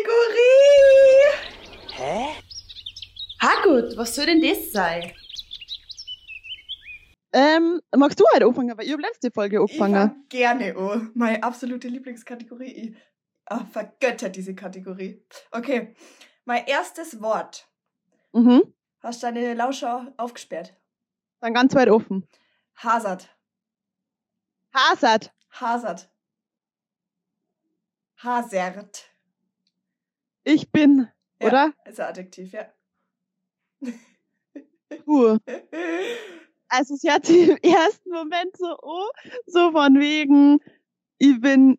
Hä? 1.93 2.27
Ha 3.41 3.63
gut, 3.63 3.97
was 3.97 4.15
soll 4.15 4.25
denn 4.27 4.41
das 4.41 4.71
sein? 4.71 5.11
ähm, 7.33 7.81
magst 7.93 8.17
du 8.19 8.23
heute 8.33 8.45
anfangen? 8.45 8.77
Weil 8.77 8.85
ich 8.85 8.93
habe 8.93 9.01
letzte 9.01 9.31
Folge 9.31 9.57
Ich 9.57 9.61
angefangen. 9.61 10.09
fang 10.09 10.25
gerne 10.29 10.75
oh, 10.77 11.01
Meine 11.13 11.43
absolute 11.43 11.89
Lieblingskategorie. 11.89 12.71
Ich 12.71 12.95
ah, 13.47 13.65
vergöttert 13.65 14.37
diese 14.37 14.55
Kategorie. 14.55 15.21
Okay. 15.51 15.93
Mein 16.45 16.65
erstes 16.67 17.21
Wort. 17.21 17.67
Mhm. 18.31 18.73
Hast 19.01 19.21
du 19.23 19.27
deine 19.27 19.53
Lauscher 19.55 20.13
aufgesperrt? 20.15 20.73
Dann 21.41 21.53
ganz 21.53 21.75
weit 21.75 21.89
offen. 21.89 22.25
Hasard. 22.75 23.29
Hasard. 24.73 25.33
Hasard. 25.51 26.09
Hasert. 28.17 29.09
Ich 30.43 30.71
bin, 30.71 31.09
Ja. 31.41 31.47
oder? 31.47 31.73
Ist 31.85 31.99
ein 31.99 32.07
Adjektiv, 32.07 32.53
ja. 32.53 32.71
Puh. 35.05 35.37
Also 36.67 36.95
es 36.95 37.03
hört 37.03 37.27
sich 37.27 37.47
im 37.47 37.57
ersten 37.63 38.09
Moment 38.09 38.57
so 38.57 38.75
oh, 38.81 39.07
so 39.45 39.71
von 39.71 39.99
wegen, 39.99 40.59
ich 41.19 41.39
bin 41.39 41.77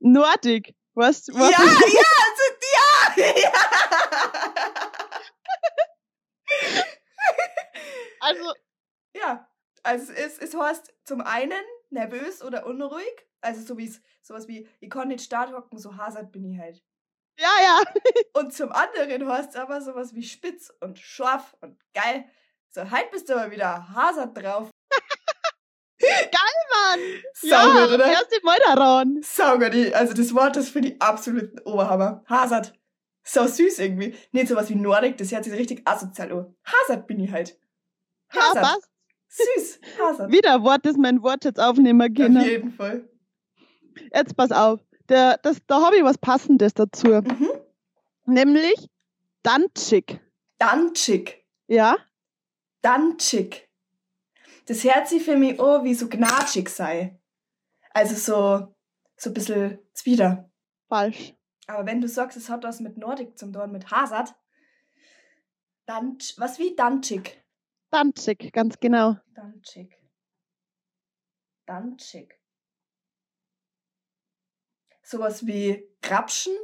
nordic. 0.00 0.74
Was? 0.94 1.26
ja, 1.28 1.34
was 1.34 1.50
ja, 1.50 1.58
also, 1.58 2.42
ja, 3.16 3.26
ja. 3.40 3.52
Also, 8.20 8.54
Ja, 9.16 9.48
also 9.82 10.12
es, 10.12 10.38
es 10.38 10.54
heißt 10.54 10.92
zum 11.04 11.22
einen 11.22 11.62
nervös 11.90 12.42
oder 12.42 12.66
unruhig, 12.66 13.26
also 13.42 13.60
so 13.62 13.78
wie 13.78 13.86
es 13.86 14.00
sowas 14.22 14.48
wie 14.48 14.68
ich 14.80 14.90
kann 14.90 15.08
nicht 15.08 15.24
stark 15.24 15.52
hocken, 15.52 15.78
so 15.78 15.96
hasert 15.96 16.32
bin 16.32 16.44
ich 16.50 16.58
halt. 16.58 16.82
ja, 17.38 17.50
ja. 17.62 17.82
Und 18.40 18.54
zum 18.54 18.72
anderen 18.72 19.28
heißt 19.28 19.50
es 19.50 19.56
aber 19.56 19.80
sowas 19.80 20.14
wie 20.14 20.22
spitz 20.22 20.72
und 20.80 20.98
scharf 20.98 21.56
und 21.60 21.78
geil. 21.92 22.24
So, 22.70 22.90
halt 22.90 23.10
bist 23.10 23.28
du 23.28 23.34
aber 23.34 23.50
wieder 23.50 23.88
hasert 23.94 24.36
drauf. 24.36 24.70
Mann. 26.72 27.00
Sau 27.34 27.48
ja, 27.48 27.84
gut, 27.86 27.94
oder? 27.94 28.06
erste 28.06 28.36
Mal 28.42 28.58
daran. 28.64 29.20
Saugut, 29.22 29.94
also 29.94 30.14
das 30.14 30.34
Wort 30.34 30.56
ist 30.56 30.70
für 30.70 30.80
die 30.80 31.00
absoluten 31.00 31.60
Oberhammer. 31.60 32.24
Hasert. 32.26 32.74
So 33.24 33.46
süß 33.46 33.78
irgendwie. 33.78 34.14
Nicht 34.32 34.48
sowas 34.48 34.68
wie 34.68 34.74
Nordic, 34.74 35.16
das 35.16 35.30
hört 35.32 35.44
sich 35.44 35.52
richtig 35.52 35.82
asozial 35.84 36.32
an. 36.32 36.56
Hasert 36.64 37.06
bin 37.06 37.20
ich 37.20 37.30
halt. 37.30 37.58
Ja, 38.34 38.40
Hasert. 38.40 38.62
passt. 38.62 38.88
Süß. 39.28 39.80
Hasert. 40.00 40.32
Wieder 40.32 40.62
Wort, 40.62 40.84
das 40.84 40.96
mein 40.96 41.22
Wort 41.22 41.44
jetzt 41.44 41.60
aufnehmen 41.60 42.02
Auf 42.02 42.16
kann. 42.16 42.40
jeden 42.40 42.72
Fall. 42.72 43.08
Jetzt 44.14 44.36
pass 44.36 44.52
auf. 44.52 44.80
Der, 45.08 45.38
das, 45.38 45.58
da 45.66 45.82
habe 45.82 45.96
ich 45.96 46.04
was 46.04 46.18
Passendes 46.18 46.74
dazu. 46.74 47.08
Mhm. 47.08 47.50
Nämlich 48.26 48.88
Danzig. 49.42 50.20
Danzig. 50.58 51.44
Ja? 51.66 51.96
Danzig. 52.80 53.68
Das 54.66 54.84
hört 54.84 55.08
sich 55.08 55.24
für 55.24 55.36
mich 55.36 55.60
an, 55.60 55.84
wie 55.84 55.94
so 55.94 56.08
gnatschig 56.08 56.68
sei. 56.68 57.18
Also 57.90 58.14
so, 58.14 58.74
so 59.16 59.30
ein 59.30 59.34
bisschen 59.34 59.78
zwider. 59.92 60.50
Falsch. 60.88 61.34
Aber 61.66 61.86
wenn 61.86 62.00
du 62.00 62.08
sagst, 62.08 62.36
es 62.36 62.48
hat 62.48 62.64
was 62.64 62.80
mit 62.80 62.96
Nordic 62.96 63.38
zum 63.38 63.52
tun, 63.52 63.72
mit 63.72 63.90
Hasard, 63.90 64.34
dann, 65.86 66.18
was 66.36 66.58
wie 66.58 66.76
Danzig? 66.76 67.42
Danzig, 67.90 68.52
ganz 68.52 68.78
genau. 68.78 69.16
Danzig. 69.34 69.96
Danzig. 71.66 72.41
Sowas 75.12 75.46
wie 75.46 75.86
Grapschen? 76.00 76.56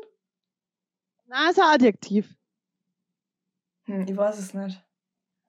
Na, 1.27 1.51
ist 1.51 1.61
ein 1.61 1.67
Adjektiv. 1.67 2.35
Hm, 3.85 4.07
ich 4.09 4.17
weiß 4.17 4.39
es 4.39 4.55
nicht. 4.55 4.83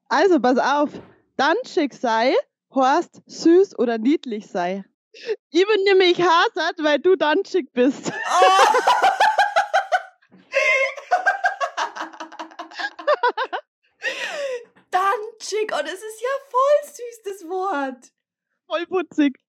Also, 0.09 0.41
pass 0.41 0.57
auf. 0.57 0.89
Danzig 1.37 1.93
sei, 1.93 2.35
Horst 2.71 3.21
süß 3.25 3.79
oder 3.79 3.97
niedlich 3.97 4.47
sei. 4.47 4.83
Ich 5.13 5.65
bin 5.65 5.83
nämlich 5.85 6.19
Hasert, 6.19 6.83
weil 6.83 6.99
du 6.99 7.15
Danzig 7.15 7.71
bist. 7.71 8.11
Danzig, 14.91 15.71
oh, 15.71 15.81
das 15.81 15.93
ist 15.93 16.21
ja 16.21 16.35
voll 16.49 16.83
süß, 16.83 17.21
das 17.23 17.47
Wort. 17.47 18.11
Voll 18.67 18.85
putzig. 18.87 19.39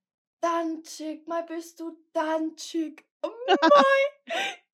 Danzig, 0.41 1.27
mal 1.27 1.43
bist 1.43 1.81
du 1.81 1.99
Danzig. 2.12 3.10
Oh 3.23 3.31
mein, 3.49 3.57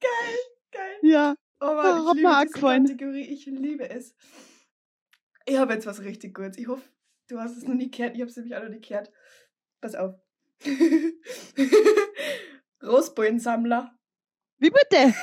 geil, 0.01 0.39
geil. 0.73 0.97
Ja. 1.03 1.35
Oh 1.61 1.67
Ah, 1.67 1.75
Mann, 1.75 2.07
hat 2.07 2.17
ich 2.17 2.23
liebe 2.23 2.45
diese. 2.45 2.97
Kategorie, 2.97 3.29
ich 3.33 3.47
liebe 3.47 3.89
es. 3.91 4.15
Ich 5.47 5.57
habe 5.57 5.75
jetzt 5.75 5.87
was 5.87 6.01
richtig 6.03 6.35
Gutes. 6.35 6.59
Ich 6.59 6.69
hoffe, 6.69 6.83
du 7.29 7.39
hast 7.41 7.57
es 7.57 7.65
noch 7.65 7.75
nie 7.75 7.91
gehört. 7.91 8.15
Ich 8.15 8.21
habe 8.21 8.31
es 8.31 8.37
nämlich 8.37 8.55
auch 8.57 8.63
noch 8.63 8.69
nie 8.69 8.81
gehört. 8.81 9.11
Pass 9.81 9.95
auf. 9.95 10.15
Rosboinsammler. 12.83 13.93
Wie 14.59 14.71
bitte? 14.71 15.15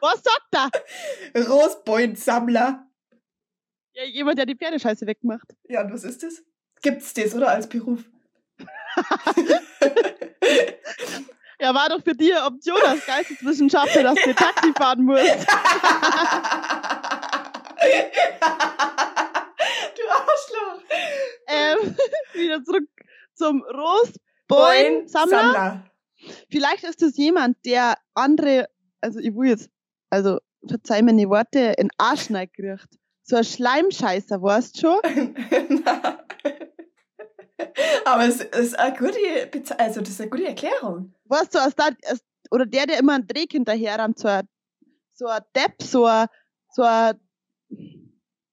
Was 0.00 0.22
sagt 0.22 0.72
er? 1.34 1.46
Rosboinsammler. 1.48 2.84
Ja, 3.94 4.04
jemand, 4.04 4.38
der 4.38 4.46
die 4.46 4.54
Pferdescheiße 4.56 5.06
wegmacht. 5.06 5.54
Ja, 5.68 5.82
und 5.82 5.92
was 5.92 6.04
ist 6.04 6.22
das? 6.22 6.42
Gibt's 6.82 7.12
das, 7.14 7.34
oder? 7.34 7.48
Als 7.48 7.68
Beruf? 7.68 8.04
Ja, 11.60 11.74
war 11.74 11.88
doch 11.88 12.02
für 12.02 12.14
dich 12.14 12.34
eine 12.34 12.46
Option 12.46 12.80
als 12.86 13.04
Geisteswissenschaftler, 13.04 14.04
dass 14.04 14.22
du 14.22 14.32
Taxi 14.34 14.72
fahren 14.76 15.04
musst. 15.04 15.24
du 19.96 20.02
Arschloch. 20.08 20.82
Ähm, 21.48 21.96
wieder 22.34 22.62
zurück 22.62 22.88
zum 23.34 23.62
Rosboin-Sammler. 23.62 25.38
Sammler. 25.38 25.84
Vielleicht 26.48 26.84
ist 26.84 27.02
das 27.02 27.16
jemand, 27.16 27.56
der 27.64 27.96
andere, 28.14 28.68
also 29.00 29.18
ich 29.18 29.34
will 29.34 29.50
jetzt, 29.50 29.68
also 30.10 30.38
verzeih 30.66 31.02
mir 31.02 31.14
die 31.14 31.28
Worte, 31.28 31.74
in 31.78 31.90
Arsch 31.98 32.28
kriegt. 32.28 32.88
So 33.22 33.36
ein 33.36 33.44
Schleimscheißer, 33.44 34.40
weißt 34.40 34.80
schon? 34.80 35.00
Aber 38.04 38.24
es 38.24 38.40
ist 38.40 38.78
eine 38.78 38.96
gute, 38.96 39.78
also 39.78 40.00
das 40.00 40.10
ist 40.10 40.20
eine 40.20 40.30
gute 40.30 40.46
Erklärung. 40.46 41.14
Weißt 41.24 41.54
du, 41.54 41.58
als 41.60 41.74
da, 41.74 41.88
als, 42.06 42.22
oder 42.50 42.66
der, 42.66 42.86
der 42.86 42.98
immer 42.98 43.14
einen 43.14 43.26
Dreck 43.26 43.52
hinterher 43.52 43.98
rammt, 43.98 44.18
so 44.18 44.28
ein, 44.28 44.48
so 45.14 45.26
ein 45.26 45.42
Depp, 45.54 45.82
so 45.82 46.06
ein, 46.06 46.26
so 46.70 46.82
ein, 46.82 47.18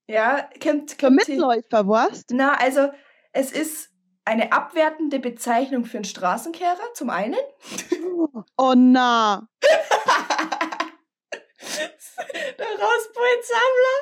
Ja, 0.07 0.49
kommt, 0.61 1.03
ein 1.03 1.15
Mitläufer, 1.15 1.87
weißt 1.87 2.31
Na, 2.31 2.55
also 2.55 2.89
es 3.31 3.51
ist 3.51 3.89
eine 4.25 4.51
abwertende 4.51 5.19
Bezeichnung 5.19 5.85
für 5.85 5.97
einen 5.97 6.05
Straßenkehrer, 6.05 6.93
zum 6.93 7.09
einen. 7.09 7.39
Oh 8.57 8.73
na. 8.75 9.47
Der 12.57 12.65
Rausbeutsammler. 12.67 13.95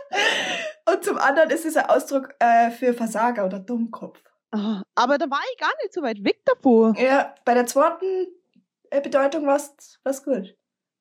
Und 0.92 1.04
zum 1.04 1.18
anderen 1.18 1.50
ist 1.50 1.66
es 1.66 1.78
ein 1.78 1.86
Ausdruck 1.86 2.34
äh, 2.40 2.72
für 2.72 2.94
Versager 2.94 3.46
oder 3.46 3.60
Dummkopf. 3.60 4.20
Ah, 4.54 4.84
Aber 4.94 5.18
da 5.18 5.30
war 5.32 5.42
ich 5.52 5.60
gar 5.60 5.72
nicht 5.82 5.94
so 5.94 6.04
weit 6.04 6.24
weg 6.24 6.40
davon. 6.46 6.94
Ja, 6.96 7.34
bei 7.44 7.56
der 7.56 7.66
zweiten 7.66 8.28
äh, 8.92 9.02
Bedeutung 9.02 9.48
war 9.48 9.56
es 9.56 10.24
gut. 10.24 10.56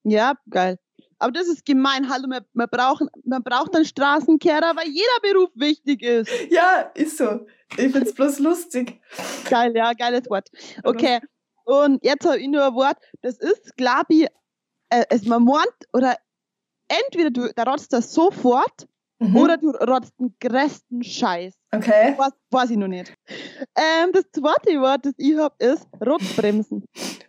Ja, 0.05 0.35
geil. 0.49 0.79
Aber 1.19 1.33
das 1.33 1.47
ist 1.49 1.67
gemein. 1.67 2.09
Hallo, 2.09 2.29
wir, 2.29 2.47
wir, 2.55 2.67
brauchen, 2.67 3.09
man 3.25 3.43
braucht 3.43 3.77
einen 3.77 3.85
Straßenkehrer, 3.85 4.75
weil 4.75 4.89
jeder 4.89 5.21
Beruf 5.23 5.51
wichtig 5.55 6.03
ist. 6.03 6.31
Ja, 6.51 6.91
ist 6.95 7.19
so. 7.19 7.47
Ich 7.77 7.93
find's 7.93 8.15
bloß 8.15 8.39
lustig. 8.39 9.01
Geil, 9.51 9.77
ja, 9.77 9.93
geiles 9.93 10.29
Wort. 10.31 10.49
Okay, 10.83 11.21
und 11.65 12.03
jetzt 12.03 12.25
habe 12.25 12.39
ich 12.39 12.49
nur 12.49 12.65
ein 12.65 12.75
Wort. 12.75 12.97
Das 13.21 13.39
ist, 13.39 13.77
glaube 13.77 14.07
ich, 14.09 14.27
äh, 14.89 15.05
es 15.11 15.27
man 15.27 15.45
meint, 15.45 15.69
oder 15.93 16.17
entweder 16.89 17.31
du 17.31 17.53
da 17.55 17.65
rotzt 17.65 17.93
das 17.93 18.15
sofort 18.15 18.89
Mhm. 19.23 19.37
oder 19.37 19.57
du 19.57 19.71
rotzt 19.71 20.13
den 20.19 20.35
größten 20.41 21.03
Scheiß. 21.03 21.55
Okay. 21.73 22.15
Was, 22.17 22.33
weiß 22.51 22.71
ich 22.71 22.77
noch 22.77 22.89
nicht. 22.89 23.15
Ähm, 23.77 24.11
das 24.13 24.25
zweite 24.33 24.81
Wort, 24.81 25.07
das 25.07 25.15
ich 25.17 25.37
hab, 25.37 25.61
ist 25.63 25.87
Rotbremsen. 26.05 26.85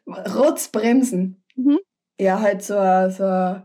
Rotzbremsen. 0.08 1.44
Mhm. 1.56 1.80
Ja, 2.20 2.40
halt 2.40 2.64
so, 2.64 2.74
so 3.10 3.62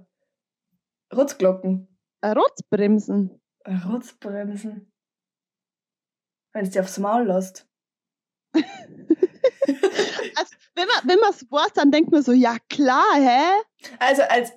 Rotzglocken. 1.14 1.88
Äh, 2.20 2.32
Rotbremsen. 2.32 3.40
Rotzbremsen. 3.66 4.92
Wenn 6.52 6.64
es 6.64 6.70
dir 6.70 6.82
aufs 6.82 6.98
Maul 6.98 7.26
lässt. 7.26 7.66
Also, 10.36 10.54
wenn 10.74 10.86
man 10.86 10.96
wenn 11.04 11.18
man 11.18 11.30
es 11.30 11.42
weiß, 11.50 11.72
dann 11.74 11.90
denkt 11.90 12.10
man 12.12 12.22
so, 12.22 12.32
ja 12.32 12.56
klar, 12.70 13.04
hä? 13.16 13.42
Also 13.98 14.22
als 14.22 14.52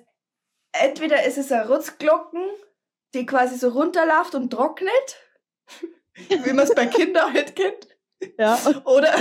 entweder 0.72 1.24
ist 1.24 1.38
es 1.38 1.50
ein 1.52 1.66
Rotzglocken, 1.66 2.40
die 3.14 3.26
quasi 3.26 3.56
so 3.58 3.68
runterläuft 3.68 4.34
und 4.34 4.50
trocknet, 4.50 5.16
wie 6.28 6.52
man 6.52 6.60
es 6.66 6.74
bei 6.74 6.86
Kindern 6.86 7.32
halt 7.32 7.54
kennt. 7.56 7.88
Ja, 8.38 8.56
Oder, 8.84 9.12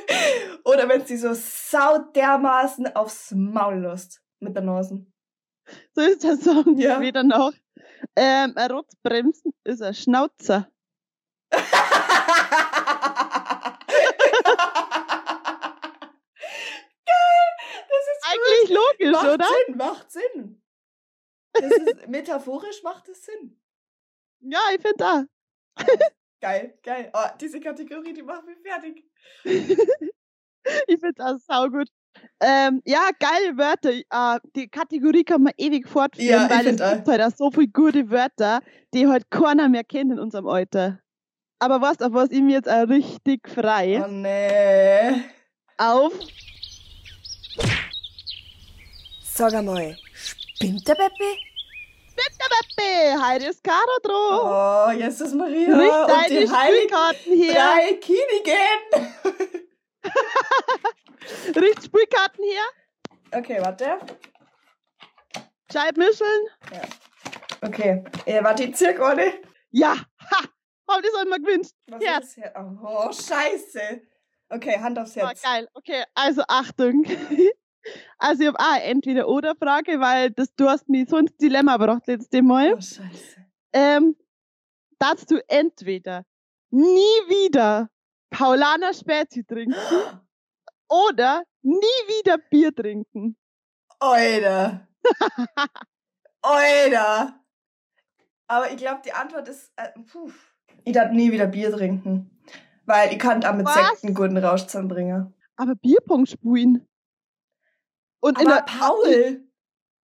oder 0.64 0.88
wenn 0.88 1.04
sie 1.04 1.18
so 1.18 1.34
sau 1.34 1.98
dermaßen 2.14 2.94
aufs 2.96 3.32
Maul 3.32 3.80
lässt 3.80 4.22
mit 4.40 4.54
der 4.56 4.62
Nase. 4.62 5.04
so 5.94 6.00
ist 6.00 6.24
der 6.24 6.36
Song 6.38 6.78
Ja. 6.78 7.00
wieder 7.00 7.22
noch. 7.22 7.52
Ähm, 8.16 8.52
ein 8.56 8.70
Rotbremsen 8.70 9.52
ist 9.64 9.82
ein 9.82 9.92
Schnauzer. 9.94 10.68
Das 17.88 18.06
ist 18.06 18.24
Eigentlich 18.30 18.70
logisch, 18.76 19.12
macht 19.12 19.34
oder? 19.34 19.46
Sinn, 19.66 19.76
macht 19.76 20.10
Sinn. 20.12 20.62
Das 21.52 21.70
ist, 21.72 22.08
metaphorisch 22.08 22.82
macht 22.82 23.08
es 23.08 23.24
Sinn. 23.24 23.60
Ja, 24.40 24.60
ich 24.74 24.80
finde 24.80 24.96
da. 24.98 25.24
Geil, 26.40 26.78
geil. 26.84 27.10
Oh, 27.14 27.26
diese 27.40 27.58
Kategorie, 27.58 28.12
die 28.12 28.22
macht 28.22 28.44
mich 28.46 28.58
fertig. 28.62 29.04
Ich 30.86 31.00
finde 31.00 31.14
das 31.16 31.46
saugut. 31.46 31.88
Ähm, 32.40 32.82
ja, 32.84 33.08
geile 33.18 33.56
Wörter. 33.56 33.90
Äh, 33.90 34.40
die 34.54 34.68
Kategorie 34.68 35.24
kann 35.24 35.42
man 35.42 35.54
ewig 35.56 35.88
fortführen, 35.88 36.28
Ja, 36.28 36.50
weil 36.50 36.66
es 36.66 36.76
gibt 36.76 37.08
halt 37.08 37.22
auch 37.22 37.34
so 37.34 37.50
viele 37.50 37.68
gute 37.68 38.10
Wörter, 38.10 38.60
die 38.92 39.06
halt 39.06 39.30
keiner 39.30 39.68
mehr 39.70 39.84
kennt 39.84 40.12
in 40.12 40.18
unserem 40.18 40.46
Alter. 40.46 41.00
Aber 41.58 41.80
was, 41.80 42.00
auf 42.00 42.12
was 42.12 42.30
ich 42.30 42.42
mir 42.42 42.56
jetzt 42.56 42.68
auch 42.68 42.86
richtig 42.88 43.48
frei 43.48 44.02
Oh 44.04 44.08
nee. 44.08 45.22
auf 45.78 46.12
Sag 49.22 49.54
einmal, 49.54 49.96
spinnt 50.58 50.86
der 50.88 50.94
Peppi? 50.94 51.38
Peppe, 52.16 53.22
heute 53.22 53.46
ist 53.46 53.62
Caro 53.62 53.98
dran. 54.02 54.40
Oh, 54.42 54.90
Jesus 55.00 55.32
Maria. 55.34 55.76
Richt 55.76 55.94
und 55.94 56.08
deine 56.08 56.28
die 56.40 56.50
heiligen 56.50 56.88
Spielkarten 56.88 57.32
her. 57.36 57.54
drei 57.54 58.00
Königin. 58.00 58.80
Richt 61.62 61.84
Spielkarten 61.84 62.44
her. 62.44 62.64
Okay, 63.38 63.58
warte. 63.62 63.98
Scheibmischeln. 65.72 66.46
Okay, 67.60 68.04
äh, 68.24 68.42
warte, 68.42 68.64
ich 68.64 68.74
zirk 68.74 68.98
ohne. 69.00 69.34
Ja, 69.70 69.94
ha, 69.94 70.44
hab 70.88 71.02
das 71.02 71.14
einmal 71.20 71.38
gewünscht. 71.40 71.72
Was 71.88 72.02
Ja. 72.02 72.18
ist 72.18 72.34
hier? 72.34 72.52
Oh, 72.82 73.12
scheiße. 73.12 74.00
Okay, 74.50 74.78
Hand 74.80 74.98
aufs 74.98 75.16
Oh, 75.16 75.20
Herz. 75.20 75.42
geil, 75.42 75.68
okay, 75.74 76.02
also 76.14 76.42
Achtung. 76.48 77.04
Also 78.18 78.42
ich 78.42 78.48
habe 78.48 78.58
auch 78.58 78.72
eine 78.72 78.84
Entweder-Oder-Frage, 78.84 80.00
weil 80.00 80.30
das, 80.30 80.54
du 80.54 80.68
hast 80.68 80.88
mich 80.88 81.08
so 81.08 81.16
ins 81.18 81.36
Dilemma 81.36 81.76
gebracht 81.76 82.06
letztes 82.06 82.42
Mal. 82.42 82.74
Oh, 82.74 82.80
scheiße. 82.80 83.46
Ähm, 83.72 84.16
darfst 84.98 85.30
du 85.30 85.36
entweder 85.48 86.24
nie 86.70 87.00
wieder 87.28 87.88
Paulaner 88.30 88.92
Spezi 88.92 89.44
trinken 89.44 89.74
oder 90.88 91.44
nie 91.62 91.76
wieder 91.76 92.38
Bier 92.38 92.74
trinken. 92.74 93.36
Alter. 94.00 94.88
Alter. 96.42 97.40
Aber 98.46 98.70
ich 98.70 98.76
glaube, 98.78 99.02
die 99.04 99.12
Antwort 99.12 99.48
ist, 99.48 99.72
äh, 99.76 99.88
puh. 100.10 100.30
Ich 100.84 100.94
darf 100.94 101.10
nie 101.12 101.30
wieder 101.32 101.46
Bier 101.46 101.70
trinken. 101.70 102.30
Weil 102.86 103.12
ich 103.12 103.18
kann 103.18 103.44
auch 103.44 103.54
mit 103.54 103.66
Was? 103.66 104.02
Einen 104.02 104.14
guten 104.14 104.38
Rausch 104.38 104.64
zusammenbringen. 104.64 105.34
Aber 105.56 105.74
Bierpong 105.74 106.24
spielen. 106.24 106.86
Und 108.20 108.40
in 108.40 108.46
Aber 108.46 108.56
der, 108.56 108.62
Paul. 108.62 109.42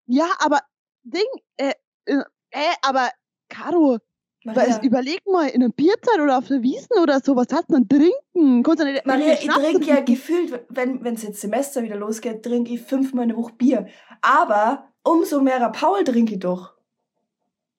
ja, 0.06 0.26
aber 0.38 0.60
Ding, 1.02 1.22
äh, 1.56 1.72
äh, 2.06 2.18
äh 2.50 2.74
aber 2.82 3.10
Caro, 3.48 3.98
Maria, 4.44 4.80
überleg 4.82 5.20
mal, 5.26 5.48
in 5.48 5.62
einer 5.62 5.72
Bierzeit 5.72 6.20
oder 6.20 6.38
auf 6.38 6.48
der 6.48 6.62
Wiesen 6.62 6.98
oder 7.02 7.20
so, 7.20 7.34
was 7.34 7.46
hast 7.50 7.70
du 7.70 7.74
denn 7.74 7.88
trinken? 7.88 8.62
Kannst 8.62 8.82
du 8.82 8.84
nicht 8.86 9.06
Maria, 9.06 9.32
ich 9.32 9.46
trinke 9.46 9.86
ja 9.86 10.00
gefühlt, 10.00 10.66
wenn 10.68 11.04
es 11.06 11.22
jetzt 11.22 11.40
Semester 11.40 11.82
wieder 11.82 11.96
losgeht, 11.96 12.42
trinke 12.42 12.74
ich 12.74 12.82
fünfmal 12.82 13.24
eine 13.24 13.36
Woche 13.36 13.54
Bier. 13.54 13.86
Aber 14.20 14.88
umso 15.02 15.40
mehr 15.40 15.68
Paul 15.70 16.04
trinke 16.04 16.34
ich 16.34 16.40
doch. 16.40 16.74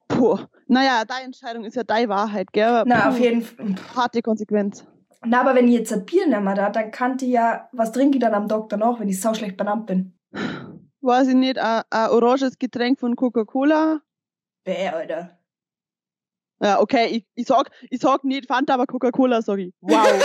Puh. 0.08 0.40
Naja, 0.68 1.04
deine 1.06 1.26
Entscheidung 1.26 1.66
ist 1.66 1.76
ja 1.76 1.84
deine 1.84 2.10
Wahrheit, 2.10 2.52
gell? 2.52 2.84
Na, 2.86 3.02
Puh, 3.02 3.10
auf 3.10 3.20
jeden 3.20 3.42
Fall. 3.42 3.76
Harte 3.96 4.22
Konsequenz. 4.22 4.86
Na, 5.24 5.42
aber 5.42 5.56
wenn 5.56 5.68
ich 5.68 5.76
jetzt 5.76 5.94
ein 5.94 6.06
Bier 6.06 6.28
nehme, 6.28 6.54
da, 6.56 6.70
dann 6.70 6.92
kann 6.92 7.18
ich 7.20 7.30
ja, 7.30 7.70
was 7.72 7.92
trinke 7.92 8.18
ich 8.18 8.24
dann 8.24 8.34
am 8.34 8.48
Doktor 8.48 8.78
noch, 8.78 9.00
wenn 9.00 9.08
ich 9.08 9.20
sau 9.20 9.34
schlecht 9.34 9.58
benannt 9.58 9.86
bin? 9.86 10.14
Weiß 11.02 11.28
ich 11.28 11.36
nicht, 11.36 11.58
ein, 11.60 11.84
ein 11.90 12.10
oranges 12.10 12.58
Getränk 12.58 13.00
von 13.00 13.16
Coca-Cola. 13.16 14.02
Bäh, 14.64 14.88
Alter. 14.90 15.38
Ja, 16.62 16.80
okay, 16.80 17.08
ich, 17.08 17.26
ich 17.36 17.46
sag, 17.48 17.70
ich 17.90 18.00
sag 18.00 18.24
nicht 18.24 18.48
Fanta, 18.48 18.74
aber 18.76 18.88
Coca-Cola 18.88 19.42
sag 19.42 19.60
ich. 19.60 19.74
Wow. 19.82 20.08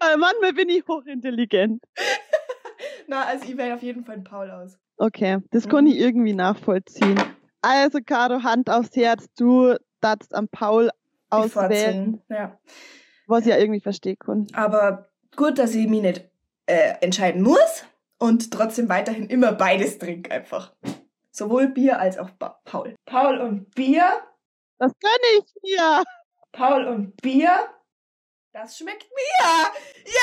äh, 0.00 0.16
manchmal 0.16 0.52
bin 0.54 0.68
ich 0.68 0.86
hochintelligent. 0.86 1.82
Na, 3.06 3.24
also 3.24 3.44
ich 3.44 3.56
wähle 3.56 3.74
auf 3.74 3.82
jeden 3.82 4.04
Fall 4.04 4.16
einen 4.16 4.24
Paul 4.24 4.50
aus. 4.50 4.78
Okay, 4.96 5.38
das 5.50 5.68
kann 5.68 5.84
Mhm. 5.84 5.90
ich 5.92 5.98
irgendwie 5.98 6.32
nachvollziehen. 6.34 7.20
Also, 7.62 7.98
Caro, 8.04 8.42
Hand 8.42 8.70
aufs 8.70 8.94
Herz, 8.96 9.26
du 9.36 9.76
darfst 10.00 10.34
am 10.34 10.48
Paul 10.48 10.90
auswählen, 11.30 12.20
Ja. 12.28 12.58
was 13.26 13.42
ich 13.42 13.48
ja 13.48 13.58
irgendwie 13.58 13.80
verstehen 13.80 14.16
kann. 14.18 14.46
Aber 14.54 15.10
gut, 15.36 15.58
dass 15.58 15.74
ich 15.74 15.86
mich 15.88 16.00
nicht 16.02 16.29
äh, 16.70 16.94
entscheiden 17.00 17.42
muss 17.42 17.84
und 18.18 18.52
trotzdem 18.52 18.88
weiterhin 18.88 19.28
immer 19.28 19.52
beides 19.52 19.98
trinke 19.98 20.30
einfach. 20.30 20.72
Sowohl 21.32 21.68
Bier 21.68 21.98
als 21.98 22.16
auch 22.18 22.30
ba 22.30 22.60
Paul. 22.64 22.94
Paul 23.06 23.38
und 23.38 23.74
Bier, 23.74 24.20
Das 24.78 24.92
kann 25.00 25.18
ich 25.38 25.44
mir. 25.62 26.02
Paul 26.52 26.86
und 26.86 27.16
Bier 27.20 27.68
Das 28.52 28.78
schmeckt 28.78 29.06
mir! 29.14 29.70
Ja! 30.06 30.20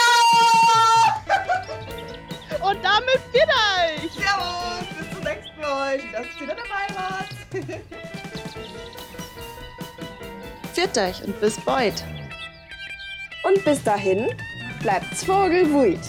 Und 2.67 2.83
damit 2.83 3.21
wieder 3.33 3.53
euch! 3.77 4.11
Servus! 4.11 4.85
Bis 4.97 5.09
zum 5.13 5.23
nächsten 5.23 5.59
Mal. 5.61 5.99
Schön, 5.99 6.11
dass 6.11 6.25
ihr 6.25 6.41
wieder 6.41 6.55
dabei 6.55 6.87
wart. 6.95 7.29
Viert 10.73 10.97
euch 10.97 11.23
und 11.23 11.39
bis 11.41 11.59
bald. 11.61 12.03
Und 13.43 13.63
bis 13.65 13.83
dahin, 13.83 14.27
bleibt's 14.81 15.23
Vogelwuit. 15.23 15.99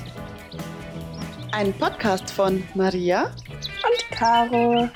Ein 1.52 1.72
Podcast 1.72 2.30
von 2.30 2.62
Maria 2.74 3.24
Und 3.24 4.10
Caro. 4.10 4.88